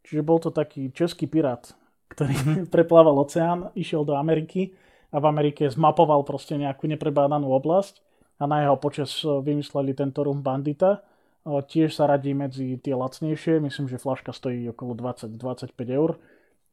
Čiže 0.06 0.22
bol 0.22 0.38
to 0.38 0.54
taký 0.54 0.94
český 0.94 1.26
pirát, 1.26 1.74
ktorý 2.14 2.36
preplával 2.74 3.18
oceán, 3.18 3.74
išiel 3.74 4.06
do 4.06 4.18
Ameriky 4.18 4.78
a 5.10 5.22
v 5.22 5.26
Amerike 5.30 5.70
zmapoval 5.70 6.26
proste 6.26 6.58
nejakú 6.58 6.86
neprebádanú 6.90 7.50
oblasť 7.54 8.02
a 8.42 8.50
na 8.50 8.68
jeho 8.68 8.78
počas 8.78 9.10
vymysleli 9.24 9.96
tento 9.96 10.22
rum 10.22 10.44
bandita 10.44 11.06
Tiež 11.46 11.94
sa 11.94 12.10
radí 12.10 12.34
medzi 12.34 12.82
tie 12.82 12.98
lacnejšie, 12.98 13.62
myslím, 13.62 13.86
že 13.86 14.02
flaška 14.02 14.34
stojí 14.34 14.66
okolo 14.74 14.98
20-25 14.98 15.78
eur, 15.94 16.18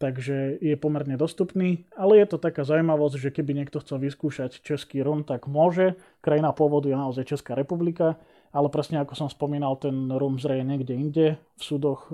takže 0.00 0.56
je 0.64 0.72
pomerne 0.80 1.20
dostupný, 1.20 1.84
ale 1.92 2.24
je 2.24 2.26
to 2.32 2.40
taká 2.40 2.64
zaujímavosť, 2.64 3.20
že 3.20 3.30
keby 3.36 3.52
niekto 3.52 3.84
chcel 3.84 4.00
vyskúšať 4.00 4.64
český 4.64 5.04
rum, 5.04 5.28
tak 5.28 5.44
môže. 5.44 6.00
Krajina 6.24 6.56
pôvodu 6.56 6.88
je 6.88 6.96
naozaj 6.96 7.36
Česká 7.36 7.52
republika, 7.52 8.16
ale 8.52 8.68
presne 8.68 9.00
ako 9.00 9.16
som 9.16 9.28
spomínal, 9.32 9.80
ten 9.80 10.12
rum 10.12 10.36
zreje 10.36 10.62
niekde 10.62 10.94
inde, 10.94 11.26
v 11.40 11.62
súdoch, 11.62 12.12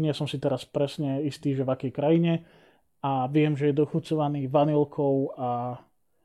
nie 0.00 0.10
som 0.16 0.24
si 0.24 0.40
teraz 0.40 0.64
presne 0.64 1.20
istý, 1.22 1.52
že 1.52 1.62
v 1.62 1.72
akej 1.76 1.92
krajine 1.92 2.42
a 3.04 3.28
viem, 3.28 3.52
že 3.52 3.70
je 3.70 3.80
dochucovaný 3.84 4.48
vanilkou 4.48 5.36
a, 5.36 5.76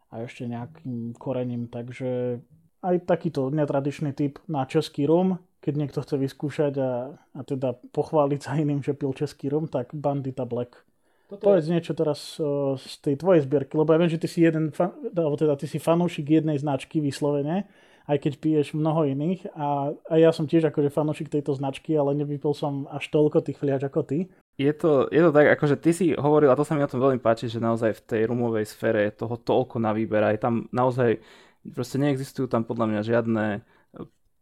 a 0.09 0.13
ešte 0.23 0.47
nejakým 0.47 1.13
korením, 1.19 1.67
takže 1.67 2.39
aj 2.79 3.03
takýto 3.03 3.51
netradičný 3.51 4.15
typ 4.15 4.39
na 4.47 4.63
český 4.63 5.03
rum 5.03 5.43
keď 5.59 5.73
niekto 5.75 5.99
chce 5.99 6.15
vyskúšať 6.15 6.73
a, 6.79 6.91
a 7.35 7.39
teda 7.43 7.75
pochváliť 7.91 8.39
sa 8.39 8.55
iným, 8.55 8.79
že 8.79 8.95
pil 8.95 9.11
český 9.11 9.51
rum, 9.51 9.67
tak 9.67 9.91
Bandita 9.91 10.47
Black. 10.47 10.87
Toto 11.27 11.45
Povedz 11.45 11.67
je... 11.67 11.73
niečo 11.75 11.93
teraz 11.93 12.39
uh, 12.39 12.79
z 12.79 12.95
tej 13.03 13.15
tvojej 13.19 13.45
zbierky, 13.45 13.75
lebo 13.75 13.91
ja 13.91 13.99
viem, 13.99 14.09
že 14.09 14.17
ty 14.17 14.27
si 14.31 14.41
jeden, 14.41 14.71
fan, 14.71 14.95
alebo 15.13 15.35
teda 15.35 15.59
ty 15.59 15.67
si 15.67 15.77
fanúšik 15.77 16.25
jednej 16.25 16.57
značky 16.57 17.03
vyslovene, 17.03 17.67
aj 18.09 18.17
keď 18.17 18.33
piješ 18.41 18.67
mnoho 18.73 19.05
iných 19.05 19.53
a, 19.53 19.93
a 19.93 20.13
ja 20.17 20.33
som 20.33 20.49
tiež 20.49 20.73
akože 20.73 20.89
fanúšik 20.89 21.29
tejto 21.29 21.53
značky, 21.53 21.93
ale 21.93 22.17
nevypil 22.17 22.57
som 22.57 22.89
až 22.89 23.05
toľko 23.13 23.45
tých 23.45 23.61
fliač 23.61 23.85
ako 23.85 24.01
ty. 24.01 24.25
Je 24.57 24.73
to, 24.73 25.05
je 25.13 25.21
to 25.21 25.31
tak, 25.31 25.55
akože 25.55 25.77
ty 25.77 25.93
si 25.93 26.05
hovoril, 26.17 26.49
a 26.49 26.57
to 26.57 26.65
sa 26.65 26.73
mi 26.73 26.81
o 26.81 26.89
tom 26.89 26.99
veľmi 26.99 27.21
páči, 27.21 27.47
že 27.47 27.61
naozaj 27.61 28.01
v 28.01 28.05
tej 28.09 28.21
rumovej 28.27 28.65
sfére 28.67 29.07
je 29.07 29.23
toho 29.23 29.37
toľko 29.37 29.77
na 29.77 29.93
výber, 29.93 30.25
aj 30.25 30.41
tam 30.41 30.65
naozaj 30.73 31.21
proste 31.69 32.01
neexistujú 32.01 32.49
tam 32.49 32.65
podľa 32.65 32.85
mňa 32.91 33.01
žiadne 33.05 33.45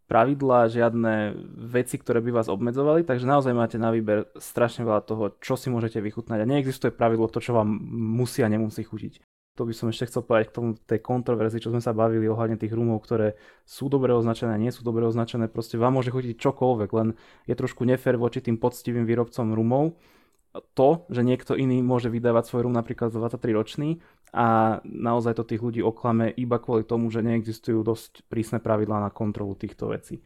pravidlá, 0.08 0.72
žiadne 0.72 1.36
veci, 1.68 2.00
ktoré 2.00 2.24
by 2.24 2.32
vás 2.40 2.48
obmedzovali, 2.48 3.04
takže 3.04 3.28
naozaj 3.28 3.52
máte 3.52 3.76
na 3.76 3.92
výber 3.92 4.32
strašne 4.40 4.88
veľa 4.88 5.04
toho, 5.04 5.36
čo 5.44 5.60
si 5.60 5.68
môžete 5.68 6.00
vychutnať 6.00 6.40
a 6.42 6.50
neexistuje 6.50 6.96
pravidlo 6.96 7.28
to, 7.28 7.44
čo 7.44 7.52
vám 7.52 7.68
musí 7.92 8.40
a 8.40 8.48
nemusí 8.48 8.88
chutiť. 8.88 9.27
To 9.58 9.66
by 9.66 9.74
som 9.74 9.90
ešte 9.90 10.14
chcel 10.14 10.22
povedať 10.22 10.54
k 10.54 10.56
tomu 10.62 10.70
tej 10.78 11.02
kontroverzii, 11.02 11.66
čo 11.66 11.74
sme 11.74 11.82
sa 11.82 11.98
bavili 11.98 12.30
ohľadne 12.30 12.62
tých 12.62 12.78
rumov, 12.78 13.02
ktoré 13.02 13.34
sú 13.66 13.90
dobre 13.90 14.14
označené 14.14 14.54
nie 14.62 14.70
sú 14.70 14.86
dobre 14.86 15.02
označené. 15.10 15.50
Proste 15.50 15.82
vám 15.82 15.98
môže 15.98 16.14
chutiť 16.14 16.38
čokoľvek, 16.38 16.90
len 16.94 17.18
je 17.50 17.56
trošku 17.58 17.82
nefér 17.82 18.22
voči 18.22 18.46
tým 18.46 18.62
poctivým 18.62 19.10
výrobcom 19.10 19.58
rumov, 19.58 19.98
to, 20.74 21.06
že 21.10 21.22
niekto 21.22 21.54
iný 21.54 21.82
môže 21.86 22.10
vydávať 22.10 22.50
svoj 22.50 22.70
rum 22.70 22.74
napríklad 22.74 23.14
za 23.14 23.20
23 23.22 23.58
ročný 23.58 23.90
a 24.34 24.80
naozaj 24.84 25.38
to 25.38 25.44
tých 25.46 25.62
ľudí 25.62 25.82
oklame 25.86 26.34
iba 26.34 26.58
kvôli 26.58 26.84
tomu, 26.84 27.10
že 27.14 27.22
neexistujú 27.22 27.86
dosť 27.86 28.26
prísne 28.28 28.58
pravidlá 28.58 29.02
na 29.04 29.12
kontrolu 29.14 29.54
týchto 29.54 29.94
vecí. 29.94 30.26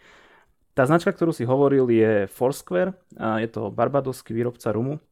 Tá 0.72 0.88
značka, 0.88 1.12
ktorú 1.12 1.36
si 1.36 1.44
hovoril, 1.44 1.92
je 1.92 2.32
Foursquare. 2.32 2.96
A 3.20 3.44
je 3.44 3.50
to 3.52 3.76
barbadovský 3.76 4.32
výrobca 4.32 4.72
rumu, 4.72 5.04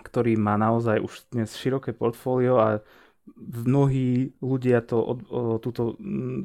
ktorý 0.00 0.40
má 0.40 0.56
naozaj 0.56 1.04
už 1.04 1.12
dnes 1.28 1.52
široké 1.52 1.92
portfólio 1.92 2.56
a 2.56 2.80
mnohí 3.36 4.34
ľudia 4.42 4.82
to, 4.82 4.98
o, 4.98 5.14
túto 5.62 5.96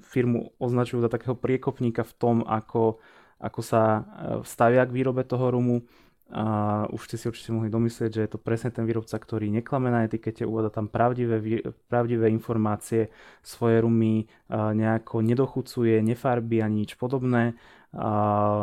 firmu 0.05 0.53
označujú 0.61 1.01
za 1.01 1.09
takého 1.09 1.33
priekopníka 1.33 2.05
v 2.05 2.13
tom, 2.17 2.35
ako, 2.45 3.01
ako 3.41 3.61
sa 3.65 3.81
e, 3.83 4.01
stavia 4.45 4.85
k 4.85 4.95
výrobe 4.95 5.25
toho 5.25 5.49
rumu. 5.49 5.85
A 6.27 6.83
už 6.91 7.07
ste 7.07 7.15
si 7.15 7.31
určite 7.31 7.55
mohli 7.55 7.71
domyslieť, 7.71 8.11
že 8.11 8.23
je 8.27 8.31
to 8.35 8.39
presne 8.43 8.67
ten 8.67 8.83
výrobca, 8.83 9.15
ktorý 9.15 9.47
neklame 9.47 9.87
na 9.87 10.03
etikete, 10.03 10.43
uvádza 10.43 10.83
tam 10.83 10.91
pravdivé, 10.91 11.39
pravdivé 11.87 12.27
informácie, 12.27 13.07
svoje 13.39 13.79
rumy 13.79 14.27
nejako 14.51 15.23
nedochucuje, 15.23 16.03
nefarbí 16.03 16.59
ani 16.59 16.83
nič 16.83 16.99
podobné, 16.99 17.55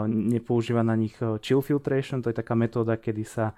nepoužíva 0.07 0.85
na 0.85 0.95
nich 0.97 1.17
e, 1.19 1.41
chill 1.41 1.65
filtration, 1.65 2.21
to 2.21 2.31
je 2.31 2.37
taká 2.37 2.55
metóda, 2.55 3.01
kedy 3.01 3.25
sa 3.25 3.51
e, 3.51 3.55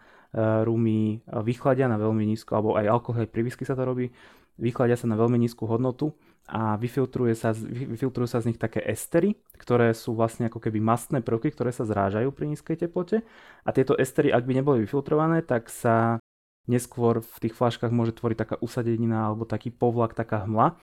rumy 0.62 1.20
vychladia 1.42 1.90
na 1.90 1.98
veľmi 1.98 2.22
nízko, 2.22 2.54
alebo 2.56 2.70
aj 2.78 2.86
alkohol, 2.86 3.26
aj 3.26 3.30
pri 3.34 3.42
whisky 3.42 3.66
sa 3.66 3.74
to 3.74 3.82
robí, 3.82 4.08
vychladia 4.56 4.96
sa 4.96 5.08
na 5.08 5.16
veľmi 5.16 5.36
nízku 5.40 5.68
hodnotu 5.68 6.16
a 6.46 6.78
vyfiltruje 6.78 7.34
sa, 7.34 7.50
vyfiltrujú 7.56 8.28
sa 8.30 8.38
z 8.38 8.54
nich 8.54 8.58
také 8.60 8.78
estery, 8.86 9.34
ktoré 9.58 9.90
sú 9.92 10.14
vlastne 10.14 10.46
ako 10.46 10.62
keby 10.62 10.78
mastné 10.78 11.18
prvky, 11.20 11.50
ktoré 11.50 11.74
sa 11.74 11.82
zrážajú 11.82 12.30
pri 12.30 12.54
nízkej 12.54 12.86
teplote. 12.86 13.26
A 13.66 13.68
tieto 13.74 13.98
estery, 13.98 14.30
ak 14.30 14.46
by 14.46 14.52
neboli 14.62 14.86
vyfiltrované, 14.86 15.42
tak 15.42 15.68
sa 15.68 16.22
neskôr 16.70 17.22
v 17.22 17.36
tých 17.42 17.54
flaškách 17.54 17.94
môže 17.94 18.14
tvoriť 18.14 18.38
taká 18.38 18.56
usadenina 18.62 19.26
alebo 19.30 19.46
taký 19.46 19.74
povlak, 19.74 20.14
taká 20.14 20.46
hmla, 20.46 20.78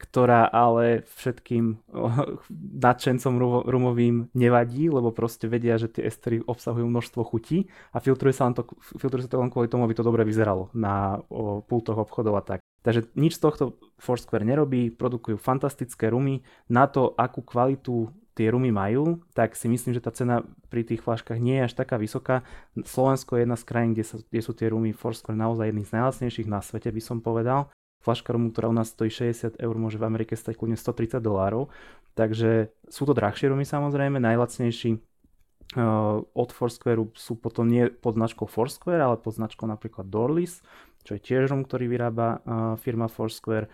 ktorá 0.00 0.48
ale 0.48 1.04
všetkým 1.16 1.76
nadšencom 2.84 3.64
rumovým 3.68 4.32
nevadí, 4.32 4.88
lebo 4.88 5.12
proste 5.12 5.44
vedia, 5.48 5.76
že 5.76 5.92
tie 5.92 6.08
estery 6.08 6.40
obsahujú 6.40 6.88
množstvo 6.88 7.20
chutí 7.24 7.68
a 7.92 8.00
filtruje 8.00 8.32
sa, 8.32 8.48
len 8.48 8.56
to, 8.56 8.64
filtruje 8.96 9.28
sa 9.28 9.32
to 9.36 9.40
len 9.40 9.52
kvôli 9.52 9.68
tomu, 9.68 9.84
aby 9.84 9.96
to 9.96 10.04
dobre 10.04 10.24
vyzeralo 10.24 10.72
na 10.72 11.20
pultoch 11.68 12.00
obchodov 12.00 12.40
a 12.40 12.44
tak. 12.44 12.59
Takže 12.80 13.12
nič 13.12 13.36
z 13.36 13.42
tohto 13.44 13.64
Foursquare 14.00 14.48
nerobí, 14.48 14.88
produkujú 14.88 15.36
fantastické 15.36 16.08
rumy. 16.08 16.40
Na 16.72 16.88
to, 16.88 17.12
akú 17.20 17.44
kvalitu 17.44 18.08
tie 18.32 18.48
rumy 18.48 18.72
majú, 18.72 19.20
tak 19.36 19.52
si 19.52 19.68
myslím, 19.68 19.92
že 19.92 20.00
tá 20.00 20.08
cena 20.14 20.40
pri 20.72 20.86
tých 20.86 21.04
flaškách 21.04 21.36
nie 21.36 21.60
je 21.60 21.66
až 21.68 21.74
taká 21.76 22.00
vysoká. 22.00 22.40
Slovensko 22.72 23.36
je 23.36 23.44
jedna 23.44 23.60
z 23.60 23.64
krajín, 23.68 23.92
kde, 23.92 24.04
sa, 24.08 24.16
kde 24.16 24.40
sú 24.40 24.56
tie 24.56 24.72
rumy 24.72 24.96
Foursquare 24.96 25.36
naozaj 25.36 25.68
jedný 25.68 25.84
z 25.84 25.92
najlacnejších 26.00 26.48
na 26.48 26.64
svete, 26.64 26.88
by 26.88 27.02
som 27.04 27.20
povedal. 27.20 27.68
Flaška 28.00 28.32
rumu, 28.32 28.48
ktorá 28.48 28.72
u 28.72 28.76
nás 28.76 28.88
stojí 28.96 29.12
60 29.12 29.60
eur, 29.60 29.74
môže 29.76 30.00
v 30.00 30.08
Amerike 30.08 30.32
stať 30.32 30.56
kľudne 30.56 30.80
130 30.80 31.20
dolárov. 31.20 31.68
Takže 32.16 32.72
sú 32.88 33.04
to 33.04 33.12
drahšie 33.12 33.52
rumy 33.52 33.68
samozrejme, 33.68 34.16
najlacnejší 34.24 34.96
uh, 35.76 36.24
od 36.24 36.50
Foursquare 36.50 37.12
sú 37.12 37.36
potom 37.36 37.68
nie 37.68 37.92
pod 37.92 38.16
značkou 38.16 38.48
Foursquare, 38.48 39.04
ale 39.04 39.20
pod 39.20 39.36
značkou 39.36 39.68
napríklad 39.68 40.08
Dorlis 40.08 40.64
čo 41.04 41.16
je 41.16 41.20
tiež 41.20 41.50
rum, 41.50 41.64
ktorý 41.64 41.90
vyrába 41.90 42.44
firma 42.80 43.08
Foursquare. 43.08 43.70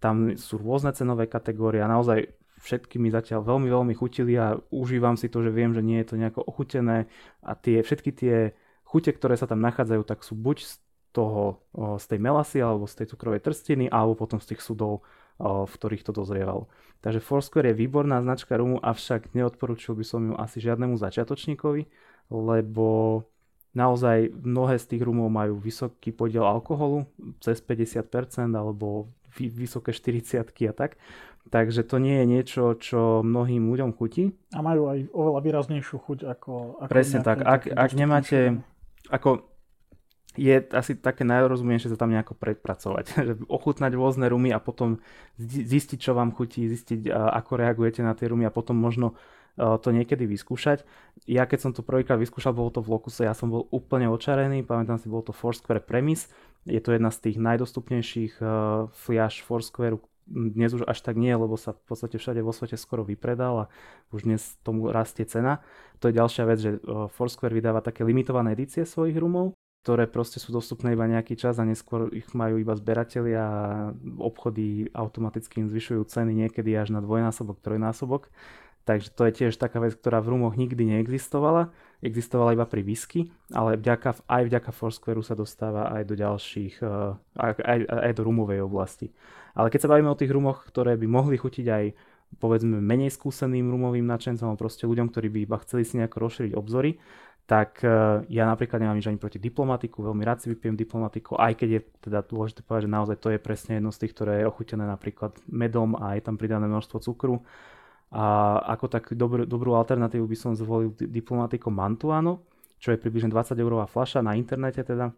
Tam 0.00 0.36
sú 0.40 0.56
rôzne 0.56 0.96
cenové 0.96 1.28
kategórie 1.28 1.84
a 1.84 1.90
naozaj 1.90 2.32
všetky 2.60 3.00
mi 3.00 3.08
zatiaľ 3.08 3.44
veľmi, 3.44 3.68
veľmi 3.72 3.94
chutili 3.96 4.36
a 4.36 4.56
užívam 4.72 5.16
si 5.16 5.32
to, 5.32 5.40
že 5.40 5.52
viem, 5.52 5.72
že 5.72 5.80
nie 5.80 6.00
je 6.04 6.12
to 6.12 6.20
nejako 6.20 6.44
ochutené 6.44 7.08
a 7.40 7.52
tie, 7.56 7.80
všetky 7.80 8.10
tie 8.12 8.52
chute, 8.84 9.12
ktoré 9.12 9.36
sa 9.36 9.48
tam 9.48 9.64
nachádzajú, 9.64 10.02
tak 10.04 10.20
sú 10.24 10.36
buď 10.36 10.56
z 10.64 10.72
toho, 11.10 11.64
z 11.98 12.04
tej 12.06 12.20
melasy 12.22 12.60
alebo 12.62 12.86
z 12.86 13.02
tej 13.02 13.06
cukrovej 13.16 13.40
trstiny 13.42 13.88
alebo 13.88 14.14
potom 14.14 14.38
z 14.38 14.54
tých 14.54 14.62
sudov, 14.62 15.02
v 15.40 15.72
ktorých 15.72 16.04
to 16.04 16.12
dozrievalo. 16.12 16.68
Takže 17.00 17.24
Foursquare 17.24 17.72
je 17.72 17.80
výborná 17.80 18.20
značka 18.20 18.60
rumu, 18.60 18.76
avšak 18.76 19.32
neodporúčil 19.32 19.96
by 19.96 20.04
som 20.04 20.20
ju 20.28 20.34
asi 20.36 20.60
žiadnemu 20.60 21.00
začiatočníkovi, 21.00 21.82
lebo 22.28 22.88
Naozaj 23.70 24.34
mnohé 24.34 24.82
z 24.82 24.86
tých 24.96 25.02
rumov 25.06 25.30
majú 25.30 25.58
vysoký 25.58 26.10
podiel 26.10 26.42
alkoholu, 26.42 27.06
cez 27.38 27.62
50% 27.62 28.50
alebo 28.50 29.06
vysoké 29.38 29.94
40 29.94 30.42
a 30.42 30.74
tak. 30.74 30.98
Takže 31.50 31.82
to 31.82 31.96
nie 31.98 32.20
je 32.20 32.26
niečo, 32.26 32.62
čo 32.76 33.24
mnohým 33.24 33.70
ľuďom 33.70 33.96
chutí. 33.96 34.36
A 34.54 34.60
majú 34.60 34.92
aj 34.92 35.08
oveľa 35.10 35.40
výraznejšiu 35.40 35.96
chuť 35.98 36.18
ako... 36.28 36.82
ako 36.84 36.90
Presne 36.90 37.24
tak. 37.24 37.42
Ak, 37.42 37.66
ak 37.66 37.90
nemáte... 37.96 38.60
Ako, 39.10 39.50
je 40.38 40.62
asi 40.70 40.94
také 40.94 41.26
najrozumnejšie 41.26 41.90
sa 41.90 41.98
tam 41.98 42.14
nejako 42.14 42.38
predpracovať. 42.38 43.06
Ochutnať 43.56 43.92
rôzne 43.98 44.30
rumy 44.30 44.54
a 44.54 44.62
potom 44.62 45.02
zistiť, 45.42 45.98
čo 45.98 46.14
vám 46.14 46.30
chutí, 46.30 46.70
zistiť, 46.70 47.10
ako 47.10 47.58
reagujete 47.58 48.04
na 48.06 48.14
tie 48.14 48.30
rumy 48.30 48.46
a 48.46 48.54
potom 48.54 48.78
možno 48.78 49.18
to 49.60 49.88
niekedy 49.92 50.24
vyskúšať. 50.24 50.88
Ja 51.28 51.44
keď 51.44 51.58
som 51.60 51.72
to 51.76 51.84
prvýkrát 51.84 52.16
vyskúšal, 52.16 52.56
bolo 52.56 52.72
to 52.72 52.80
v 52.80 52.96
Locuse, 52.96 53.28
ja 53.28 53.36
som 53.36 53.52
bol 53.52 53.68
úplne 53.68 54.08
očarený, 54.08 54.64
pamätám 54.64 54.96
si, 54.96 55.12
bol 55.12 55.20
to 55.20 55.36
Foursquare 55.36 55.84
Premise, 55.84 56.32
je 56.64 56.80
to 56.80 56.96
jedna 56.96 57.12
z 57.12 57.28
tých 57.28 57.36
najdostupnejších 57.36 58.40
uh, 58.40 58.88
fliaž 58.92 59.44
Foursquare, 59.44 60.00
dnes 60.30 60.70
už 60.72 60.86
až 60.86 61.02
tak 61.02 61.18
nie, 61.18 61.34
lebo 61.34 61.58
sa 61.58 61.74
v 61.74 61.82
podstate 61.90 62.16
všade 62.16 62.40
vo 62.40 62.54
svete 62.54 62.78
skoro 62.78 63.02
vypredal 63.02 63.66
a 63.66 63.70
už 64.14 64.30
dnes 64.30 64.54
tomu 64.62 64.86
rastie 64.88 65.26
cena. 65.26 65.58
To 65.98 66.06
je 66.06 66.14
ďalšia 66.14 66.44
vec, 66.46 66.58
že 66.62 66.70
Foursquare 67.18 67.50
vydáva 67.50 67.82
také 67.82 68.06
limitované 68.06 68.54
edície 68.54 68.86
svojich 68.86 69.18
rumov, 69.18 69.58
ktoré 69.82 70.06
proste 70.06 70.38
sú 70.38 70.54
dostupné 70.54 70.94
iba 70.94 71.10
nejaký 71.10 71.34
čas 71.34 71.58
a 71.58 71.66
neskôr 71.66 72.14
ich 72.14 72.30
majú 72.30 72.62
iba 72.62 72.78
zberatelia 72.78 73.42
a 73.42 73.62
obchody 74.22 74.86
automaticky 74.94 75.66
im 75.66 75.68
zvyšujú 75.72 76.06
ceny 76.06 76.46
niekedy 76.46 76.78
až 76.78 76.94
na 76.94 77.02
dvojnásobok, 77.02 77.58
trojnásobok. 77.58 78.30
Takže 78.88 79.12
to 79.12 79.22
je 79.28 79.32
tiež 79.44 79.60
taká 79.60 79.76
vec, 79.78 79.92
ktorá 79.92 80.24
v 80.24 80.36
rumoch 80.36 80.56
nikdy 80.56 80.88
neexistovala. 80.88 81.68
Existovala 82.00 82.56
iba 82.56 82.64
pri 82.64 82.80
whisky, 82.80 83.28
ale 83.52 83.76
vďaka, 83.76 84.24
aj 84.24 84.42
vďaka 84.48 84.70
Foursquare 84.72 85.20
sa 85.20 85.36
dostáva 85.36 85.92
aj 85.92 86.02
do 86.08 86.16
ďalších, 86.16 86.80
eh, 86.80 87.12
aj, 87.36 87.80
aj 87.86 88.12
do 88.16 88.22
rumovej 88.24 88.64
oblasti. 88.64 89.12
Ale 89.52 89.68
keď 89.68 89.80
sa 89.84 89.90
bavíme 89.92 90.08
o 90.08 90.16
tých 90.16 90.32
rumoch, 90.32 90.64
ktoré 90.64 90.96
by 90.96 91.04
mohli 91.04 91.36
chutiť 91.36 91.66
aj 91.68 91.84
povedzme 92.40 92.78
menej 92.78 93.10
skúseným 93.10 93.68
rumovým 93.68 94.06
nadšencom, 94.06 94.54
proste 94.54 94.86
ľuďom, 94.86 95.10
ktorí 95.10 95.28
by 95.28 95.38
iba 95.50 95.56
chceli 95.66 95.82
si 95.82 95.98
nejako 95.98 96.30
rozšíriť 96.30 96.52
obzory, 96.56 96.96
tak 97.44 97.84
eh, 97.84 98.24
ja 98.32 98.48
napríklad 98.48 98.80
nemám 98.80 98.96
nič 98.96 99.12
ani 99.12 99.20
proti 99.20 99.36
diplomatiku, 99.36 100.00
veľmi 100.00 100.24
rád 100.24 100.40
si 100.40 100.48
vypijem 100.48 100.80
diplomatiku, 100.80 101.36
aj 101.36 101.52
keď 101.52 101.68
je 101.68 101.80
teda 102.08 102.24
dôležité 102.24 102.64
povedať, 102.64 102.88
že 102.88 102.96
naozaj 102.96 103.16
to 103.20 103.28
je 103.28 103.38
presne 103.42 103.76
jedno 103.76 103.92
z 103.92 104.06
tých, 104.06 104.16
ktoré 104.16 104.32
je 104.40 104.48
ochutené 104.48 104.88
napríklad 104.88 105.36
medom 105.52 106.00
a 106.00 106.16
je 106.16 106.24
tam 106.24 106.40
pridané 106.40 106.64
množstvo 106.64 106.96
cukru 107.04 107.44
a 108.10 108.58
ako 108.74 108.86
tak 108.90 109.14
dobrú, 109.14 109.46
dobrú 109.46 109.78
alternatívu 109.78 110.26
by 110.26 110.36
som 110.36 110.52
zvolil 110.58 110.90
Diplomatico 110.98 111.70
Mantuano, 111.70 112.42
čo 112.82 112.90
je 112.90 112.98
približne 112.98 113.30
20 113.30 113.54
eurová 113.54 113.86
fľaša 113.86 114.18
na 114.18 114.34
internete 114.34 114.82
teda. 114.82 115.14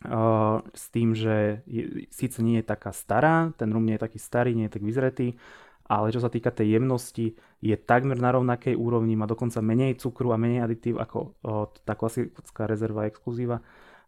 Uh, 0.00 0.64
s 0.72 0.88
tým, 0.88 1.12
že 1.12 1.60
je, 1.68 2.08
síce 2.08 2.40
nie 2.40 2.64
je 2.64 2.66
taká 2.72 2.88
stará, 2.88 3.52
ten 3.60 3.68
rum 3.68 3.84
nie 3.84 4.00
je 4.00 4.04
taký 4.08 4.16
starý, 4.16 4.56
nie 4.56 4.64
je 4.66 4.80
tak 4.80 4.82
vyzretý, 4.82 5.36
ale 5.84 6.08
čo 6.08 6.24
sa 6.24 6.32
týka 6.32 6.48
tej 6.48 6.80
jemnosti, 6.80 7.36
je 7.60 7.76
takmer 7.76 8.16
na 8.16 8.32
rovnakej 8.32 8.80
úrovni, 8.80 9.12
má 9.12 9.28
dokonca 9.28 9.60
menej 9.60 10.00
cukru 10.00 10.32
a 10.32 10.40
menej 10.40 10.64
aditív 10.64 11.04
ako 11.04 11.36
uh, 11.44 11.68
tá 11.84 11.92
klasická 11.94 12.64
rezerva 12.64 13.12
exkluzíva. 13.12 13.60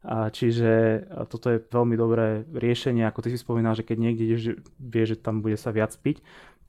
A 0.03 0.35
čiže 0.35 1.05
toto 1.31 1.47
je 1.47 1.63
veľmi 1.63 1.95
dobré 1.95 2.43
riešenie, 2.51 3.07
ako 3.07 3.23
ty 3.23 3.29
si 3.31 3.39
spomínal, 3.39 3.79
že 3.79 3.87
keď 3.87 3.97
niekde 4.03 4.25
ideš, 4.27 4.43
vie, 4.75 5.05
že 5.07 5.15
tam 5.15 5.47
bude 5.47 5.55
sa 5.55 5.71
viac 5.71 5.95
piť, 5.95 6.19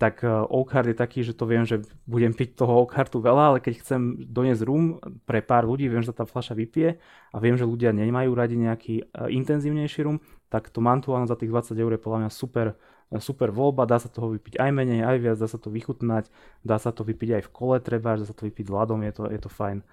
tak 0.03 0.19
e, 0.19 0.27
Oakhart 0.27 0.91
je 0.91 0.97
taký, 0.99 1.23
že 1.23 1.31
to 1.31 1.47
viem, 1.47 1.63
že 1.63 1.79
budem 2.03 2.35
piť 2.35 2.59
toho 2.59 2.83
Oakhartu 2.83 3.23
veľa, 3.23 3.55
ale 3.55 3.59
keď 3.63 3.79
chcem 3.79 4.19
doniesť 4.27 4.67
rum 4.67 4.99
pre 5.23 5.39
pár 5.39 5.63
ľudí, 5.63 5.87
viem, 5.87 6.03
že 6.03 6.11
tá 6.11 6.27
fľaša 6.27 6.59
vypije 6.59 6.99
a 7.31 7.37
viem, 7.39 7.55
že 7.55 7.63
ľudia 7.63 7.95
nemajú 7.95 8.35
radi 8.35 8.59
nejaký 8.59 8.95
e, 8.99 9.03
intenzívnejší 9.31 10.03
rum, 10.03 10.19
tak 10.51 10.67
to 10.75 10.83
Mantuano 10.83 11.23
za 11.23 11.39
tých 11.39 11.47
20 11.47 11.79
eur 11.79 11.91
je 11.95 12.03
podľa 12.03 12.19
mňa 12.27 12.31
super, 12.35 12.75
e, 12.75 13.15
super 13.23 13.55
voľba, 13.55 13.87
dá 13.87 13.95
sa 13.95 14.11
toho 14.11 14.35
vypiť 14.35 14.59
aj 14.59 14.69
menej, 14.75 15.07
aj 15.07 15.17
viac, 15.23 15.37
dá 15.39 15.47
sa 15.47 15.55
to 15.55 15.71
vychutnať, 15.71 16.27
dá 16.67 16.75
sa 16.83 16.91
to 16.91 17.07
vypiť 17.07 17.39
aj 17.39 17.43
v 17.47 17.49
kole 17.55 17.79
treba, 17.79 18.19
dá 18.19 18.27
sa 18.27 18.35
to 18.35 18.43
vypiť 18.43 18.67
ľadom, 18.67 18.99
je 19.07 19.13
to, 19.15 19.23
je 19.31 19.39
to 19.39 19.47
fajn. 19.47 19.87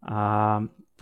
A 0.00 0.20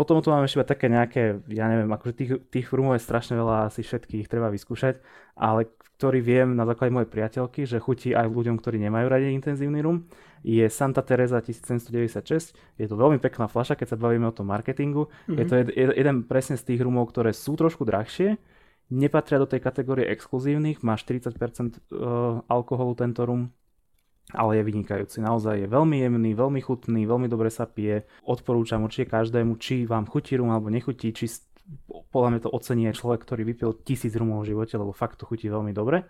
potom 0.01 0.24
tu 0.24 0.32
máme 0.32 0.48
ešte 0.48 0.64
také 0.64 0.88
nejaké, 0.88 1.44
ja 1.53 1.68
neviem, 1.68 1.92
akože 1.92 2.14
tých, 2.16 2.30
tých 2.48 2.66
rumov 2.72 2.96
je 2.96 3.05
strašne 3.05 3.36
veľa, 3.36 3.68
asi 3.68 3.84
všetkých 3.84 4.32
treba 4.32 4.48
vyskúšať, 4.48 4.96
ale 5.36 5.68
ktorý 6.01 6.24
viem 6.24 6.57
na 6.57 6.64
základe 6.64 6.96
mojej 6.96 7.12
priateľky, 7.12 7.68
že 7.68 7.76
chutí 7.76 8.16
aj 8.16 8.32
ľuďom, 8.32 8.57
ktorí 8.57 8.80
nemajú 8.80 9.07
radi 9.12 9.28
intenzívny 9.36 9.84
rum, 9.84 10.09
je 10.40 10.64
Santa 10.72 11.05
Teresa 11.05 11.44
1796. 11.44 12.57
Je 12.80 12.86
to 12.88 12.96
veľmi 12.96 13.20
pekná 13.20 13.44
fľaša, 13.44 13.76
keď 13.76 13.92
sa 13.92 14.01
bavíme 14.01 14.24
o 14.24 14.32
tom 14.32 14.48
marketingu. 14.48 15.12
Mm-hmm. 15.28 15.36
Je 15.36 15.44
to 15.44 15.55
jed, 15.61 15.68
jeden 15.76 16.24
presne 16.24 16.57
z 16.57 16.64
tých 16.64 16.80
rumov, 16.80 17.12
ktoré 17.12 17.36
sú 17.36 17.53
trošku 17.61 17.84
drahšie, 17.84 18.40
nepatria 18.88 19.36
do 19.36 19.44
tej 19.44 19.61
kategórie 19.61 20.09
exkluzívnych, 20.09 20.80
má 20.80 20.96
40% 20.96 21.36
e, 21.36 21.80
alkoholu 22.48 22.96
tento 22.96 23.28
rum, 23.28 23.53
ale 24.35 24.61
je 24.61 24.68
vynikajúci. 24.68 25.18
Naozaj 25.22 25.64
je 25.64 25.68
veľmi 25.68 26.03
jemný, 26.03 26.31
veľmi 26.35 26.61
chutný, 26.61 27.07
veľmi 27.07 27.26
dobre 27.26 27.49
sa 27.49 27.66
pije. 27.66 28.09
Odporúčam 28.24 28.83
určite 28.83 29.11
každému, 29.11 29.59
či 29.59 29.85
vám 29.85 30.07
chutí 30.07 30.37
rum 30.39 30.51
alebo 30.51 30.68
nechutí, 30.68 31.12
či 31.14 31.31
podľa 32.11 32.28
mňa 32.35 32.41
to 32.43 32.51
ocení 32.51 32.91
aj 32.91 32.99
človek, 32.99 33.20
ktorý 33.22 33.43
vypil 33.47 33.70
tisíc 33.87 34.14
rumov 34.18 34.43
v 34.43 34.55
živote, 34.55 34.74
lebo 34.74 34.91
fakt 34.91 35.22
to 35.22 35.28
chutí 35.28 35.47
veľmi 35.47 35.70
dobre. 35.70 36.07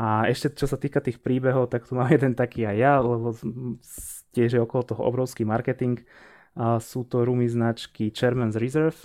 A 0.00 0.24
ešte 0.32 0.56
čo 0.56 0.64
sa 0.64 0.80
týka 0.80 1.04
tých 1.04 1.20
príbehov, 1.20 1.68
tak 1.68 1.84
tu 1.84 1.92
mám 1.98 2.08
jeden 2.16 2.32
taký 2.32 2.64
aj 2.64 2.76
ja, 2.76 2.94
lebo 3.04 3.36
tiež 4.32 4.56
je 4.56 4.60
okolo 4.60 4.82
toho 4.86 5.02
obrovský 5.04 5.44
marketing. 5.44 6.00
Sú 6.80 7.04
to 7.06 7.22
rumy 7.22 7.46
značky 7.46 8.10
Chairman's 8.10 8.56
Reserve. 8.56 8.96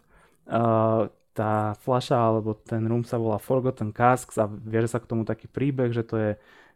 A 0.47 1.09
tá 1.35 1.75
fľaša 1.83 2.15
alebo 2.15 2.55
ten 2.55 2.79
rum 2.87 3.03
sa 3.03 3.19
volá 3.19 3.35
Forgotten 3.35 3.91
Casks 3.91 4.39
a 4.39 4.47
viaže 4.47 4.95
sa 4.95 5.03
k 5.03 5.09
tomu 5.11 5.27
taký 5.27 5.51
príbeh, 5.51 5.91
že 5.91 6.07
to 6.07 6.15
je 6.15 6.31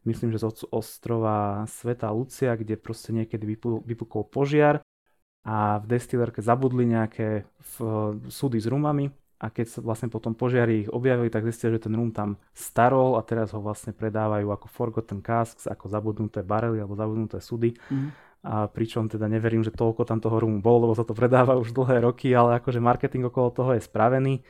myslím, 0.07 0.31
že 0.31 0.39
z 0.39 0.67
ostrova 0.71 1.65
Sveta 1.67 2.11
Lucia, 2.13 2.55
kde 2.55 2.79
proste 2.79 3.11
niekedy 3.11 3.43
vypukol 3.83 4.27
požiar 4.27 4.83
a 5.43 5.79
v 5.79 5.85
destillerke 5.87 6.43
zabudli 6.43 6.83
nejaké 6.87 7.47
v, 7.59 7.75
súdy 8.27 8.59
s 8.59 8.67
rumami 8.67 9.11
a 9.39 9.47
keď 9.47 9.65
sa 9.71 9.79
vlastne 9.79 10.11
potom 10.11 10.35
požiari 10.35 10.83
ich 10.83 10.89
objavili, 10.91 11.31
tak 11.31 11.47
zistili, 11.47 11.79
že 11.79 11.87
ten 11.87 11.95
rum 11.95 12.11
tam 12.11 12.35
starol 12.51 13.15
a 13.15 13.23
teraz 13.23 13.55
ho 13.55 13.63
vlastne 13.63 13.95
predávajú 13.95 14.51
ako 14.51 14.67
forgotten 14.67 15.23
casks, 15.23 15.63
ako 15.63 15.87
zabudnuté 15.87 16.43
barely 16.43 16.83
alebo 16.83 16.99
zabudnuté 16.99 17.39
súdy. 17.39 17.71
Mm. 17.87 18.11
A 18.39 18.67
pričom 18.71 19.07
teda 19.07 19.27
neverím, 19.27 19.63
že 19.63 19.71
toľko 19.71 20.07
tam 20.07 20.19
toho 20.19 20.43
rumu 20.43 20.59
bolo, 20.59 20.87
lebo 20.87 20.95
sa 20.95 21.07
to 21.07 21.15
predáva 21.15 21.55
už 21.59 21.71
dlhé 21.71 22.03
roky, 22.03 22.31
ale 22.35 22.59
akože 22.59 22.83
marketing 22.83 23.27
okolo 23.31 23.51
toho 23.51 23.71
je 23.75 23.83
spravený 23.83 24.43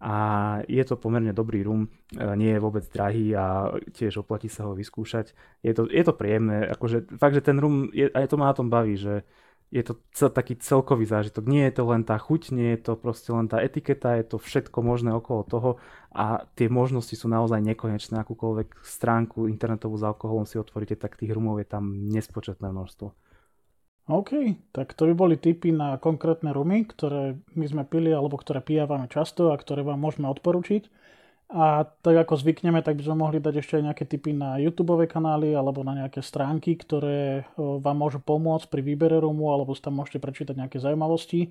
a 0.00 0.16
je 0.68 0.84
to 0.84 1.00
pomerne 1.00 1.32
dobrý 1.32 1.64
rum, 1.64 1.88
e, 2.12 2.22
nie 2.36 2.52
je 2.52 2.60
vôbec 2.60 2.84
drahý 2.92 3.32
a 3.32 3.72
tiež 3.96 4.20
oplatí 4.20 4.52
sa 4.52 4.68
ho 4.68 4.76
vyskúšať. 4.76 5.32
Je 5.64 5.72
to, 5.72 5.88
je 5.88 6.04
to 6.04 6.12
príjemné, 6.12 6.68
akože 6.68 7.16
fakt, 7.16 7.34
že 7.36 7.46
ten 7.46 7.56
rum, 7.56 7.88
je, 7.96 8.12
aj 8.12 8.28
to 8.28 8.36
ma 8.36 8.52
na 8.52 8.56
tom 8.56 8.68
baví, 8.68 9.00
že 9.00 9.24
je 9.74 9.82
to 9.82 9.98
cel, 10.14 10.30
taký 10.30 10.54
celkový 10.62 11.10
zážitok. 11.10 11.42
Nie 11.50 11.66
je 11.68 11.82
to 11.82 11.84
len 11.90 12.06
tá 12.06 12.14
chuť, 12.20 12.54
nie 12.54 12.78
je 12.78 12.80
to 12.86 12.92
proste 12.94 13.34
len 13.34 13.50
tá 13.50 13.58
etiketa, 13.58 14.14
je 14.14 14.24
to 14.30 14.36
všetko 14.38 14.78
možné 14.78 15.10
okolo 15.10 15.42
toho 15.42 15.70
a 16.14 16.46
tie 16.54 16.70
možnosti 16.70 17.18
sú 17.18 17.26
naozaj 17.26 17.58
nekonečné. 17.66 18.22
Akúkoľvek 18.22 18.78
stránku 18.86 19.50
internetovú 19.50 19.98
s 19.98 20.06
alkoholom 20.06 20.46
si 20.46 20.60
otvoríte, 20.60 20.94
tak 20.94 21.18
tých 21.18 21.34
rumov 21.34 21.58
je 21.58 21.66
tam 21.66 22.06
nespočetné 22.06 22.70
množstvo. 22.70 23.25
OK, 24.06 24.54
tak 24.70 24.94
to 24.94 25.10
by 25.10 25.14
boli 25.18 25.34
tipy 25.34 25.74
na 25.74 25.98
konkrétne 25.98 26.54
rumy, 26.54 26.86
ktoré 26.86 27.42
my 27.58 27.66
sme 27.66 27.82
pili 27.82 28.14
alebo 28.14 28.38
ktoré 28.38 28.62
pijávame 28.62 29.10
často 29.10 29.50
a 29.50 29.58
ktoré 29.58 29.82
vám 29.82 29.98
môžeme 29.98 30.30
odporučiť. 30.30 30.86
A 31.50 31.90
tak 32.06 32.14
ako 32.14 32.38
zvykneme, 32.38 32.86
tak 32.86 32.98
by 32.98 33.02
sme 33.02 33.26
mohli 33.26 33.42
dať 33.42 33.58
ešte 33.58 33.78
aj 33.78 33.84
nejaké 33.90 34.04
tipy 34.06 34.30
na 34.30 34.62
YouTube 34.62 34.94
kanály 35.10 35.58
alebo 35.58 35.82
na 35.82 36.06
nejaké 36.06 36.22
stránky, 36.22 36.78
ktoré 36.78 37.50
vám 37.58 37.98
môžu 37.98 38.22
pomôcť 38.22 38.70
pri 38.70 38.82
výbere 38.86 39.18
rumu 39.18 39.50
alebo 39.50 39.74
si 39.74 39.82
tam 39.82 39.98
môžete 39.98 40.22
prečítať 40.22 40.54
nejaké 40.54 40.78
zaujímavosti. 40.78 41.50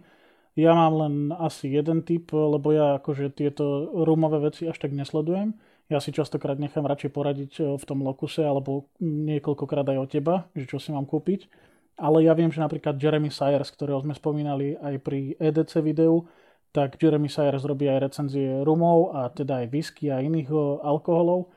Ja 0.55 0.71
mám 0.71 0.93
len 0.95 1.15
asi 1.35 1.67
jeden 1.67 2.07
tip, 2.07 2.31
lebo 2.31 2.71
ja 2.71 3.03
akože 3.03 3.35
tieto 3.35 3.91
rumové 3.91 4.39
veci 4.47 4.63
až 4.63 4.79
tak 4.79 4.95
nesledujem. 4.95 5.59
Ja 5.91 5.99
si 5.99 6.15
častokrát 6.15 6.55
nechám 6.55 6.87
radšej 6.87 7.11
poradiť 7.11 7.51
v 7.75 7.83
tom 7.83 7.99
lokuse 7.99 8.47
alebo 8.47 8.87
niekoľkokrát 9.03 9.91
aj 9.91 9.97
od 9.99 10.07
teba, 10.07 10.35
že 10.55 10.71
čo 10.71 10.79
si 10.79 10.95
mám 10.95 11.03
kúpiť 11.03 11.51
ale 11.95 12.27
ja 12.27 12.35
viem, 12.35 12.51
že 12.51 12.59
napríklad 12.59 12.99
Jeremy 12.99 13.31
Sayers, 13.31 13.71
ktorého 13.71 14.03
sme 14.03 14.11
spomínali 14.11 14.75
aj 14.79 14.95
pri 14.99 15.39
EDC 15.39 15.79
videu, 15.79 16.27
tak 16.75 16.99
Jeremy 16.99 17.31
Sayers 17.31 17.63
robí 17.63 17.87
aj 17.87 18.11
recenzie 18.11 18.59
rumov 18.67 19.15
a 19.15 19.31
teda 19.31 19.63
aj 19.63 19.71
whisky 19.71 20.11
a 20.11 20.19
iných 20.19 20.51
alkoholov. 20.83 21.47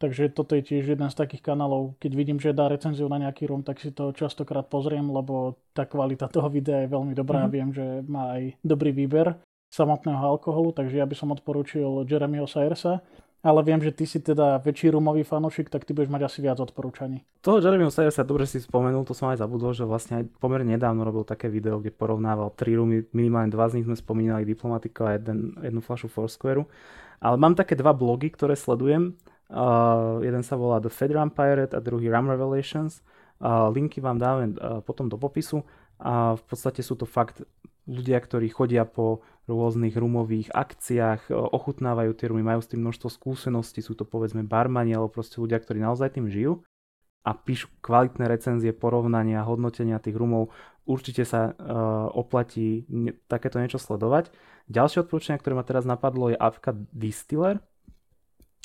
Takže 0.00 0.32
toto 0.32 0.56
je 0.58 0.64
tiež 0.64 0.96
jeden 0.96 1.06
z 1.06 1.16
takých 1.16 1.54
kanálov, 1.54 1.96
keď 2.02 2.12
vidím, 2.16 2.38
že 2.40 2.56
dá 2.56 2.66
recenziu 2.66 3.06
na 3.06 3.20
nejaký 3.20 3.46
rum, 3.46 3.62
tak 3.62 3.78
si 3.78 3.94
to 3.94 4.10
častokrát 4.10 4.66
pozriem, 4.66 5.06
lebo 5.06 5.60
tá 5.70 5.86
kvalita 5.86 6.26
toho 6.32 6.50
videa 6.50 6.82
je 6.82 6.92
veľmi 6.92 7.14
dobrá 7.14 7.44
mm-hmm. 7.44 7.48
a 7.48 7.52
mhm. 7.52 7.54
viem, 7.54 7.70
že 7.70 7.86
má 8.08 8.22
aj 8.40 8.42
dobrý 8.64 8.90
výber 8.90 9.36
samotného 9.70 10.38
alkoholu, 10.38 10.70
takže 10.70 11.02
ja 11.02 11.06
by 11.06 11.14
som 11.18 11.34
odporúčil 11.34 12.06
Jeremyho 12.06 12.46
Sayersa 12.46 13.02
ale 13.44 13.60
viem, 13.60 13.76
že 13.76 13.92
ty 13.92 14.08
si 14.08 14.24
teda 14.24 14.56
väčší 14.64 14.88
rumový 14.96 15.20
fanúšik, 15.20 15.68
tak 15.68 15.84
ty 15.84 15.92
budeš 15.92 16.08
mať 16.08 16.22
asi 16.24 16.40
viac 16.40 16.56
odporúčaní. 16.64 17.20
Toho 17.44 17.60
Jeremy 17.60 17.92
sa 17.92 18.24
dobre 18.24 18.48
si 18.48 18.56
spomenul, 18.56 19.04
to 19.04 19.12
som 19.12 19.28
aj 19.28 19.44
zabudol, 19.44 19.76
že 19.76 19.84
vlastne 19.84 20.24
aj 20.24 20.32
pomerne 20.40 20.72
nedávno 20.72 21.04
robil 21.04 21.28
také 21.28 21.52
video, 21.52 21.76
kde 21.76 21.92
porovnával 21.92 22.56
tri 22.56 22.72
rumy, 22.72 23.04
minimálne 23.12 23.52
dva 23.52 23.68
z 23.68 23.78
nich 23.78 23.86
sme 23.86 24.00
spomínali, 24.00 24.48
Diplomatika 24.48 25.12
a 25.12 25.20
jeden, 25.20 25.60
jednu 25.60 25.84
flašu 25.84 26.08
Foursquare. 26.08 26.64
Ale 27.20 27.36
mám 27.36 27.52
také 27.52 27.76
dva 27.76 27.92
blogy, 27.92 28.32
ktoré 28.32 28.56
sledujem. 28.56 29.12
Uh, 29.52 30.24
jeden 30.24 30.40
sa 30.40 30.56
volá 30.56 30.80
The 30.80 30.88
Federal 30.88 31.28
Pirate 31.28 31.76
a 31.76 31.84
druhý 31.84 32.08
Ram 32.08 32.32
Revelations. 32.32 33.04
Uh, 33.44 33.68
linky 33.68 34.00
vám 34.00 34.16
dáme 34.16 34.56
uh, 34.56 34.80
potom 34.80 35.04
do 35.12 35.20
popisu. 35.20 35.60
A 35.98 36.34
v 36.34 36.42
podstate 36.46 36.82
sú 36.82 36.98
to 36.98 37.06
fakt 37.06 37.44
ľudia, 37.84 38.18
ktorí 38.18 38.48
chodia 38.48 38.88
po 38.88 39.22
rôznych 39.44 39.92
rumových 39.92 40.48
akciách, 40.56 41.28
e, 41.28 41.36
ochutnávajú 41.36 42.16
tie 42.16 42.32
rumy, 42.32 42.40
majú 42.40 42.64
s 42.64 42.70
tým 42.72 42.80
množstvo 42.80 43.08
skúseností, 43.12 43.84
sú 43.84 43.92
to 43.92 44.08
povedzme 44.08 44.40
barmani 44.40 44.96
alebo 44.96 45.12
proste 45.12 45.36
ľudia, 45.36 45.60
ktorí 45.60 45.84
naozaj 45.84 46.16
tým 46.16 46.32
žijú 46.32 46.64
a 47.24 47.30
píšu 47.32 47.72
kvalitné 47.80 48.28
recenzie, 48.28 48.76
porovnania, 48.76 49.48
hodnotenia 49.48 49.96
tých 49.96 50.16
rumov. 50.16 50.52
Určite 50.84 51.24
sa 51.24 51.56
uh, 51.56 52.12
oplatí 52.12 52.84
ne, 52.92 53.16
takéto 53.24 53.56
niečo 53.56 53.80
sledovať. 53.80 54.28
Ďalšie 54.68 55.08
odporúčanie, 55.08 55.40
ktoré 55.40 55.56
ma 55.56 55.64
teraz 55.64 55.88
napadlo, 55.88 56.28
je 56.28 56.36
Avka 56.36 56.76
Distiller. 56.92 57.64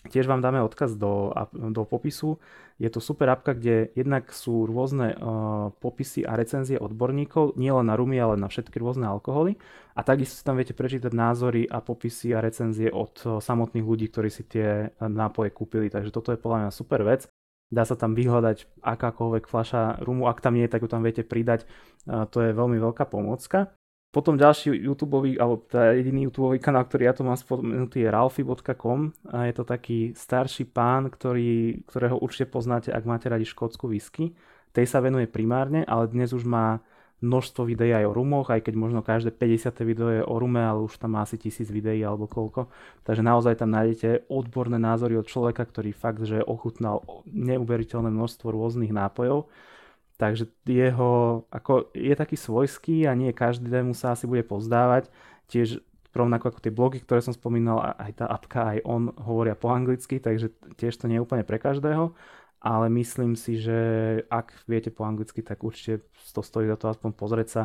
Tiež 0.07 0.31
vám 0.31 0.39
dáme 0.39 0.63
odkaz 0.63 0.95
do, 0.95 1.35
do 1.51 1.83
popisu. 1.83 2.39
Je 2.79 2.87
to 2.87 3.03
super 3.03 3.27
apka, 3.35 3.51
kde 3.51 3.91
jednak 3.99 4.31
sú 4.31 4.63
rôzne 4.63 5.11
uh, 5.11 5.75
popisy 5.83 6.23
a 6.23 6.39
recenzie 6.39 6.79
odborníkov, 6.79 7.59
nielen 7.59 7.91
na 7.91 7.99
rumy, 7.99 8.15
ale 8.15 8.39
na 8.39 8.47
všetky 8.47 8.79
rôzne 8.79 9.03
alkoholy. 9.11 9.59
A 9.99 10.07
takisto 10.07 10.39
si 10.39 10.47
tam 10.47 10.55
viete 10.55 10.71
prečítať 10.71 11.11
názory 11.11 11.67
a 11.67 11.83
popisy 11.83 12.31
a 12.31 12.39
recenzie 12.39 12.87
od 12.87 13.11
uh, 13.27 13.43
samotných 13.43 13.83
ľudí, 13.83 14.07
ktorí 14.07 14.31
si 14.31 14.47
tie 14.47 14.87
uh, 14.87 15.11
nápoje 15.11 15.51
kúpili. 15.51 15.91
Takže 15.91 16.15
toto 16.15 16.31
je 16.31 16.39
podľa 16.39 16.57
mňa 16.63 16.71
super 16.71 17.03
vec. 17.03 17.27
Dá 17.67 17.83
sa 17.83 17.99
tam 17.99 18.15
vyhľadať 18.15 18.79
akákoľvek 18.79 19.51
fľaša 19.51 19.99
rumu, 20.07 20.31
ak 20.31 20.39
tam 20.39 20.55
nie 20.55 20.63
je, 20.63 20.71
tak 20.71 20.87
ju 20.87 20.87
tam 20.87 21.03
viete 21.03 21.27
pridať. 21.27 21.67
Uh, 22.07 22.23
to 22.23 22.39
je 22.39 22.55
veľmi 22.55 22.79
veľká 22.79 23.03
pomocka. 23.03 23.75
Potom 24.09 24.41
ďalší 24.41 24.73
YouTube, 24.73 25.37
alebo 25.37 25.61
teda 25.69 25.93
jediný 25.93 26.25
YouTube 26.25 26.57
kanál, 26.57 26.89
ktorý 26.89 27.03
ja 27.05 27.13
tu 27.13 27.21
mám 27.21 27.37
spomenutý 27.37 28.01
je 28.01 28.09
ralfy.com 28.09 29.13
a 29.29 29.45
je 29.45 29.53
to 29.53 29.61
taký 29.61 30.17
starší 30.17 30.65
pán, 30.65 31.13
ktorý, 31.13 31.85
ktorého 31.85 32.17
určite 32.17 32.49
poznáte, 32.49 32.89
ak 32.89 33.05
máte 33.05 33.29
radi 33.29 33.45
škótsku 33.45 33.85
whisky. 33.85 34.33
Tej 34.73 34.89
sa 34.89 34.97
venuje 34.97 35.29
primárne, 35.29 35.85
ale 35.85 36.09
dnes 36.09 36.33
už 36.33 36.41
má 36.41 36.81
množstvo 37.21 37.69
videí 37.69 37.93
aj 37.93 38.09
o 38.09 38.15
rumoch, 38.15 38.49
aj 38.49 38.65
keď 38.65 38.73
možno 38.79 39.05
každé 39.05 39.29
50. 39.29 39.77
video 39.85 40.09
je 40.09 40.23
o 40.25 40.35
rume, 40.41 40.63
ale 40.63 40.89
už 40.89 40.97
tam 40.97 41.13
má 41.13 41.21
asi 41.21 41.37
tisíc 41.37 41.69
videí 41.69 42.01
alebo 42.01 42.25
koľko. 42.25 42.71
Takže 43.05 43.21
naozaj 43.21 43.61
tam 43.61 43.75
nájdete 43.75 44.25
odborné 44.31 44.81
názory 44.81 45.21
od 45.21 45.29
človeka, 45.29 45.67
ktorý 45.69 45.93
fakt, 45.93 46.25
že 46.25 46.41
ochutnal 46.41 47.05
neuveriteľné 47.29 48.09
množstvo 48.09 48.49
rôznych 48.49 48.89
nápojov 48.89 49.51
Takže 50.19 50.51
jeho, 50.67 51.47
ako 51.47 51.95
je 51.95 52.11
taký 52.11 52.35
svojský 52.35 53.07
a 53.07 53.15
nie 53.15 53.31
každému 53.31 53.95
sa 53.95 54.11
asi 54.11 54.27
bude 54.27 54.43
pozdávať. 54.43 55.07
Tiež 55.47 55.79
rovnako 56.11 56.51
ako 56.51 56.59
tie 56.59 56.75
blogy, 56.75 56.99
ktoré 56.99 57.23
som 57.23 57.31
spomínal, 57.31 57.95
aj 57.95 58.19
tá 58.19 58.25
apka, 58.27 58.75
aj 58.75 58.83
on 58.83 59.15
hovoria 59.15 59.55
po 59.55 59.71
anglicky, 59.71 60.19
takže 60.19 60.51
tiež 60.75 60.99
to 60.99 61.07
nie 61.07 61.17
je 61.17 61.23
úplne 61.23 61.47
pre 61.47 61.55
každého. 61.55 62.11
Ale 62.59 62.91
myslím 62.91 63.39
si, 63.39 63.55
že 63.55 63.79
ak 64.27 64.67
viete 64.67 64.91
po 64.91 65.07
anglicky, 65.07 65.39
tak 65.39 65.63
určite 65.63 66.03
to 66.35 66.43
stojí 66.43 66.67
za 66.67 66.75
to 66.75 66.91
aspoň 66.91 67.15
pozrieť 67.15 67.47
sa. 67.47 67.61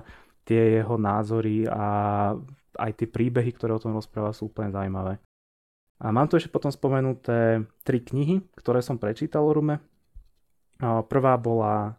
Tie 0.47 0.79
jeho 0.79 0.95
názory 0.95 1.67
a 1.67 1.85
aj 2.79 2.93
tie 3.03 3.09
príbehy, 3.11 3.51
ktoré 3.51 3.75
o 3.75 3.83
tom 3.83 3.99
rozpráva, 3.99 4.31
sú 4.31 4.47
úplne 4.47 4.71
zaujímavé. 4.71 5.19
A 5.99 6.15
mám 6.15 6.31
tu 6.31 6.39
ešte 6.39 6.55
potom 6.55 6.71
spomenuté 6.71 7.67
tri 7.83 7.99
knihy, 7.99 8.47
ktoré 8.55 8.79
som 8.79 8.95
prečítal 8.95 9.43
o 9.43 9.51
Rume. 9.51 9.83
Prvá 10.83 11.35
bola 11.39 11.99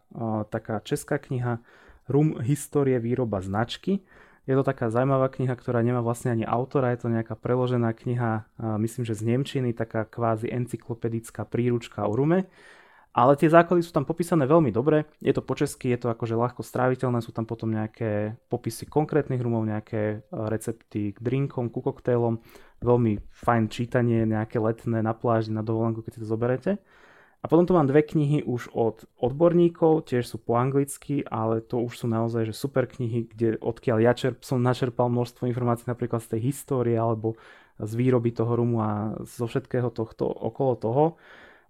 taká 0.52 0.80
česká 0.84 1.16
kniha 1.16 1.60
Rum 2.06 2.38
histórie 2.44 3.00
výroba 3.02 3.42
značky. 3.42 4.04
Je 4.46 4.54
to 4.54 4.62
taká 4.62 4.94
zaujímavá 4.94 5.26
kniha, 5.26 5.58
ktorá 5.58 5.82
nemá 5.82 5.98
vlastne 5.98 6.30
ani 6.30 6.46
autora, 6.46 6.94
je 6.94 7.02
to 7.02 7.10
nejaká 7.10 7.34
preložená 7.34 7.90
kniha, 7.90 8.46
myslím, 8.78 9.02
že 9.02 9.18
z 9.18 9.26
Nemčiny, 9.26 9.74
taká 9.74 10.06
kvázi 10.06 10.46
encyklopedická 10.54 11.42
príručka 11.42 12.06
o 12.06 12.14
rume. 12.14 12.46
Ale 13.16 13.32
tie 13.34 13.48
základy 13.48 13.80
sú 13.80 13.96
tam 13.96 14.04
popísané 14.04 14.44
veľmi 14.44 14.70
dobre, 14.70 15.08
je 15.24 15.32
to 15.32 15.40
po 15.40 15.56
česky, 15.56 15.88
je 15.96 16.04
to 16.04 16.12
akože 16.12 16.36
ľahko 16.36 16.60
stráviteľné, 16.60 17.24
sú 17.24 17.32
tam 17.32 17.48
potom 17.48 17.72
nejaké 17.72 18.36
popisy 18.52 18.86
konkrétnych 18.86 19.40
rumov, 19.40 19.64
nejaké 19.64 20.28
recepty 20.30 21.16
k 21.16 21.18
drinkom, 21.18 21.72
ku 21.72 21.80
koktejlom, 21.80 22.38
veľmi 22.84 23.18
fajn 23.32 23.72
čítanie, 23.72 24.28
nejaké 24.28 24.60
letné 24.60 25.00
na 25.00 25.16
pláži, 25.16 25.48
na 25.48 25.64
dovolenku, 25.64 26.04
keď 26.04 26.12
si 26.12 26.22
to 26.22 26.28
zoberete. 26.28 26.70
A 27.42 27.48
potom 27.48 27.68
tu 27.68 27.76
mám 27.76 27.86
dve 27.86 28.02
knihy 28.02 28.42
už 28.42 28.74
od 28.74 29.06
odborníkov, 29.20 30.10
tiež 30.10 30.26
sú 30.26 30.42
po 30.42 30.58
anglicky, 30.58 31.22
ale 31.22 31.62
to 31.62 31.78
už 31.78 32.02
sú 32.02 32.06
naozaj 32.10 32.50
že 32.50 32.54
super 32.56 32.90
knihy, 32.90 33.28
kde 33.30 33.60
odkiaľ 33.62 33.98
ja 34.02 34.12
čerp, 34.16 34.42
som 34.42 34.58
načerpal 34.58 35.06
množstvo 35.12 35.46
informácií 35.46 35.86
napríklad 35.86 36.24
z 36.26 36.36
tej 36.36 36.50
histórie 36.50 36.98
alebo 36.98 37.38
z 37.78 37.92
výroby 37.92 38.32
toho 38.32 38.56
rumu 38.56 38.82
a 38.82 38.92
zo 39.22 39.46
všetkého 39.46 39.92
tohto 39.92 40.26
okolo 40.26 40.74
toho. 40.80 41.04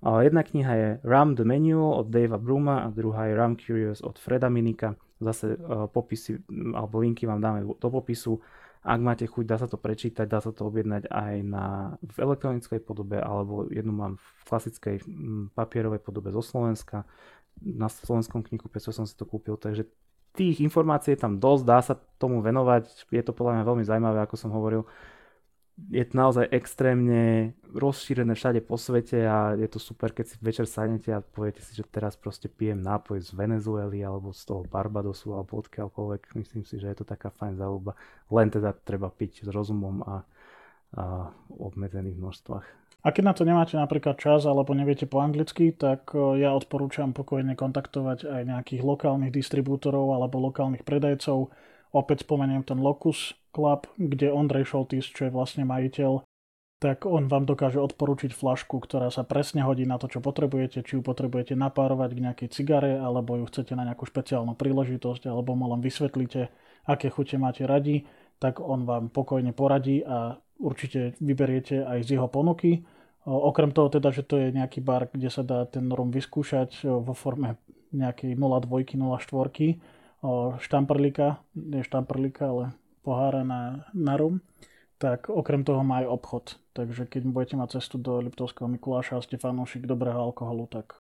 Jedna 0.00 0.46
kniha 0.46 0.72
je 0.76 0.88
Rum 1.02 1.34
the 1.34 1.42
Manual 1.42 2.04
od 2.04 2.06
Davea 2.12 2.38
Bruma 2.38 2.86
a 2.86 2.92
druhá 2.92 3.26
je 3.26 3.36
Rum 3.36 3.56
Curious 3.56 4.00
od 4.00 4.20
Freda 4.20 4.48
Minika. 4.48 4.94
Zase 5.16 5.56
uh, 5.56 5.88
popisy 5.88 6.44
alebo 6.76 7.00
linky 7.00 7.24
vám 7.24 7.40
dáme 7.40 7.64
do 7.64 7.88
popisu. 7.90 8.38
Ak 8.86 9.02
máte 9.02 9.26
chuť, 9.26 9.44
dá 9.50 9.58
sa 9.58 9.66
to 9.66 9.74
prečítať, 9.74 10.30
dá 10.30 10.38
sa 10.38 10.54
to 10.54 10.70
objednať 10.70 11.10
aj 11.10 11.34
na, 11.42 11.98
v 11.98 12.16
elektronickej 12.22 12.78
podobe, 12.86 13.18
alebo 13.18 13.66
jednu 13.66 13.90
mám 13.90 14.12
v 14.22 14.42
klasickej 14.46 15.02
papierovej 15.58 15.98
podobe 15.98 16.30
zo 16.30 16.38
Slovenska. 16.38 17.02
Na 17.58 17.90
slovenskom 17.90 18.46
knihkupectve 18.46 18.94
som 18.94 19.02
si 19.02 19.18
to 19.18 19.26
kúpil, 19.26 19.58
takže 19.58 19.90
tých 20.38 20.62
informácií 20.62 21.18
je 21.18 21.24
tam 21.26 21.42
dosť, 21.42 21.64
dá 21.66 21.78
sa 21.82 21.98
tomu 22.20 22.44
venovať, 22.44 23.10
je 23.10 23.22
to 23.26 23.32
podľa 23.34 23.58
mňa 23.58 23.64
veľmi 23.66 23.84
zaujímavé, 23.88 24.18
ako 24.22 24.36
som 24.38 24.54
hovoril 24.54 24.86
je 25.76 26.04
to 26.08 26.14
naozaj 26.16 26.48
extrémne 26.48 27.52
rozšírené 27.76 28.32
všade 28.32 28.64
po 28.64 28.80
svete 28.80 29.28
a 29.28 29.52
je 29.52 29.68
to 29.68 29.76
super, 29.76 30.08
keď 30.08 30.24
si 30.24 30.36
večer 30.40 30.64
sadnete 30.64 31.12
a 31.12 31.20
poviete 31.20 31.60
si, 31.60 31.76
že 31.76 31.84
teraz 31.84 32.16
proste 32.16 32.48
pijem 32.48 32.80
nápoj 32.80 33.20
z 33.20 33.36
Venezuely 33.36 34.00
alebo 34.00 34.32
z 34.32 34.42
toho 34.48 34.64
Barbadosu 34.64 35.36
alebo 35.36 35.60
odkiaľkoľvek. 35.60 36.32
Myslím 36.40 36.64
si, 36.64 36.80
že 36.80 36.88
je 36.88 36.96
to 36.96 37.04
taká 37.04 37.28
fajn 37.28 37.60
záľuba. 37.60 37.92
Len 38.32 38.48
teda 38.48 38.72
treba 38.72 39.12
piť 39.12 39.44
s 39.44 39.48
rozumom 39.52 40.00
a, 40.00 40.24
a 40.96 41.04
obmedzených 41.52 42.16
množstvách. 42.16 42.66
A 43.06 43.14
keď 43.14 43.22
na 43.22 43.34
to 43.36 43.46
nemáte 43.46 43.76
napríklad 43.78 44.18
čas 44.18 44.48
alebo 44.48 44.74
neviete 44.74 45.06
po 45.06 45.22
anglicky, 45.22 45.70
tak 45.76 46.10
ja 46.16 46.50
odporúčam 46.56 47.14
pokojne 47.14 47.54
kontaktovať 47.54 48.26
aj 48.26 48.42
nejakých 48.48 48.82
lokálnych 48.82 49.30
distribútorov 49.30 50.10
alebo 50.10 50.42
lokálnych 50.42 50.82
predajcov. 50.82 51.52
Opäť 51.94 52.26
spomeniem 52.26 52.66
ten 52.66 52.78
Locus 52.82 53.36
Club, 53.54 53.86
kde 54.00 54.32
Ondrej 54.32 54.70
Šoltis, 54.74 55.06
čo 55.06 55.28
je 55.28 55.34
vlastne 55.34 55.68
majiteľ, 55.68 56.26
tak 56.76 57.08
on 57.08 57.24
vám 57.24 57.48
dokáže 57.48 57.80
odporučiť 57.80 58.36
flašku, 58.36 58.84
ktorá 58.84 59.08
sa 59.08 59.24
presne 59.24 59.64
hodí 59.64 59.88
na 59.88 59.96
to, 59.96 60.12
čo 60.12 60.20
potrebujete, 60.20 60.84
či 60.84 61.00
ju 61.00 61.02
potrebujete 61.02 61.56
napárovať 61.56 62.10
k 62.12 62.22
nejakej 62.28 62.48
cigare, 62.52 63.00
alebo 63.00 63.40
ju 63.40 63.48
chcete 63.48 63.72
na 63.72 63.88
nejakú 63.88 64.04
špeciálnu 64.04 64.52
príležitosť, 64.52 65.24
alebo 65.24 65.56
mu 65.56 65.72
len 65.72 65.80
vysvetlíte, 65.80 66.52
aké 66.84 67.08
chute 67.08 67.40
máte 67.40 67.64
radi, 67.64 68.04
tak 68.36 68.60
on 68.60 68.84
vám 68.84 69.08
pokojne 69.08 69.56
poradí 69.56 70.04
a 70.04 70.36
určite 70.60 71.16
vyberiete 71.16 71.80
aj 71.80 72.04
z 72.04 72.20
jeho 72.20 72.28
ponuky. 72.28 72.84
Okrem 73.24 73.72
toho 73.72 73.88
teda, 73.88 74.12
že 74.12 74.22
to 74.22 74.36
je 74.36 74.52
nejaký 74.52 74.84
bar, 74.84 75.08
kde 75.08 75.32
sa 75.32 75.40
dá 75.40 75.64
ten 75.64 75.88
rum 75.88 76.12
vyskúšať 76.12 76.84
vo 76.84 77.16
forme 77.16 77.56
nejakej 77.96 78.36
02, 78.36 79.00
04, 79.00 79.80
štamprlíka, 80.60 81.44
nie 81.54 81.84
štamprlíka, 81.84 82.44
ale 82.48 82.64
pohára 83.06 83.46
na, 83.46 83.86
na 83.94 84.14
rum, 84.18 84.42
tak 84.96 85.28
okrem 85.28 85.62
toho 85.62 85.84
má 85.84 86.02
aj 86.02 86.08
obchod. 86.08 86.44
Takže 86.72 87.08
keď 87.08 87.22
budete 87.28 87.54
mať 87.56 87.80
cestu 87.80 88.00
do 88.00 88.20
Liptovského 88.20 88.68
Mikuláša 88.68 89.20
a 89.20 89.24
ste 89.24 89.40
fanúšik 89.40 89.84
dobrého 89.84 90.16
alkoholu, 90.16 90.68
tak 90.68 90.98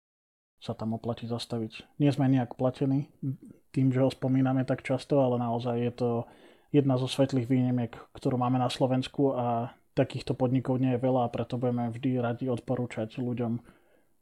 sa 0.60 0.76
tam 0.76 0.94
oplatí 0.94 1.26
zastaviť. 1.26 2.00
Nie 2.02 2.12
sme 2.12 2.28
nejak 2.28 2.60
platení 2.60 3.08
tým, 3.72 3.94
že 3.96 4.04
ho 4.04 4.10
spomíname 4.12 4.68
tak 4.68 4.84
často, 4.84 5.24
ale 5.24 5.40
naozaj 5.40 5.76
je 5.80 5.94
to 5.94 6.10
jedna 6.70 7.00
zo 7.00 7.10
svetlých 7.10 7.50
výnimiek, 7.50 7.94
ktorú 8.14 8.38
máme 8.38 8.62
na 8.62 8.70
Slovensku 8.70 9.34
a 9.34 9.74
takýchto 9.98 10.38
podnikov 10.38 10.78
nie 10.78 10.96
je 10.96 11.02
veľa 11.02 11.28
a 11.28 11.34
preto 11.34 11.58
budeme 11.58 11.90
vždy 11.90 12.22
radi 12.22 12.46
odporúčať 12.48 13.18
ľuďom 13.20 13.60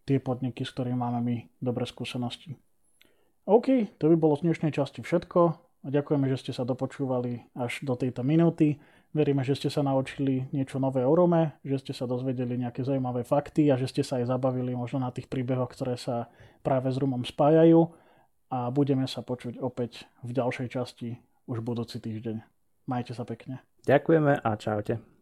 tie 0.08 0.18
podniky, 0.24 0.64
s 0.64 0.72
ktorými 0.72 0.98
máme 0.98 1.20
my 1.20 1.36
dobré 1.60 1.84
skúsenosti. 1.84 2.56
OK, 3.48 3.96
to 3.96 4.12
by 4.12 4.20
bolo 4.20 4.36
z 4.36 4.44
dnešnej 4.44 4.76
časti 4.76 5.00
všetko. 5.00 5.56
Ďakujeme, 5.88 6.28
že 6.28 6.36
ste 6.36 6.52
sa 6.52 6.68
dopočúvali 6.68 7.48
až 7.56 7.80
do 7.80 7.96
tejto 7.96 8.20
minúty. 8.20 8.76
Veríme, 9.16 9.40
že 9.48 9.56
ste 9.56 9.72
sa 9.72 9.80
naučili 9.88 10.52
niečo 10.52 10.84
nové 10.84 11.08
o 11.08 11.16
Rome, 11.16 11.56
že 11.64 11.80
ste 11.80 11.94
sa 11.96 12.04
dozvedeli 12.04 12.60
nejaké 12.60 12.84
zaujímavé 12.84 13.24
fakty 13.24 13.72
a 13.72 13.80
že 13.80 13.88
ste 13.88 14.04
sa 14.04 14.20
aj 14.20 14.36
zabavili 14.36 14.76
možno 14.76 15.00
na 15.00 15.16
tých 15.16 15.32
príbehoch, 15.32 15.72
ktoré 15.72 15.96
sa 15.96 16.28
práve 16.60 16.92
s 16.92 17.00
Rumom 17.00 17.24
spájajú. 17.24 17.88
A 18.52 18.68
budeme 18.68 19.08
sa 19.08 19.24
počuť 19.24 19.64
opäť 19.64 20.04
v 20.28 20.36
ďalšej 20.36 20.68
časti 20.68 21.16
už 21.48 21.64
budúci 21.64 22.04
týždeň. 22.04 22.44
Majte 22.84 23.16
sa 23.16 23.24
pekne. 23.24 23.64
Ďakujeme 23.88 24.44
a 24.44 24.52
čaute. 24.60 25.17